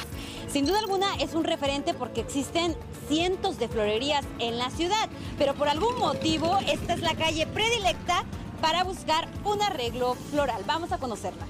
Sin 0.48 0.66
duda 0.66 0.78
alguna 0.78 1.16
es 1.16 1.34
un 1.34 1.42
referente 1.42 1.92
porque 1.92 2.20
existen 2.20 2.76
cientos 3.08 3.58
de 3.58 3.66
florerías 3.66 4.24
en 4.38 4.56
la 4.56 4.70
ciudad, 4.70 5.08
pero 5.36 5.54
por 5.54 5.68
algún 5.68 5.98
motivo 5.98 6.60
esta 6.68 6.92
es 6.92 7.00
la 7.00 7.16
calle 7.16 7.48
predilecta 7.48 8.24
para 8.60 8.84
buscar 8.84 9.26
un 9.44 9.60
arreglo 9.60 10.14
floral. 10.14 10.62
Vamos 10.68 10.92
a 10.92 10.98
conocerla. 10.98 11.44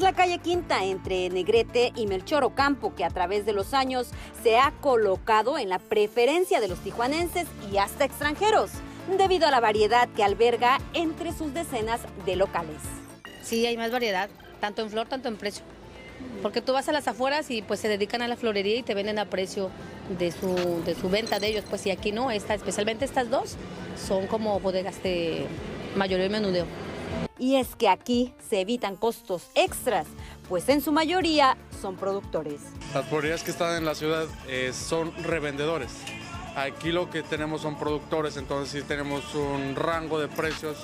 Es 0.00 0.04
la 0.04 0.14
calle 0.14 0.38
Quinta 0.38 0.82
entre 0.82 1.28
Negrete 1.28 1.92
y 1.94 2.06
Melchor 2.06 2.42
Ocampo 2.42 2.94
que 2.94 3.04
a 3.04 3.10
través 3.10 3.44
de 3.44 3.52
los 3.52 3.74
años 3.74 4.08
se 4.42 4.58
ha 4.58 4.72
colocado 4.80 5.58
en 5.58 5.68
la 5.68 5.78
preferencia 5.78 6.58
de 6.58 6.68
los 6.68 6.78
tijuanenses 6.78 7.46
y 7.70 7.76
hasta 7.76 8.06
extranjeros, 8.06 8.70
debido 9.18 9.46
a 9.46 9.50
la 9.50 9.60
variedad 9.60 10.08
que 10.16 10.24
alberga 10.24 10.78
entre 10.94 11.34
sus 11.34 11.52
decenas 11.52 12.00
de 12.24 12.36
locales. 12.36 12.78
Sí, 13.42 13.66
hay 13.66 13.76
más 13.76 13.90
variedad, 13.90 14.30
tanto 14.58 14.80
en 14.80 14.88
flor, 14.88 15.06
tanto 15.06 15.28
en 15.28 15.36
precio. 15.36 15.64
Porque 16.40 16.62
tú 16.62 16.72
vas 16.72 16.88
a 16.88 16.92
las 16.92 17.06
afueras 17.06 17.50
y 17.50 17.60
pues 17.60 17.80
se 17.80 17.88
dedican 17.88 18.22
a 18.22 18.28
la 18.28 18.36
florería 18.36 18.76
y 18.76 18.82
te 18.82 18.94
venden 18.94 19.18
a 19.18 19.26
precio 19.26 19.68
de 20.18 20.32
su, 20.32 20.82
de 20.86 20.94
su 20.94 21.10
venta 21.10 21.40
de 21.40 21.48
ellos. 21.48 21.64
Pues 21.68 21.84
y 21.84 21.90
aquí 21.90 22.10
no, 22.10 22.30
esta, 22.30 22.54
especialmente 22.54 23.04
estas 23.04 23.28
dos 23.28 23.56
son 24.02 24.28
como 24.28 24.60
bodegas 24.60 25.02
de 25.02 25.44
mayoreo 25.94 26.24
y 26.24 26.30
menudeo. 26.30 26.64
Y 27.38 27.56
es 27.56 27.74
que 27.76 27.88
aquí 27.88 28.34
se 28.48 28.60
evitan 28.60 28.96
costos 28.96 29.50
extras, 29.54 30.06
pues 30.48 30.68
en 30.68 30.80
su 30.80 30.92
mayoría 30.92 31.56
son 31.80 31.96
productores. 31.96 32.60
Las 32.94 33.06
florerías 33.08 33.42
que 33.42 33.50
están 33.50 33.76
en 33.76 33.84
la 33.84 33.94
ciudad 33.94 34.26
eh, 34.48 34.72
son 34.74 35.12
revendedores. 35.22 35.92
Aquí 36.56 36.92
lo 36.92 37.08
que 37.08 37.22
tenemos 37.22 37.62
son 37.62 37.78
productores, 37.78 38.36
entonces 38.36 38.82
sí 38.82 38.86
tenemos 38.86 39.34
un 39.34 39.76
rango 39.76 40.18
de 40.18 40.28
precios 40.28 40.76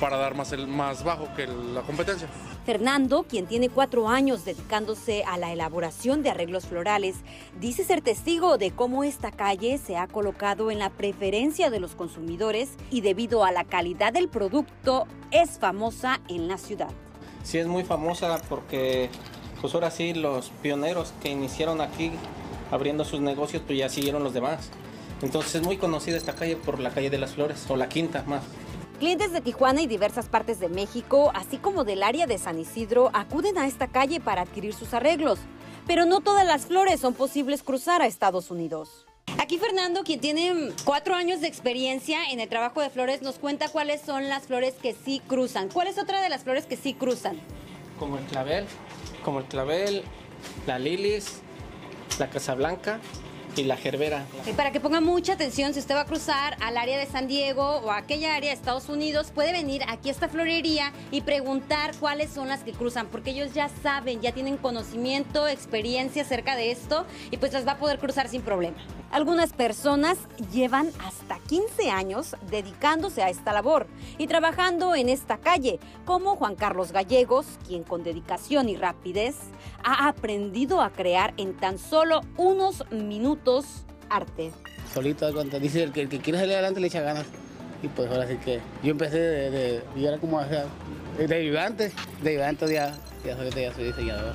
para 0.00 0.16
dar 0.16 0.34
más, 0.34 0.52
el, 0.52 0.66
más 0.66 1.04
bajo 1.04 1.28
que 1.36 1.46
la 1.46 1.82
competencia. 1.82 2.26
Fernando, 2.64 3.24
quien 3.28 3.46
tiene 3.46 3.68
cuatro 3.68 4.08
años 4.08 4.44
dedicándose 4.44 5.24
a 5.24 5.36
la 5.36 5.52
elaboración 5.52 6.22
de 6.22 6.30
arreglos 6.30 6.66
florales, 6.66 7.16
dice 7.60 7.84
ser 7.84 8.00
testigo 8.00 8.58
de 8.58 8.70
cómo 8.70 9.04
esta 9.04 9.30
calle 9.30 9.78
se 9.78 9.96
ha 9.96 10.08
colocado 10.08 10.70
en 10.70 10.78
la 10.78 10.90
preferencia 10.90 11.70
de 11.70 11.80
los 11.80 11.94
consumidores 11.94 12.70
y 12.90 13.02
debido 13.02 13.44
a 13.44 13.52
la 13.52 13.64
calidad 13.64 14.12
del 14.12 14.28
producto 14.28 15.06
es 15.30 15.58
famosa 15.58 16.20
en 16.28 16.48
la 16.48 16.58
ciudad. 16.58 16.90
Sí 17.42 17.58
es 17.58 17.66
muy 17.66 17.84
famosa 17.84 18.40
porque 18.48 19.10
pues 19.60 19.74
ahora 19.74 19.90
sí 19.90 20.14
los 20.14 20.50
pioneros 20.62 21.12
que 21.22 21.28
iniciaron 21.30 21.80
aquí 21.80 22.12
abriendo 22.70 23.04
sus 23.04 23.20
negocios 23.20 23.62
pues 23.66 23.78
ya 23.78 23.88
siguieron 23.88 24.24
los 24.24 24.32
demás. 24.32 24.70
Entonces 25.22 25.56
es 25.56 25.62
muy 25.62 25.76
conocida 25.76 26.16
esta 26.16 26.34
calle 26.34 26.56
por 26.56 26.80
la 26.80 26.90
calle 26.90 27.10
de 27.10 27.18
las 27.18 27.32
flores 27.32 27.66
o 27.68 27.76
la 27.76 27.88
quinta 27.88 28.24
más. 28.26 28.42
Clientes 29.00 29.32
de 29.32 29.40
Tijuana 29.40 29.80
y 29.80 29.86
diversas 29.86 30.28
partes 30.28 30.60
de 30.60 30.68
México, 30.68 31.32
así 31.34 31.56
como 31.56 31.84
del 31.84 32.02
área 32.02 32.26
de 32.26 32.36
San 32.36 32.58
Isidro, 32.58 33.10
acuden 33.14 33.56
a 33.56 33.66
esta 33.66 33.88
calle 33.88 34.20
para 34.20 34.42
adquirir 34.42 34.74
sus 34.74 34.92
arreglos. 34.92 35.38
Pero 35.86 36.04
no 36.04 36.20
todas 36.20 36.46
las 36.46 36.66
flores 36.66 37.00
son 37.00 37.14
posibles 37.14 37.62
cruzar 37.62 38.02
a 38.02 38.06
Estados 38.06 38.50
Unidos. 38.50 39.06
Aquí 39.38 39.56
Fernando, 39.56 40.02
quien 40.04 40.20
tiene 40.20 40.74
cuatro 40.84 41.14
años 41.14 41.40
de 41.40 41.46
experiencia 41.46 42.30
en 42.30 42.40
el 42.40 42.50
trabajo 42.50 42.82
de 42.82 42.90
flores, 42.90 43.22
nos 43.22 43.38
cuenta 43.38 43.70
cuáles 43.70 44.02
son 44.02 44.28
las 44.28 44.42
flores 44.42 44.74
que 44.74 44.92
sí 44.92 45.22
cruzan. 45.26 45.70
¿Cuál 45.70 45.88
es 45.88 45.96
otra 45.96 46.20
de 46.20 46.28
las 46.28 46.42
flores 46.44 46.66
que 46.66 46.76
sí 46.76 46.92
cruzan? 46.92 47.40
Como 47.98 48.18
el 48.18 48.24
clavel, 48.26 48.66
como 49.24 49.38
el 49.38 49.46
clavel, 49.46 50.02
la 50.66 50.78
lilis, 50.78 51.40
la 52.18 52.28
casablanca 52.28 53.00
y 53.56 53.64
la 53.64 53.76
gerbera. 53.76 54.26
Y 54.46 54.52
para 54.52 54.72
que 54.72 54.80
ponga 54.80 55.00
mucha 55.00 55.34
atención, 55.34 55.74
si 55.74 55.80
usted 55.80 55.94
va 55.94 56.02
a 56.02 56.06
cruzar 56.06 56.56
al 56.60 56.76
área 56.76 56.98
de 56.98 57.06
San 57.06 57.26
Diego 57.26 57.80
o 57.84 57.90
a 57.90 57.98
aquella 57.98 58.34
área 58.34 58.50
de 58.50 58.56
Estados 58.56 58.88
Unidos, 58.88 59.32
puede 59.34 59.52
venir 59.52 59.82
aquí 59.88 60.08
a 60.08 60.12
esta 60.12 60.28
florería 60.28 60.92
y 61.10 61.22
preguntar 61.22 61.92
cuáles 61.98 62.30
son 62.30 62.48
las 62.48 62.62
que 62.62 62.72
cruzan, 62.72 63.06
porque 63.08 63.30
ellos 63.30 63.52
ya 63.52 63.68
saben, 63.82 64.20
ya 64.20 64.32
tienen 64.32 64.56
conocimiento, 64.56 65.48
experiencia 65.48 66.22
acerca 66.22 66.56
de 66.56 66.70
esto 66.70 67.06
y 67.30 67.36
pues 67.38 67.52
las 67.52 67.66
va 67.66 67.72
a 67.72 67.78
poder 67.78 67.98
cruzar 67.98 68.28
sin 68.28 68.42
problema. 68.42 68.76
Algunas 69.10 69.52
personas 69.52 70.18
llevan 70.52 70.92
hasta 71.04 71.40
15 71.40 71.90
años 71.90 72.36
dedicándose 72.48 73.22
a 73.22 73.28
esta 73.28 73.52
labor 73.52 73.88
y 74.18 74.28
trabajando 74.28 74.94
en 74.94 75.08
esta 75.08 75.38
calle, 75.38 75.80
como 76.04 76.36
Juan 76.36 76.54
Carlos 76.54 76.92
Gallegos, 76.92 77.46
quien 77.66 77.82
con 77.82 78.04
dedicación 78.04 78.68
y 78.68 78.76
rapidez 78.76 79.34
ha 79.82 80.06
aprendido 80.06 80.80
a 80.80 80.90
crear 80.90 81.34
en 81.38 81.56
tan 81.56 81.78
solo 81.78 82.20
unos 82.36 82.84
minutos 82.92 83.39
arte. 84.08 84.52
Solito, 84.92 85.32
cuando 85.32 85.58
dice 85.58 85.82
el 85.82 85.92
que, 85.92 86.02
el 86.02 86.08
que 86.08 86.18
quiere 86.18 86.38
salir 86.38 86.54
adelante 86.54 86.80
le 86.80 86.88
echa 86.88 87.00
ganas. 87.00 87.26
Y 87.82 87.88
pues 87.88 88.10
ahora 88.10 88.26
sí 88.26 88.36
que 88.36 88.60
yo 88.82 88.90
empecé 88.90 89.18
de, 89.18 89.50
de 89.50 89.82
yo 89.96 90.08
era 90.08 90.18
como 90.18 90.38
o 90.38 90.44
sea, 90.46 90.66
de 91.16 91.34
ayudante, 91.34 91.92
de 92.22 92.30
ayudante 92.30 92.72
ya, 92.72 92.94
ya, 93.24 93.36
soy, 93.36 93.50
ya 93.50 93.72
soy 93.72 93.84
diseñador. 93.84 94.34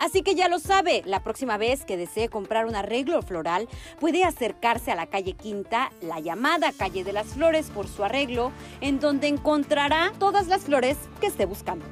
Así 0.00 0.22
que 0.22 0.34
ya 0.34 0.48
lo 0.48 0.58
sabe, 0.58 1.02
la 1.04 1.22
próxima 1.22 1.58
vez 1.58 1.84
que 1.84 1.98
desee 1.98 2.30
comprar 2.30 2.64
un 2.64 2.74
arreglo 2.74 3.20
floral, 3.20 3.68
puede 4.00 4.24
acercarse 4.24 4.90
a 4.90 4.94
la 4.94 5.06
calle 5.06 5.34
Quinta, 5.34 5.92
la 6.00 6.20
llamada 6.20 6.72
calle 6.72 7.04
de 7.04 7.12
las 7.12 7.26
flores 7.28 7.68
por 7.68 7.86
su 7.86 8.02
arreglo, 8.02 8.50
en 8.80 8.98
donde 8.98 9.28
encontrará 9.28 10.10
todas 10.18 10.46
las 10.46 10.62
flores 10.62 10.96
que 11.20 11.26
esté 11.26 11.44
buscando. 11.44 11.84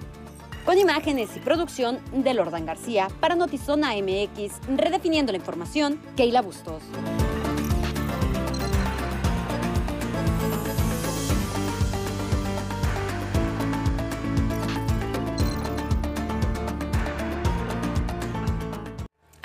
Con 0.65 0.79
imágenes 0.79 1.31
y 1.37 1.41
producción 1.41 1.99
de 2.13 2.35
Lordan 2.35 2.67
García 2.67 3.09
para 3.21 3.35
Notizona 3.35 3.93
MX, 3.95 4.61
redefiniendo 4.77 5.33
la 5.33 5.39
información, 5.39 6.01
Keila 6.17 6.43
Bustos. 6.43 6.83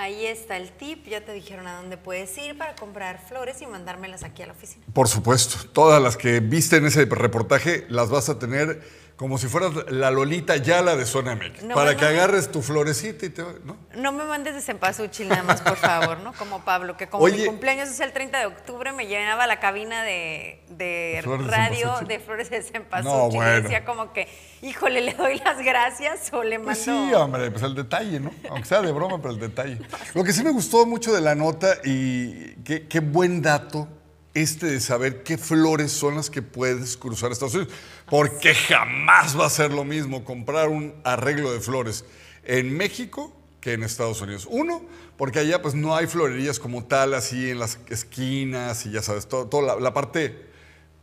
Ahí 0.03 0.25
está 0.25 0.57
el 0.57 0.69
tip, 0.71 1.07
ya 1.07 1.23
te 1.23 1.31
dijeron 1.31 1.65
a 1.65 1.77
dónde 1.77 1.95
puedes 1.95 2.37
ir 2.37 2.57
para 2.57 2.75
comprar 2.75 3.25
flores 3.25 3.61
y 3.61 3.65
mandármelas 3.65 4.23
aquí 4.23 4.43
a 4.43 4.47
la 4.47 4.51
oficina. 4.51 4.83
Por 4.91 5.07
supuesto, 5.07 5.69
todas 5.71 6.03
las 6.03 6.17
que 6.17 6.41
viste 6.41 6.75
en 6.75 6.87
ese 6.87 7.05
reportaje 7.05 7.85
las 7.87 8.09
vas 8.09 8.27
a 8.27 8.37
tener 8.37 8.81
como 9.15 9.37
si 9.37 9.47
fueras 9.47 9.71
la 9.91 10.09
Lolita 10.09 10.57
Yala 10.57 10.95
de 10.95 11.05
Zona 11.05 11.35
MX. 11.35 11.63
No, 11.63 11.75
para 11.75 11.95
que 11.95 12.03
agarres 12.03 12.51
tu 12.51 12.61
florecita 12.61 13.27
y 13.27 13.29
te... 13.29 13.43
¿no? 13.63 13.77
No 13.95 14.11
me 14.11 14.23
mandes 14.23 14.55
de 14.55 14.61
cempasúchil 14.61 15.29
nada 15.29 15.43
más, 15.43 15.61
por 15.61 15.77
favor, 15.77 16.19
¿no? 16.21 16.33
Como 16.33 16.65
Pablo, 16.65 16.97
que 16.97 17.07
como 17.07 17.25
mi 17.27 17.45
cumpleaños 17.45 17.89
es 17.89 17.99
el 17.99 18.11
30 18.11 18.39
de 18.39 18.45
octubre, 18.47 18.91
me 18.91 19.05
llenaba 19.05 19.45
la 19.45 19.59
cabina 19.59 20.03
de, 20.03 20.61
de 20.69 21.21
radio 21.23 21.93
de 22.07 22.19
flores 22.19 22.49
de 22.49 22.63
cempasúchil. 22.63 23.17
No, 23.17 23.27
Y 23.29 23.35
bueno. 23.35 23.61
decía 23.61 23.85
como 23.85 24.11
que, 24.13 24.27
híjole, 24.63 25.01
le 25.01 25.13
doy 25.13 25.37
las 25.39 25.59
gracias 25.59 26.33
o 26.33 26.43
le 26.43 26.57
mando... 26.57 26.71
Pues 26.71 26.79
sí, 26.79 27.13
hombre, 27.13 27.51
pues 27.51 27.63
el 27.63 27.75
detalle, 27.75 28.19
¿no? 28.19 28.31
Aunque 28.49 28.67
sea 28.67 28.81
de 28.81 28.91
broma, 28.91 29.21
pero 29.21 29.33
el 29.35 29.39
detalle. 29.39 29.79
Lo 30.15 30.23
que 30.23 30.33
sí 30.33 30.43
me 30.43 30.51
gustó 30.51 30.85
mucho 30.87 31.13
de 31.13 31.21
la 31.21 31.35
nota 31.35 31.77
y 31.83 32.55
qué, 32.63 32.87
qué 32.87 32.99
buen 32.99 33.41
dato 33.43 33.87
este 34.33 34.65
de 34.65 34.79
saber 34.79 35.21
qué 35.21 35.37
flores 35.37 35.91
son 35.91 36.15
las 36.15 36.31
que 36.31 36.41
puedes 36.41 36.97
cruzar 36.97 37.31
Estados 37.31 37.53
Unidos. 37.53 37.73
Porque 38.09 38.53
jamás 38.53 39.39
va 39.39 39.45
a 39.45 39.49
ser 39.49 39.71
lo 39.71 39.83
mismo 39.83 40.23
comprar 40.23 40.69
un 40.69 40.93
arreglo 41.03 41.51
de 41.53 41.59
flores 41.59 42.05
en 42.43 42.75
México 42.75 43.33
que 43.61 43.73
en 43.73 43.83
Estados 43.83 44.19
Unidos. 44.21 44.47
Uno, 44.49 44.81
porque 45.17 45.39
allá 45.39 45.61
pues 45.61 45.73
no 45.73 45.95
hay 45.95 46.07
florerías 46.07 46.59
como 46.59 46.83
tal, 46.85 47.13
así 47.13 47.49
en 47.51 47.59
las 47.59 47.79
esquinas 47.89 48.85
y 48.85 48.91
ya 48.91 49.01
sabes, 49.01 49.27
todo, 49.27 49.47
toda 49.47 49.75
la, 49.75 49.81
la 49.81 49.93
parte 49.93 50.47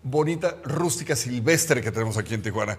bonita, 0.02 0.56
rústica, 0.64 1.16
silvestre 1.16 1.80
que 1.80 1.90
tenemos 1.90 2.16
aquí 2.18 2.34
en 2.34 2.42
Tijuana. 2.42 2.78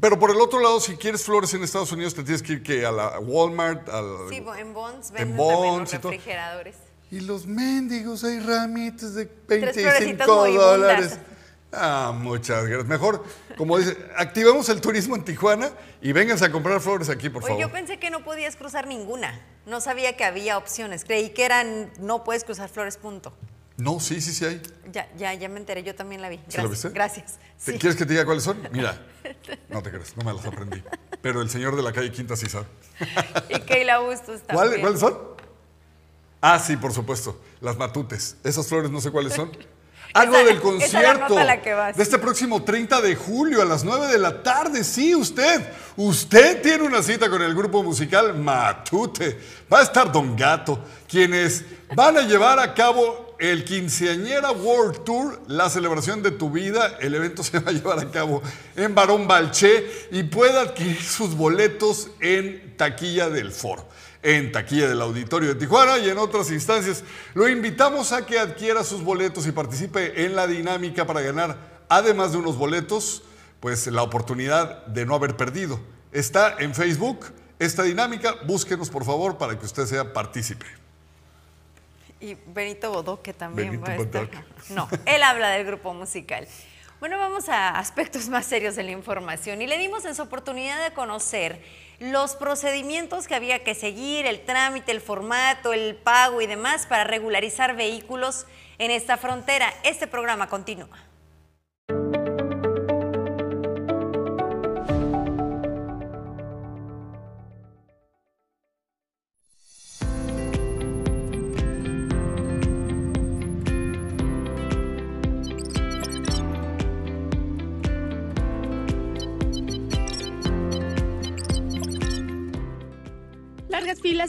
Pero 0.00 0.18
por 0.18 0.30
el 0.30 0.40
otro 0.40 0.60
lado, 0.60 0.78
si 0.80 0.94
quieres 0.96 1.24
flores 1.24 1.52
en 1.54 1.64
Estados 1.64 1.90
Unidos, 1.90 2.14
te 2.14 2.22
tienes 2.22 2.42
que 2.42 2.52
ir 2.54 2.62
que 2.62 2.86
a 2.86 2.92
la 2.92 3.18
Walmart, 3.18 3.88
al, 3.88 4.28
Sí, 4.28 4.42
en 4.58 4.72
Bonds 4.72 5.08
En 5.10 5.14
venden 5.14 5.36
también 5.36 5.78
los 5.80 5.90
todo. 5.90 6.10
refrigeradores. 6.12 6.76
y 7.10 7.20
los 7.20 7.46
mendigos, 7.46 8.22
hay 8.22 8.38
ramitos 8.38 9.14
de 9.16 9.26
florecitas 9.48 9.98
25 10.00 10.34
moribundas. 10.36 10.70
dólares. 10.78 11.18
Ah, 11.72 12.12
muchas 12.16 12.64
gracias. 12.66 12.88
Mejor, 12.88 13.24
como 13.56 13.78
dice, 13.78 13.96
activemos 14.16 14.68
el 14.68 14.80
turismo 14.80 15.14
en 15.14 15.24
Tijuana 15.24 15.70
y 16.02 16.12
vénganse 16.12 16.44
a 16.44 16.50
comprar 16.52 16.80
flores 16.80 17.08
aquí, 17.08 17.28
por 17.30 17.42
Oye, 17.44 17.52
favor. 17.52 17.62
yo 17.62 17.72
pensé 17.72 17.98
que 17.98 18.10
no 18.10 18.24
podías 18.24 18.56
cruzar 18.56 18.86
ninguna. 18.88 19.40
No 19.66 19.80
sabía 19.80 20.16
que 20.16 20.24
había 20.24 20.58
opciones. 20.58 21.04
Creí 21.04 21.30
que 21.30 21.44
eran 21.44 21.92
no 22.00 22.24
puedes 22.24 22.42
cruzar 22.44 22.68
flores, 22.68 22.96
punto. 22.96 23.32
No, 23.76 24.00
sí, 24.00 24.20
sí, 24.20 24.32
sí 24.34 24.44
hay. 24.44 24.60
Ya, 24.92 25.08
ya, 25.16 25.32
ya 25.32 25.48
me 25.48 25.58
enteré, 25.58 25.82
yo 25.82 25.94
también 25.94 26.20
la 26.20 26.28
vi. 26.28 26.36
¿Sí 26.48 26.56
la 26.56 26.64
Gracias. 26.64 26.70
viste? 26.70 26.88
Gracias. 26.90 27.38
¿Te- 27.64 27.72
Sí. 27.72 27.78
¿Quieres 27.78 27.96
que 27.96 28.04
te 28.04 28.12
diga 28.14 28.24
cuáles 28.24 28.42
son? 28.42 28.58
Mira, 28.72 29.00
no 29.68 29.82
te 29.82 29.90
crees, 29.90 30.16
no 30.16 30.24
me 30.24 30.32
las 30.34 30.44
aprendí. 30.44 30.82
Pero 31.22 31.40
el 31.40 31.50
señor 31.50 31.76
de 31.76 31.82
la 31.82 31.92
calle 31.92 32.10
Quinta 32.10 32.36
sí 32.36 32.46
sabe. 32.46 32.66
Y 33.48 33.60
Keila 33.60 34.00
Bustos 34.00 34.40
también. 34.42 34.54
¿Cuál- 34.70 34.80
¿Cuáles 34.80 35.00
son? 35.00 35.18
Ah, 36.40 36.58
sí, 36.58 36.76
por 36.76 36.92
supuesto. 36.92 37.40
Las 37.60 37.76
matutes. 37.76 38.36
Esas 38.44 38.66
flores 38.66 38.90
no 38.90 39.00
sé 39.00 39.10
cuáles 39.10 39.34
son. 39.34 39.52
Algo 40.12 40.36
Esa- 40.36 40.44
del 40.46 40.60
concierto 40.60 41.34
la 41.38 41.44
la 41.44 41.76
vas. 41.76 41.96
de 41.96 42.02
este 42.02 42.18
próximo 42.18 42.62
30 42.64 43.00
de 43.00 43.14
julio 43.14 43.62
a 43.62 43.64
las 43.64 43.84
9 43.84 44.08
de 44.08 44.18
la 44.18 44.42
tarde. 44.42 44.82
Sí, 44.84 45.14
usted. 45.14 45.62
Usted 45.96 46.60
tiene 46.62 46.84
una 46.84 47.02
cita 47.02 47.28
con 47.30 47.42
el 47.42 47.54
grupo 47.54 47.82
musical 47.82 48.34
Matute. 48.36 49.38
Va 49.72 49.80
a 49.80 49.82
estar 49.82 50.10
Don 50.10 50.36
Gato, 50.36 50.82
quienes 51.08 51.64
van 51.94 52.16
a 52.16 52.22
llevar 52.22 52.58
a 52.58 52.74
cabo 52.74 53.36
el 53.38 53.64
Quinceañera 53.64 54.50
World 54.52 55.04
Tour, 55.04 55.40
la 55.46 55.70
celebración 55.70 56.22
de 56.22 56.30
tu 56.32 56.50
vida. 56.50 56.96
El 57.00 57.14
evento 57.14 57.42
se 57.44 57.58
va 57.60 57.70
a 57.70 57.72
llevar 57.72 57.98
a 58.00 58.10
cabo 58.10 58.42
en 58.76 58.94
Barón 58.94 59.28
Balché 59.28 60.08
y 60.10 60.24
puede 60.24 60.58
adquirir 60.58 61.00
sus 61.02 61.34
boletos 61.36 62.08
en 62.20 62.76
taquilla 62.76 63.28
del 63.30 63.52
foro 63.52 63.86
en 64.22 64.52
taquilla 64.52 64.88
del 64.88 65.00
Auditorio 65.00 65.50
de 65.50 65.54
Tijuana 65.54 65.98
y 65.98 66.08
en 66.08 66.18
otras 66.18 66.50
instancias. 66.50 67.04
Lo 67.34 67.48
invitamos 67.48 68.12
a 68.12 68.26
que 68.26 68.38
adquiera 68.38 68.84
sus 68.84 69.02
boletos 69.02 69.46
y 69.46 69.52
participe 69.52 70.24
en 70.24 70.36
la 70.36 70.46
dinámica 70.46 71.06
para 71.06 71.20
ganar, 71.20 71.56
además 71.88 72.32
de 72.32 72.38
unos 72.38 72.56
boletos, 72.56 73.22
pues 73.60 73.86
la 73.86 74.02
oportunidad 74.02 74.86
de 74.86 75.06
no 75.06 75.14
haber 75.14 75.36
perdido. 75.36 75.80
Está 76.12 76.56
en 76.58 76.74
Facebook 76.74 77.26
esta 77.58 77.82
dinámica, 77.82 78.36
búsquenos 78.46 78.90
por 78.90 79.04
favor 79.04 79.36
para 79.36 79.58
que 79.58 79.66
usted 79.66 79.86
sea 79.86 80.12
partícipe. 80.12 80.66
Y 82.18 82.36
Benito 82.46 82.90
Bodó, 82.90 83.22
que 83.22 83.32
también 83.32 83.70
Benito 83.70 83.86
va 83.86 83.92
a 83.92 83.96
estar. 83.96 84.26
Bodoque. 84.26 84.44
No, 84.70 84.88
él 85.06 85.22
habla 85.22 85.50
del 85.50 85.66
grupo 85.66 85.94
musical. 85.94 86.46
Bueno, 87.00 87.16
vamos 87.16 87.48
a 87.48 87.78
aspectos 87.78 88.28
más 88.28 88.44
serios 88.44 88.76
de 88.76 88.82
la 88.82 88.90
información 88.90 89.62
y 89.62 89.66
le 89.66 89.78
dimos 89.78 90.04
en 90.04 90.14
su 90.14 90.20
oportunidad 90.20 90.84
de 90.84 90.92
conocer 90.94 91.62
los 92.00 92.34
procedimientos 92.34 93.28
que 93.28 93.34
había 93.34 93.62
que 93.62 93.74
seguir, 93.74 94.26
el 94.26 94.40
trámite, 94.40 94.90
el 94.90 95.02
formato, 95.02 95.72
el 95.72 95.94
pago 95.94 96.40
y 96.40 96.46
demás 96.46 96.86
para 96.86 97.04
regularizar 97.04 97.76
vehículos 97.76 98.46
en 98.78 98.90
esta 98.90 99.18
frontera. 99.18 99.72
Este 99.84 100.06
programa 100.06 100.48
continúa. 100.48 100.98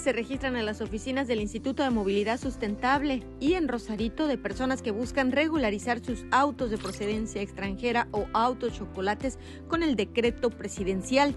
Se 0.02 0.14
registran 0.14 0.56
en 0.56 0.66
las 0.66 0.82
oficinas 0.82 1.28
del 1.28 1.42
Instituto 1.42 1.84
de 1.84 1.92
Movilidad 1.92 2.40
Sustentable 2.40 3.24
y 3.40 3.54
en 3.54 3.68
Rosarito 3.68 4.26
de 4.26 4.36
personas 4.36 4.82
que 4.82 4.90
buscan 4.90 5.32
regularizar 5.32 6.04
sus 6.04 6.26
autos 6.32 6.72
de 6.72 6.80
procedencia 6.80 7.40
extranjera 7.40 8.08
o 8.10 8.26
autos 8.34 8.74
chocolates 8.74 9.38
con 9.68 9.84
el 9.84 9.96
decreto 9.96 10.50
presidencial. 10.50 11.36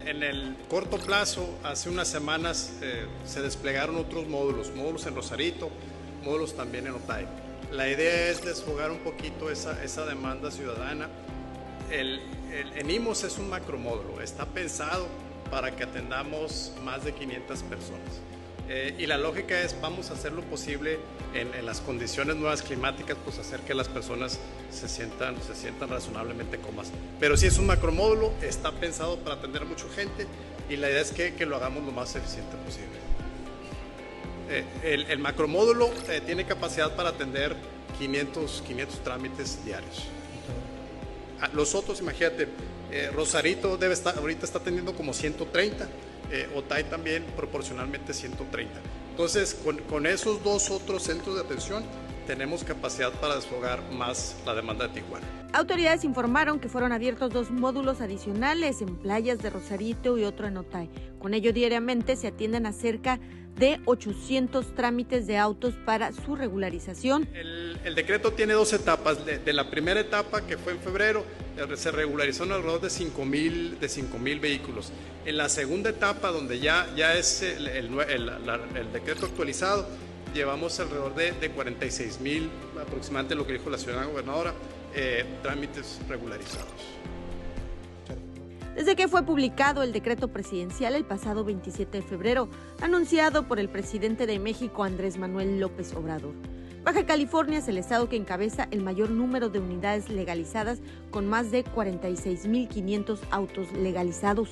En 0.00 0.22
el 0.22 0.56
corto 0.70 0.96
plazo, 0.96 1.58
hace 1.62 1.90
unas 1.90 2.08
semanas 2.08 2.72
eh, 2.80 3.04
se 3.26 3.42
desplegaron 3.42 3.96
otros 3.96 4.26
módulos, 4.26 4.74
módulos 4.74 5.04
en 5.04 5.14
Rosarito, 5.14 5.68
módulos 6.24 6.56
también 6.56 6.86
en 6.86 6.94
Otay. 6.94 7.26
La 7.70 7.86
idea 7.86 8.30
es 8.30 8.42
desfogar 8.42 8.90
un 8.90 9.00
poquito 9.00 9.50
esa, 9.50 9.74
demanda 10.06 10.50
ciudadana. 10.50 11.10
El, 11.90 12.22
el, 12.78 12.90
IMOS 12.90 13.24
es 13.24 13.36
un 13.36 13.50
macromódulo, 13.50 14.22
está 14.22 14.46
pensado 14.46 15.06
para 15.50 15.74
que 15.74 15.84
atendamos 15.84 16.72
más 16.84 17.04
de 17.04 17.12
500 17.12 17.62
personas. 17.64 18.20
Eh, 18.68 18.94
y 18.98 19.06
la 19.06 19.18
lógica 19.18 19.60
es, 19.60 19.74
vamos 19.80 20.10
a 20.10 20.14
hacer 20.14 20.32
lo 20.32 20.42
posible 20.42 21.00
en, 21.34 21.66
las 21.66 21.80
condiciones 21.80 22.36
nuevas 22.36 22.62
climáticas, 22.62 23.16
pues 23.24 23.38
hacer 23.38 23.60
que 23.60 23.74
las 23.74 23.88
personas 23.88 24.38
se 24.70 24.88
sientan, 24.88 25.34
se 25.42 25.56
sientan 25.56 25.88
razonablemente 25.88 26.58
cómodas. 26.58 26.92
Pero 27.18 27.36
si 27.36 27.48
es 27.48 27.58
un 27.58 27.66
macromódulo, 27.66 28.32
está 28.42 28.70
pensado 28.70 29.18
para 29.18 29.36
atender 29.36 29.62
a 29.62 29.64
mucha 29.64 29.88
gente 29.88 30.26
y 30.68 30.76
la 30.76 30.88
idea 30.88 31.00
es 31.00 31.10
que, 31.10 31.34
que 31.34 31.46
lo 31.46 31.56
hagamos 31.56 31.84
lo 31.84 31.90
más 31.90 32.14
eficiente 32.14 32.56
posible. 32.64 32.96
Eh, 34.50 34.64
el, 34.84 35.06
el, 35.10 35.18
macromódulo 35.18 35.90
eh, 36.08 36.20
tiene 36.24 36.44
capacidad 36.44 36.94
para 36.94 37.08
atender 37.08 37.56
500, 37.98 38.62
500 38.66 38.98
trámites 39.00 39.64
diarios. 39.64 40.04
Ah, 41.40 41.50
Los 41.52 41.74
otros, 41.74 42.00
imagínate, 42.00 42.48
eh, 42.92 43.10
Rosarito 43.14 43.76
debe 43.76 43.94
estar, 43.94 44.16
ahorita 44.18 44.44
está 44.44 44.60
teniendo 44.60 44.94
como 44.94 45.12
130, 45.12 45.88
eh, 46.32 46.48
Otay 46.54 46.84
también 46.84 47.24
proporcionalmente 47.36 48.14
130. 48.14 48.72
Entonces, 49.10 49.54
con, 49.54 49.78
con 49.78 50.06
esos 50.06 50.42
dos 50.42 50.70
otros 50.70 51.02
centros 51.02 51.34
de 51.36 51.42
atención, 51.42 51.84
tenemos 52.26 52.62
capacidad 52.62 53.12
para 53.12 53.34
desfogar 53.36 53.82
más 53.90 54.36
la 54.46 54.54
demanda 54.54 54.86
de 54.86 54.94
Tijuana. 54.94 55.26
Autoridades 55.52 56.04
informaron 56.04 56.60
que 56.60 56.68
fueron 56.68 56.92
abiertos 56.92 57.32
dos 57.32 57.50
módulos 57.50 58.00
adicionales 58.00 58.82
en 58.82 58.96
playas 58.96 59.40
de 59.40 59.50
Rosarito 59.50 60.16
y 60.16 60.22
otro 60.22 60.46
en 60.46 60.56
Otay. 60.56 60.88
Con 61.18 61.34
ello, 61.34 61.52
diariamente 61.52 62.14
se 62.14 62.28
atienden 62.28 62.66
a 62.66 62.72
cerca 62.72 63.18
de 63.56 63.80
800 63.84 64.74
trámites 64.76 65.26
de 65.26 65.38
autos 65.38 65.74
para 65.84 66.12
su 66.12 66.36
regularización. 66.36 67.28
El, 67.34 67.78
el 67.84 67.94
decreto 67.96 68.32
tiene 68.32 68.52
dos 68.52 68.72
etapas. 68.72 69.26
De, 69.26 69.38
de, 69.38 69.52
la 69.52 69.68
primera 69.68 69.98
etapa, 69.98 70.42
que 70.42 70.56
fue 70.56 70.72
en 70.72 70.78
febrero, 70.78 71.24
se 71.74 71.90
regularizaron 71.90 72.52
alrededor 72.52 72.80
de 72.80 72.90
5 72.90 73.24
mil 73.24 73.78
de 73.80 73.88
5000 73.88 74.40
vehículos. 74.40 74.92
En 75.24 75.36
la 75.36 75.48
segunda 75.48 75.90
etapa, 75.90 76.28
donde 76.28 76.60
ya, 76.60 76.88
ya 76.96 77.14
es 77.14 77.42
el, 77.42 77.90
decreto 78.92 79.26
actualizado, 79.26 79.86
llevamos 80.34 80.78
alrededor 80.80 81.14
de, 81.14 81.32
de 81.32 81.50
46 81.50 82.20
mil, 82.20 82.50
aproximadamente 82.80 83.34
lo 83.34 83.46
que 83.46 83.54
dijo 83.54 83.68
la 83.70 83.78
ciudadana 83.78 84.06
gobernadora, 84.06 84.54
eh, 84.94 85.24
trámites 85.42 86.00
regularizados. 86.08 87.00
Desde 88.74 88.96
que 88.96 89.08
fue 89.08 89.24
publicado 89.24 89.82
el 89.82 89.92
decreto 89.92 90.28
presidencial 90.28 90.94
el 90.94 91.04
pasado 91.04 91.44
27 91.44 91.98
de 91.98 92.02
febrero, 92.02 92.48
anunciado 92.80 93.46
por 93.46 93.58
el 93.58 93.68
presidente 93.68 94.26
de 94.26 94.38
México 94.38 94.84
Andrés 94.84 95.18
Manuel 95.18 95.60
López 95.60 95.92
Obrador. 95.94 96.34
Baja 96.84 97.04
California 97.04 97.58
es 97.58 97.68
el 97.68 97.76
estado 97.76 98.08
que 98.08 98.16
encabeza 98.16 98.66
el 98.70 98.82
mayor 98.82 99.10
número 99.10 99.50
de 99.50 99.58
unidades 99.58 100.08
legalizadas 100.08 100.80
con 101.10 101.28
más 101.28 101.50
de 101.50 101.62
46.500 101.62 103.18
autos 103.30 103.70
legalizados. 103.72 104.48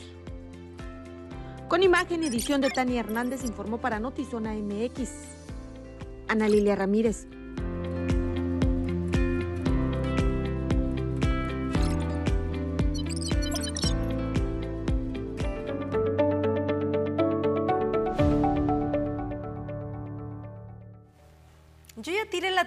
Con 1.69 1.83
imagen 1.83 2.23
y 2.23 2.27
edición 2.27 2.61
de 2.61 2.69
Tania 2.69 3.01
Hernández 3.01 3.45
informó 3.45 3.79
para 3.79 3.99
Notizona 3.99 4.53
MX. 4.53 5.11
Ana 6.29 6.49
Lilia 6.49 6.77
Ramírez. 6.77 7.27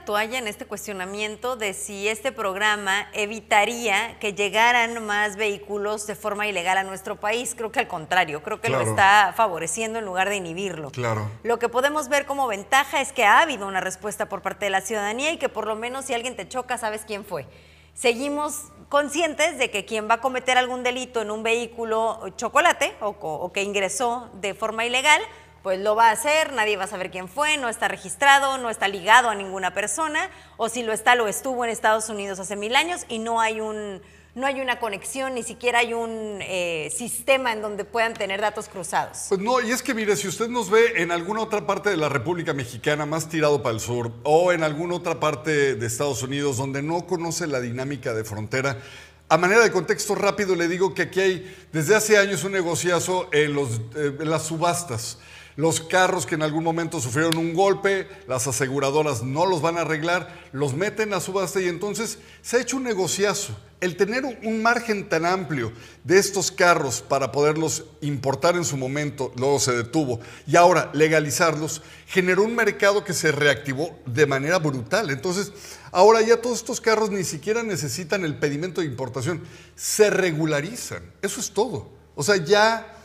La 0.01 0.05
toalla 0.05 0.39
en 0.39 0.47
este 0.47 0.65
cuestionamiento 0.65 1.55
de 1.57 1.73
si 1.75 2.07
este 2.07 2.31
programa 2.31 3.07
evitaría 3.13 4.17
que 4.19 4.33
llegaran 4.33 5.05
más 5.05 5.35
vehículos 5.35 6.07
de 6.07 6.15
forma 6.15 6.47
ilegal 6.47 6.79
a 6.79 6.83
nuestro 6.83 7.17
país. 7.17 7.53
Creo 7.55 7.71
que 7.71 7.77
al 7.81 7.87
contrario, 7.87 8.41
creo 8.41 8.59
que 8.59 8.69
Claro. 8.69 8.83
lo 8.83 8.89
está 8.89 9.31
favoreciendo 9.37 9.99
en 9.99 10.05
lugar 10.05 10.27
de 10.29 10.37
inhibirlo. 10.37 10.89
Claro. 10.89 11.29
Lo 11.43 11.59
que 11.59 11.69
podemos 11.69 12.09
ver 12.09 12.25
como 12.25 12.47
ventaja 12.47 12.99
es 12.99 13.11
que 13.13 13.25
ha 13.25 13.41
habido 13.41 13.67
una 13.67 13.79
respuesta 13.79 14.27
por 14.27 14.41
parte 14.41 14.65
de 14.65 14.71
la 14.71 14.81
ciudadanía 14.81 15.31
y 15.33 15.37
que 15.37 15.49
por 15.49 15.67
lo 15.67 15.75
menos 15.75 16.05
si 16.05 16.15
alguien 16.15 16.35
te 16.35 16.47
choca 16.49 16.79
sabes 16.79 17.03
quién 17.05 17.23
fue. 17.23 17.45
Seguimos 17.93 18.55
conscientes 18.89 19.59
de 19.59 19.69
que 19.69 19.85
quien 19.85 20.09
va 20.09 20.15
a 20.15 20.21
cometer 20.21 20.57
algún 20.57 20.81
delito 20.81 21.21
en 21.21 21.29
un 21.29 21.43
vehículo 21.43 22.19
chocolate 22.37 22.95
o, 23.01 23.13
co- 23.13 23.35
o 23.35 23.51
que 23.53 23.61
ingresó 23.61 24.29
de 24.33 24.55
forma 24.55 24.83
ilegal, 24.83 25.21
pues 25.63 25.79
lo 25.79 25.95
va 25.95 26.09
a 26.09 26.11
hacer, 26.11 26.53
nadie 26.53 26.77
va 26.77 26.85
a 26.85 26.87
saber 26.87 27.11
quién 27.11 27.27
fue, 27.27 27.57
no 27.57 27.69
está 27.69 27.87
registrado, 27.87 28.57
no 28.57 28.69
está 28.69 28.87
ligado 28.87 29.29
a 29.29 29.35
ninguna 29.35 29.73
persona, 29.73 30.29
o 30.57 30.69
si 30.69 30.83
lo 30.83 30.93
está, 30.93 31.15
lo 31.15 31.27
estuvo 31.27 31.63
en 31.63 31.69
Estados 31.69 32.09
Unidos 32.09 32.39
hace 32.39 32.55
mil 32.55 32.75
años 32.75 33.05
y 33.07 33.19
no 33.19 33.39
hay 33.39 33.61
un... 33.61 34.01
No 34.33 34.47
hay 34.47 34.61
una 34.61 34.79
conexión, 34.79 35.35
ni 35.35 35.43
siquiera 35.43 35.79
hay 35.79 35.93
un 35.93 36.39
eh, 36.39 36.89
sistema 36.95 37.51
en 37.51 37.61
donde 37.61 37.83
puedan 37.83 38.13
tener 38.13 38.39
datos 38.39 38.69
cruzados. 38.69 39.25
Pues 39.27 39.41
no, 39.41 39.59
y 39.59 39.71
es 39.71 39.83
que 39.83 39.93
mire, 39.93 40.15
si 40.15 40.29
usted 40.29 40.47
nos 40.47 40.69
ve 40.69 40.93
en 41.01 41.11
alguna 41.11 41.41
otra 41.41 41.67
parte 41.67 41.89
de 41.89 41.97
la 41.97 42.07
República 42.07 42.53
Mexicana, 42.53 43.05
más 43.05 43.27
tirado 43.27 43.61
para 43.61 43.75
el 43.75 43.81
sur, 43.81 44.13
o 44.23 44.53
en 44.53 44.63
alguna 44.63 44.95
otra 44.95 45.19
parte 45.19 45.75
de 45.75 45.85
Estados 45.85 46.23
Unidos 46.23 46.55
donde 46.55 46.81
no 46.81 47.05
conoce 47.07 47.45
la 47.45 47.59
dinámica 47.59 48.13
de 48.13 48.23
frontera, 48.23 48.77
a 49.27 49.37
manera 49.37 49.63
de 49.63 49.71
contexto 49.73 50.15
rápido 50.15 50.55
le 50.55 50.69
digo 50.69 50.93
que 50.93 51.01
aquí 51.01 51.19
hay 51.19 51.57
desde 51.73 51.95
hace 51.95 52.17
años 52.17 52.45
un 52.45 52.53
negociazo 52.53 53.27
en, 53.33 53.53
los, 53.53 53.81
eh, 53.97 54.15
en 54.17 54.29
las 54.29 54.43
subastas. 54.43 55.17
Los 55.57 55.81
carros 55.81 56.25
que 56.25 56.35
en 56.35 56.43
algún 56.43 56.63
momento 56.63 56.99
sufrieron 57.01 57.37
un 57.37 57.53
golpe, 57.53 58.07
las 58.27 58.47
aseguradoras 58.47 59.21
no 59.23 59.45
los 59.45 59.61
van 59.61 59.77
a 59.77 59.81
arreglar, 59.81 60.33
los 60.53 60.73
meten 60.73 61.13
a 61.13 61.19
subasta 61.19 61.59
y 61.61 61.67
entonces 61.67 62.19
se 62.41 62.57
ha 62.57 62.61
hecho 62.61 62.77
un 62.77 62.83
negociazo. 62.83 63.55
El 63.81 63.97
tener 63.97 64.23
un- 64.25 64.61
margen 64.61 65.09
tan 65.09 65.25
amplio 65.25 65.73
de 66.03 66.19
estos 66.19 66.51
carros 66.51 67.01
para 67.01 67.31
poderlos 67.31 67.85
importar 68.01 68.55
en 68.55 68.63
su 68.63 68.77
momento, 68.77 69.33
luego 69.35 69.59
se 69.59 69.71
detuvo, 69.73 70.19
y 70.45 70.55
ahora 70.55 70.91
legalizarlos, 70.93 71.81
generó 72.07 72.43
un 72.43 72.55
mercado 72.55 73.03
que 73.03 73.13
se 73.13 73.31
reactivó 73.31 73.97
de 74.05 74.27
manera 74.27 74.59
brutal. 74.59 75.09
Entonces, 75.09 75.51
ahora 75.91 76.21
ya 76.21 76.39
todos 76.39 76.59
estos 76.59 76.79
carros 76.79 77.09
ni 77.09 77.23
siquiera 77.23 77.63
necesitan 77.63 78.23
el 78.23 78.37
pedimento 78.37 78.81
de 78.81 78.87
importación, 78.87 79.41
se 79.75 80.11
regularizan. 80.11 81.03
Eso 81.23 81.39
es 81.39 81.51
todo. 81.51 81.89
O 82.13 82.21
sea, 82.23 82.37
ya 82.37 83.00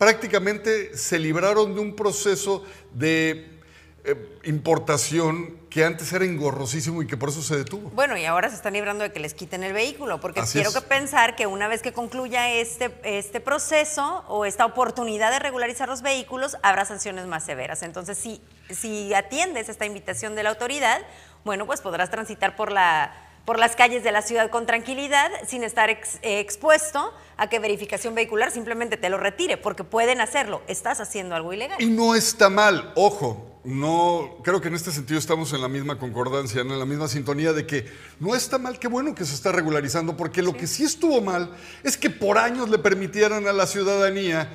prácticamente 0.00 0.96
se 0.96 1.18
libraron 1.18 1.74
de 1.74 1.80
un 1.82 1.94
proceso 1.94 2.64
de 2.94 3.60
eh, 4.02 4.38
importación 4.44 5.58
que 5.68 5.84
antes 5.84 6.10
era 6.14 6.24
engorrosísimo 6.24 7.02
y 7.02 7.06
que 7.06 7.18
por 7.18 7.28
eso 7.28 7.42
se 7.42 7.54
detuvo. 7.58 7.90
Bueno, 7.90 8.16
y 8.16 8.24
ahora 8.24 8.48
se 8.48 8.56
están 8.56 8.72
librando 8.72 9.04
de 9.04 9.12
que 9.12 9.20
les 9.20 9.34
quiten 9.34 9.62
el 9.62 9.74
vehículo, 9.74 10.18
porque 10.18 10.40
Así 10.40 10.54
quiero 10.54 10.70
es. 10.70 10.74
que 10.74 10.80
pensar 10.80 11.36
que 11.36 11.46
una 11.46 11.68
vez 11.68 11.82
que 11.82 11.92
concluya 11.92 12.50
este, 12.50 12.90
este 13.04 13.40
proceso 13.40 14.24
o 14.26 14.46
esta 14.46 14.64
oportunidad 14.64 15.30
de 15.32 15.38
regularizar 15.38 15.86
los 15.86 16.00
vehículos, 16.00 16.56
habrá 16.62 16.86
sanciones 16.86 17.26
más 17.26 17.44
severas. 17.44 17.82
Entonces, 17.82 18.16
si, 18.16 18.40
si 18.70 19.12
atiendes 19.12 19.68
esta 19.68 19.84
invitación 19.84 20.34
de 20.34 20.44
la 20.44 20.48
autoridad, 20.48 21.02
bueno, 21.44 21.66
pues 21.66 21.82
podrás 21.82 22.10
transitar 22.10 22.56
por 22.56 22.72
la 22.72 23.29
por 23.50 23.58
las 23.58 23.74
calles 23.74 24.04
de 24.04 24.12
la 24.12 24.22
ciudad 24.22 24.48
con 24.48 24.64
tranquilidad, 24.64 25.28
sin 25.44 25.64
estar 25.64 25.90
ex- 25.90 26.20
eh, 26.22 26.38
expuesto 26.38 27.12
a 27.36 27.48
que 27.48 27.58
verificación 27.58 28.14
vehicular 28.14 28.52
simplemente 28.52 28.96
te 28.96 29.08
lo 29.08 29.18
retire, 29.18 29.56
porque 29.56 29.82
pueden 29.82 30.20
hacerlo. 30.20 30.62
Estás 30.68 31.00
haciendo 31.00 31.34
algo 31.34 31.52
ilegal. 31.52 31.82
Y 31.82 31.86
no 31.86 32.14
está 32.14 32.48
mal, 32.48 32.92
ojo, 32.94 33.58
no 33.64 34.36
creo 34.44 34.60
que 34.60 34.68
en 34.68 34.76
este 34.76 34.92
sentido 34.92 35.18
estamos 35.18 35.52
en 35.52 35.60
la 35.62 35.66
misma 35.66 35.98
concordancia, 35.98 36.60
en 36.60 36.78
la 36.78 36.84
misma 36.86 37.08
sintonía 37.08 37.52
de 37.52 37.66
que 37.66 37.86
no 38.20 38.36
está 38.36 38.56
mal, 38.58 38.78
qué 38.78 38.86
bueno 38.86 39.16
que 39.16 39.24
se 39.24 39.34
está 39.34 39.50
regularizando, 39.50 40.16
porque 40.16 40.42
lo 40.42 40.56
que 40.56 40.68
sí 40.68 40.84
estuvo 40.84 41.20
mal 41.20 41.50
es 41.82 41.96
que 41.96 42.08
por 42.08 42.38
años 42.38 42.68
le 42.70 42.78
permitieran 42.78 43.48
a 43.48 43.52
la 43.52 43.66
ciudadanía 43.66 44.48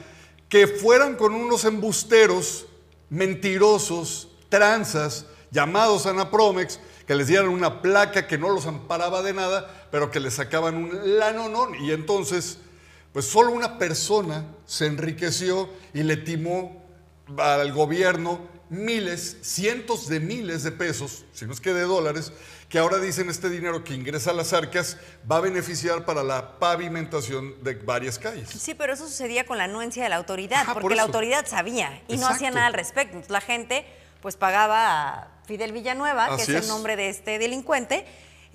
que 0.47 0.67
fueran 0.67 1.17
con 1.17 1.33
unos 1.33 1.65
embusteros 1.65 2.67
mentirosos, 3.09 4.29
tranzas, 4.47 5.25
llamados 5.51 6.05
Anapromex, 6.05 6.79
que 7.07 7.15
les 7.15 7.27
dieran 7.27 7.49
una 7.49 7.81
placa 7.81 8.27
que 8.27 8.37
no 8.37 8.49
los 8.49 8.65
amparaba 8.65 9.21
de 9.21 9.33
nada, 9.33 9.87
pero 9.91 10.11
que 10.11 10.19
les 10.19 10.35
sacaban 10.35 10.75
un 10.75 11.19
lanonón. 11.19 11.75
Y 11.75 11.91
entonces, 11.91 12.59
pues 13.13 13.25
solo 13.25 13.51
una 13.51 13.77
persona 13.77 14.45
se 14.65 14.87
enriqueció 14.87 15.69
y 15.93 16.03
le 16.03 16.17
timó 16.17 16.83
al 17.37 17.71
gobierno 17.73 18.55
miles, 18.69 19.37
cientos 19.41 20.07
de 20.07 20.19
miles 20.19 20.63
de 20.63 20.71
pesos, 20.71 21.25
si 21.33 21.45
no 21.45 21.53
es 21.53 21.61
que 21.61 21.73
de 21.73 21.83
dólares, 21.83 22.33
que 22.69 22.79
ahora 22.79 22.97
dicen 22.97 23.29
este 23.29 23.49
dinero 23.49 23.83
que 23.83 23.93
ingresa 23.93 24.31
a 24.31 24.33
las 24.33 24.53
arcas 24.53 24.97
va 25.31 25.37
a 25.37 25.41
beneficiar 25.41 26.03
para 26.03 26.23
la 26.23 26.57
pavimentación 26.57 27.63
de 27.63 27.75
varias 27.75 28.17
calles. 28.17 28.49
Sí, 28.49 28.73
pero 28.73 28.93
eso 28.93 29.07
sucedía 29.07 29.45
con 29.45 29.57
la 29.57 29.65
anuencia 29.65 30.03
de 30.03 30.09
la 30.09 30.15
autoridad, 30.15 30.61
Ajá, 30.61 30.73
porque 30.73 30.87
por 30.87 30.95
la 30.95 31.03
autoridad 31.03 31.45
sabía 31.45 32.01
y 32.07 32.17
no 32.17 32.27
hacía 32.27 32.49
nada 32.49 32.67
al 32.67 32.73
respecto. 32.73 33.13
Entonces 33.13 33.31
la 33.31 33.41
gente 33.41 33.85
pues 34.25 34.37
pagaba 34.37 35.19
a 35.19 35.27
Fidel 35.45 35.71
Villanueva, 35.71 36.29
que 36.29 36.41
Así 36.41 36.51
es, 36.51 36.57
es. 36.57 36.63
el 36.63 36.67
nombre 36.67 36.95
de 36.95 37.09
este 37.09 37.37
delincuente, 37.37 38.07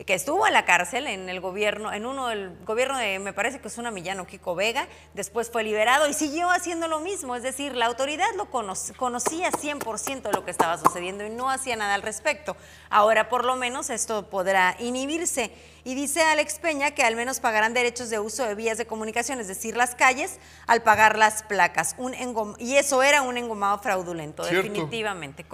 que 0.06 0.14
estuvo 0.14 0.46
en 0.46 0.52
la 0.54 0.64
cárcel 0.64 1.06
en 1.06 1.28
el 1.28 1.40
gobierno, 1.40 1.92
en 1.92 2.06
uno 2.06 2.28
del 2.28 2.56
gobierno 2.64 2.96
de, 2.98 3.18
me 3.18 3.32
parece 3.32 3.60
que 3.60 3.68
es 3.68 3.76
una 3.78 3.90
Millano 3.90 4.26
Kiko 4.26 4.54
Vega, 4.54 4.88
después 5.14 5.50
fue 5.50 5.62
liberado 5.62 6.08
y 6.08 6.14
siguió 6.14 6.50
haciendo 6.50 6.88
lo 6.88 7.00
mismo, 7.00 7.36
es 7.36 7.42
decir, 7.42 7.74
la 7.74 7.86
autoridad 7.86 8.26
lo 8.36 8.46
cono- 8.50 8.74
conocía 8.96 9.50
100% 9.50 10.22
de 10.22 10.32
lo 10.32 10.44
que 10.44 10.50
estaba 10.50 10.78
sucediendo 10.78 11.24
y 11.24 11.30
no 11.30 11.50
hacía 11.50 11.76
nada 11.76 11.94
al 11.94 12.02
respecto. 12.02 12.56
Ahora 12.88 13.28
por 13.28 13.44
lo 13.44 13.56
menos 13.56 13.90
esto 13.90 14.28
podrá 14.30 14.76
inhibirse. 14.78 15.50
Y 15.82 15.94
dice 15.94 16.22
Alex 16.22 16.58
Peña 16.58 16.90
que 16.90 17.02
al 17.02 17.16
menos 17.16 17.40
pagarán 17.40 17.72
derechos 17.72 18.10
de 18.10 18.18
uso 18.18 18.44
de 18.46 18.54
vías 18.54 18.76
de 18.76 18.86
comunicación, 18.86 19.40
es 19.40 19.48
decir, 19.48 19.76
las 19.78 19.94
calles, 19.94 20.38
al 20.66 20.82
pagar 20.82 21.16
las 21.16 21.42
placas. 21.42 21.94
Un 21.96 22.12
engom- 22.12 22.54
y 22.58 22.76
eso 22.76 23.02
era 23.02 23.22
un 23.22 23.38
engomado 23.38 23.78
fraudulento, 23.78 24.44
Cierto. 24.44 24.68
definitivamente. 24.68 25.44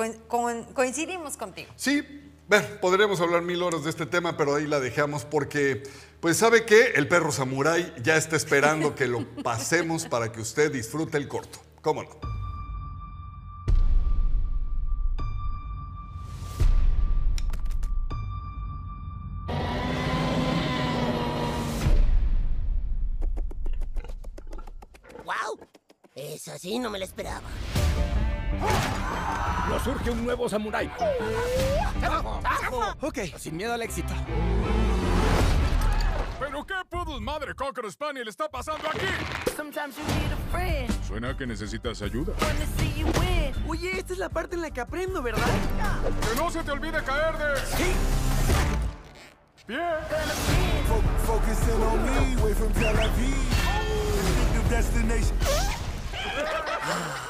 Coincidimos 0.75 1.37
contigo. 1.37 1.71
Sí, 1.77 2.26
bueno, 2.49 2.65
podríamos 2.81 3.21
hablar 3.21 3.43
mil 3.43 3.61
horas 3.61 3.83
de 3.83 3.91
este 3.91 4.07
tema, 4.07 4.37
pero 4.37 4.55
ahí 4.55 4.69
la 4.69 4.79
dejamos 4.79 5.25
porque, 5.25 5.83
pues, 6.21 6.37
¿sabe 6.37 6.65
qué? 6.65 6.93
El 6.95 7.09
perro 7.09 7.33
samurái 7.33 7.93
ya 8.05 8.17
está 8.17 8.37
esperando 8.37 8.95
que 8.95 9.09
lo 9.09 9.27
pasemos 9.43 10.07
para 10.07 10.31
que 10.31 10.41
usted 10.41 10.71
disfrute 10.71 11.19
el 11.19 11.27
corto. 11.27 11.59
¿Cómo 11.83 12.05
no? 12.05 12.11
¡Wow! 25.25 25.59
Esa 26.15 26.57
sí 26.61 26.79
no 26.79 26.91
me 26.91 27.01
lo 27.01 27.05
esperaba. 27.05 27.49
¡Oh! 28.63 28.96
Nos 29.69 29.83
surge 29.83 30.11
un 30.11 30.25
nuevo 30.25 30.49
samurái. 30.49 30.91
Ok, 33.01 33.19
sin 33.37 33.57
miedo 33.57 33.75
al 33.75 33.83
éxito. 33.83 34.13
¿Pero 36.39 36.65
qué 36.67 36.75
pudo 36.89 37.21
madre 37.21 37.55
Cocker 37.55 37.91
Spaniel 37.91 38.29
está 38.29 38.49
pasando 38.49 38.89
aquí? 38.89 39.07
Suena 41.07 41.37
que 41.37 41.47
necesitas 41.47 42.03
ayuda. 42.03 42.33
Oye, 43.67 43.99
esta 43.99 44.13
es 44.13 44.19
la 44.19 44.29
parte 44.29 44.55
en 44.55 44.63
la 44.63 44.71
que 44.71 44.81
aprendo, 44.81 45.23
¿verdad? 45.23 45.43
¡Que 46.21 46.41
no 46.41 46.51
se 46.51 46.63
te 46.63 46.71
olvide 46.71 47.03
caer 47.03 47.37
de... 47.37 47.57
Sí. 47.77 47.93
¡Bien! 49.67 49.81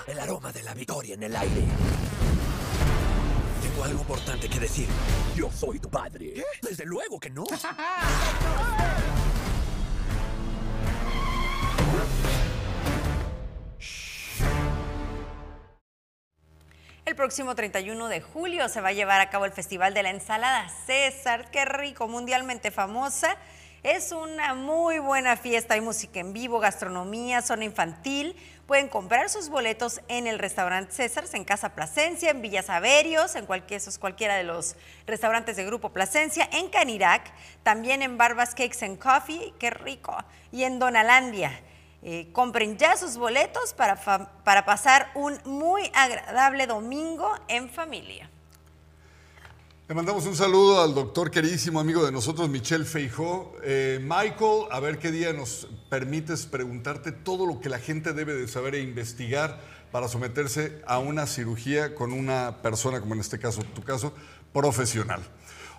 El 0.07 0.21
aroma 0.21 0.53
de 0.53 0.63
la 0.63 0.75
victoria 0.75 1.15
en 1.15 1.23
el 1.23 1.37
aire. 1.37 1.65
Tengo 3.77 3.89
algo 3.89 4.01
importante 4.01 4.49
que 4.49 4.59
decir. 4.59 4.89
Yo 5.35 5.51
soy 5.53 5.79
tu 5.79 5.91
padre. 5.91 6.43
Desde 6.63 6.87
luego 6.87 7.21
que 7.21 7.29
no. 7.29 7.45
El 17.05 17.15
próximo 17.15 17.55
31 17.55 18.09
de 18.09 18.23
julio 18.23 18.71
se 18.71 18.81
va 18.81 18.89
a 18.89 18.93
llevar 18.93 19.21
a 19.21 19.29
cabo 19.29 19.45
el 19.45 19.53
Festival 19.53 19.93
de 19.93 20.03
la 20.03 20.09
Ensalada 20.09 20.71
César. 20.87 21.51
Qué 21.51 21.67
rico, 21.67 22.09
mundialmente 22.09 22.71
famosa. 22.71 23.37
Es 23.87 24.11
una 24.11 24.53
muy 24.55 24.99
buena 24.99 25.37
fiesta, 25.37 25.75
hay 25.75 25.81
música 25.81 26.19
en 26.19 26.33
vivo, 26.33 26.59
gastronomía, 26.59 27.41
zona 27.41 27.67
infantil. 27.67 28.35
Pueden 28.67 28.89
comprar 28.89 29.31
sus 29.31 29.49
boletos 29.49 30.01
en 30.09 30.27
el 30.27 30.41
restaurante 30.41 30.91
César, 30.91 31.23
en 31.35 31.45
Casa 31.45 31.69
Plasencia, 31.77 32.33
en 32.33 32.43
Villa 32.43 32.65
Saverios, 32.65 33.37
en 33.37 33.47
cualquiera 33.47 34.35
de 34.35 34.43
los 34.43 34.75
restaurantes 35.07 35.55
de 35.55 35.65
Grupo 35.65 35.91
Plasencia, 35.91 36.49
en 36.53 36.69
Canirac, 36.69 37.33
también 37.63 38.03
en 38.03 38.19
Barbas 38.19 38.57
Cakes 38.57 38.85
and 38.85 38.99
Coffee, 38.99 39.55
qué 39.61 39.71
rico, 39.71 40.17
y 40.51 40.65
en 40.65 40.81
Donalandia. 40.81 41.53
Eh, 42.03 42.27
compren 42.33 42.79
ya 42.79 42.97
sus 42.97 43.17
boletos 43.17 43.73
para, 43.73 43.95
para 44.43 44.65
pasar 44.65 45.13
un 45.15 45.39
muy 45.45 45.93
agradable 45.95 46.67
domingo 46.67 47.33
en 47.47 47.71
familia. 47.71 48.29
Le 49.89 49.95
mandamos 49.95 50.27
un 50.27 50.35
saludo 50.35 50.83
al 50.83 50.97
doctor 50.97 51.31
queridísimo 51.31 51.79
amigo 51.79 52.05
de 52.05 52.11
nosotros, 52.11 52.49
Michel 52.49 52.85
Feijó. 52.85 53.55
Eh, 53.63 54.01
Michael, 54.03 54.65
a 54.73 54.81
ver 54.81 54.99
qué 54.99 55.13
día 55.13 55.33
nos 55.33 55.69
permites 55.89 56.45
preguntarte 56.45 57.13
todo 57.13 57.47
lo 57.47 57.61
que 57.61 57.69
la 57.69 57.79
gente 57.79 58.13
debe 58.13 58.35
de 58.35 58.49
saber 58.49 58.75
e 58.75 58.81
investigar 58.81 59.61
para 59.93 60.09
someterse 60.09 60.83
a 60.89 60.99
una 60.99 61.29
cirugía 61.29 61.95
con 61.95 62.13
una 62.13 62.63
persona, 62.63 62.99
como 62.99 63.15
en 63.15 63.21
este 63.21 63.39
caso, 63.39 63.63
tu 63.77 63.85
caso, 63.85 64.13
profesional. 64.53 65.23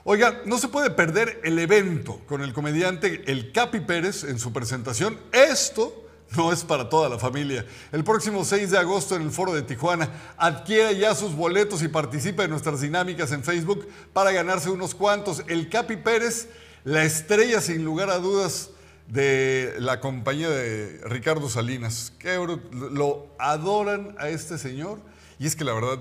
Oiga, 0.06 0.42
no 0.46 0.58
se 0.58 0.70
puede 0.70 0.90
perder 0.90 1.42
el 1.44 1.60
evento 1.60 2.22
con 2.28 2.42
el 2.42 2.54
comediante 2.54 3.30
El 3.30 3.52
Capi 3.52 3.82
Pérez 3.82 4.24
en 4.24 4.40
su 4.40 4.54
presentación. 4.54 5.20
Esto 5.34 6.07
no 6.36 6.52
es 6.52 6.64
para 6.64 6.90
toda 6.90 7.10
la 7.10 7.18
familia. 7.18 7.66
El 7.92 8.04
próximo 8.04 8.44
6 8.44 8.72
de 8.72 8.78
agosto 8.78 9.16
en 9.16 9.22
el 9.22 9.32
Foro 9.32 9.54
de 9.54 9.62
Tijuana, 9.62 10.10
adquiera 10.38 10.92
ya 10.92 11.16
sus 11.16 11.36
boletos 11.36 11.82
y 11.84 11.88
participa 11.88 12.44
en 12.44 12.52
nuestras 12.52 12.82
dinámicas 12.82 13.32
en 13.32 13.44
Facebook 13.44 13.88
para 14.14 14.32
ganarse 14.32 14.70
unos 14.70 14.94
cuantos. 14.94 15.44
El 15.48 15.70
Capi 15.70 15.98
Pérez, 15.98 16.50
la 16.84 17.04
estrella 17.04 17.62
sin 17.62 17.84
lugar 17.86 18.10
a 18.10 18.20
dudas 18.20 18.72
de 19.08 19.76
la 19.80 20.00
compañía 20.00 20.50
de 20.50 21.00
Ricardo 21.06 21.50
Salinas. 21.50 22.12
Que 22.20 22.36
lo 22.72 23.28
adoran 23.40 24.16
a 24.20 24.30
este 24.30 24.58
señor 24.58 25.00
y 25.40 25.48
es 25.48 25.56
que 25.56 25.64
la 25.64 25.74
verdad 25.74 26.00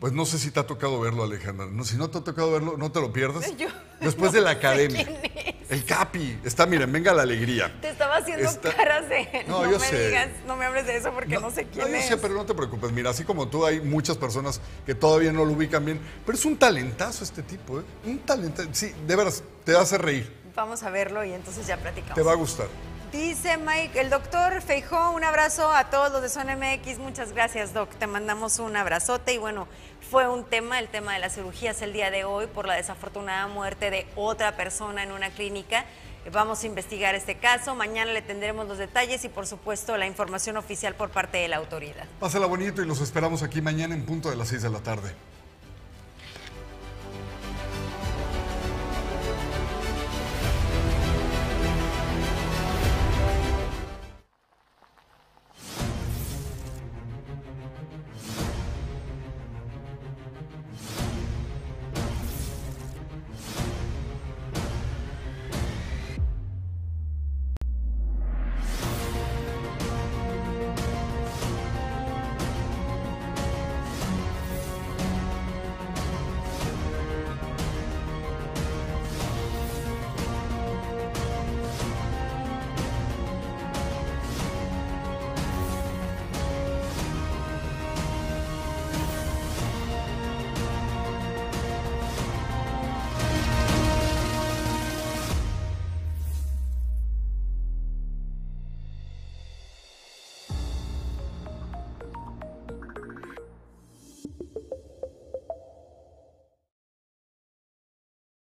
pues 0.00 0.12
no 0.12 0.24
sé 0.26 0.38
si 0.38 0.50
te 0.50 0.60
ha 0.60 0.66
tocado 0.66 1.00
verlo, 1.00 1.24
Alejandra. 1.24 1.66
No, 1.66 1.84
si 1.84 1.96
no 1.96 2.08
te 2.08 2.18
ha 2.18 2.20
tocado 2.22 2.52
verlo, 2.52 2.76
no 2.76 2.92
te 2.92 3.00
lo 3.00 3.12
pierdas. 3.12 3.44
Después 4.00 4.32
de 4.32 4.40
la 4.40 4.50
academia. 4.50 5.08
El 5.68 5.84
Capi. 5.84 6.38
Está, 6.44 6.66
miren, 6.66 6.90
venga 6.92 7.12
la 7.12 7.22
alegría. 7.22 7.76
Te 7.80 7.90
estaba 7.90 8.16
haciendo 8.16 8.48
caras 8.60 9.08
de. 9.08 9.44
No, 9.48 9.66
no 9.66 9.78
me 9.78 9.92
digas, 9.92 10.28
no 10.46 10.56
me 10.56 10.64
hables 10.66 10.86
de 10.86 10.96
eso 10.96 11.12
porque 11.12 11.38
no, 11.38 11.50
sé 11.50 11.66
quién 11.66 11.94
es. 11.94 12.04
Yo 12.08 12.16
sé, 12.16 12.22
pero 12.22 12.34
no 12.34 12.46
te 12.46 12.54
preocupes. 12.54 12.92
Mira, 12.92 13.10
así 13.10 13.24
como 13.24 13.48
tú, 13.48 13.66
hay 13.66 13.80
muchas 13.80 14.16
personas 14.16 14.60
que 14.86 14.94
todavía 14.94 15.32
no 15.32 15.44
lo 15.44 15.52
ubican 15.52 15.84
bien. 15.84 16.00
Pero 16.24 16.38
es 16.38 16.44
un 16.44 16.56
talentazo 16.56 17.24
este 17.24 17.42
tipo, 17.42 17.80
¿eh? 17.80 17.82
Un 18.06 18.20
talentazo. 18.20 18.68
Sí, 18.72 18.92
de 19.06 19.16
veras, 19.16 19.42
te 19.64 19.76
hace 19.76 19.98
reír. 19.98 20.32
Vamos 20.54 20.82
a 20.84 20.90
verlo 20.90 21.24
y 21.24 21.32
entonces 21.32 21.66
ya 21.66 21.76
platicamos. 21.76 22.14
Te 22.14 22.22
va 22.22 22.32
a 22.32 22.36
gustar. 22.36 22.68
Dice 23.12 23.56
Mike, 23.56 23.98
el 23.98 24.10
doctor 24.10 24.60
Feijó, 24.60 25.12
un 25.12 25.24
abrazo 25.24 25.72
a 25.72 25.88
todos 25.88 26.12
los 26.12 26.20
de 26.20 26.28
Zona 26.28 26.56
MX. 26.56 26.98
Muchas 26.98 27.32
gracias, 27.32 27.72
Doc. 27.72 27.88
Te 27.94 28.06
mandamos 28.06 28.58
un 28.58 28.76
abrazote. 28.76 29.32
Y 29.32 29.38
bueno, 29.38 29.66
fue 30.10 30.28
un 30.28 30.44
tema, 30.44 30.78
el 30.78 30.88
tema 30.88 31.14
de 31.14 31.18
las 31.18 31.34
cirugías 31.34 31.80
el 31.80 31.94
día 31.94 32.10
de 32.10 32.24
hoy 32.24 32.48
por 32.48 32.66
la 32.66 32.74
desafortunada 32.74 33.46
muerte 33.46 33.90
de 33.90 34.06
otra 34.14 34.56
persona 34.56 35.02
en 35.02 35.12
una 35.12 35.30
clínica. 35.30 35.86
Vamos 36.30 36.62
a 36.64 36.66
investigar 36.66 37.14
este 37.14 37.36
caso. 37.36 37.74
Mañana 37.74 38.12
le 38.12 38.20
tendremos 38.20 38.68
los 38.68 38.76
detalles 38.76 39.24
y, 39.24 39.30
por 39.30 39.46
supuesto, 39.46 39.96
la 39.96 40.06
información 40.06 40.58
oficial 40.58 40.94
por 40.94 41.08
parte 41.08 41.38
de 41.38 41.48
la 41.48 41.56
autoridad. 41.56 42.04
Pásala 42.20 42.44
bonito 42.44 42.82
y 42.82 42.86
los 42.86 43.00
esperamos 43.00 43.42
aquí 43.42 43.62
mañana 43.62 43.94
en 43.94 44.04
punto 44.04 44.28
de 44.28 44.36
las 44.36 44.48
6 44.48 44.62
de 44.62 44.70
la 44.70 44.80
tarde. 44.80 45.14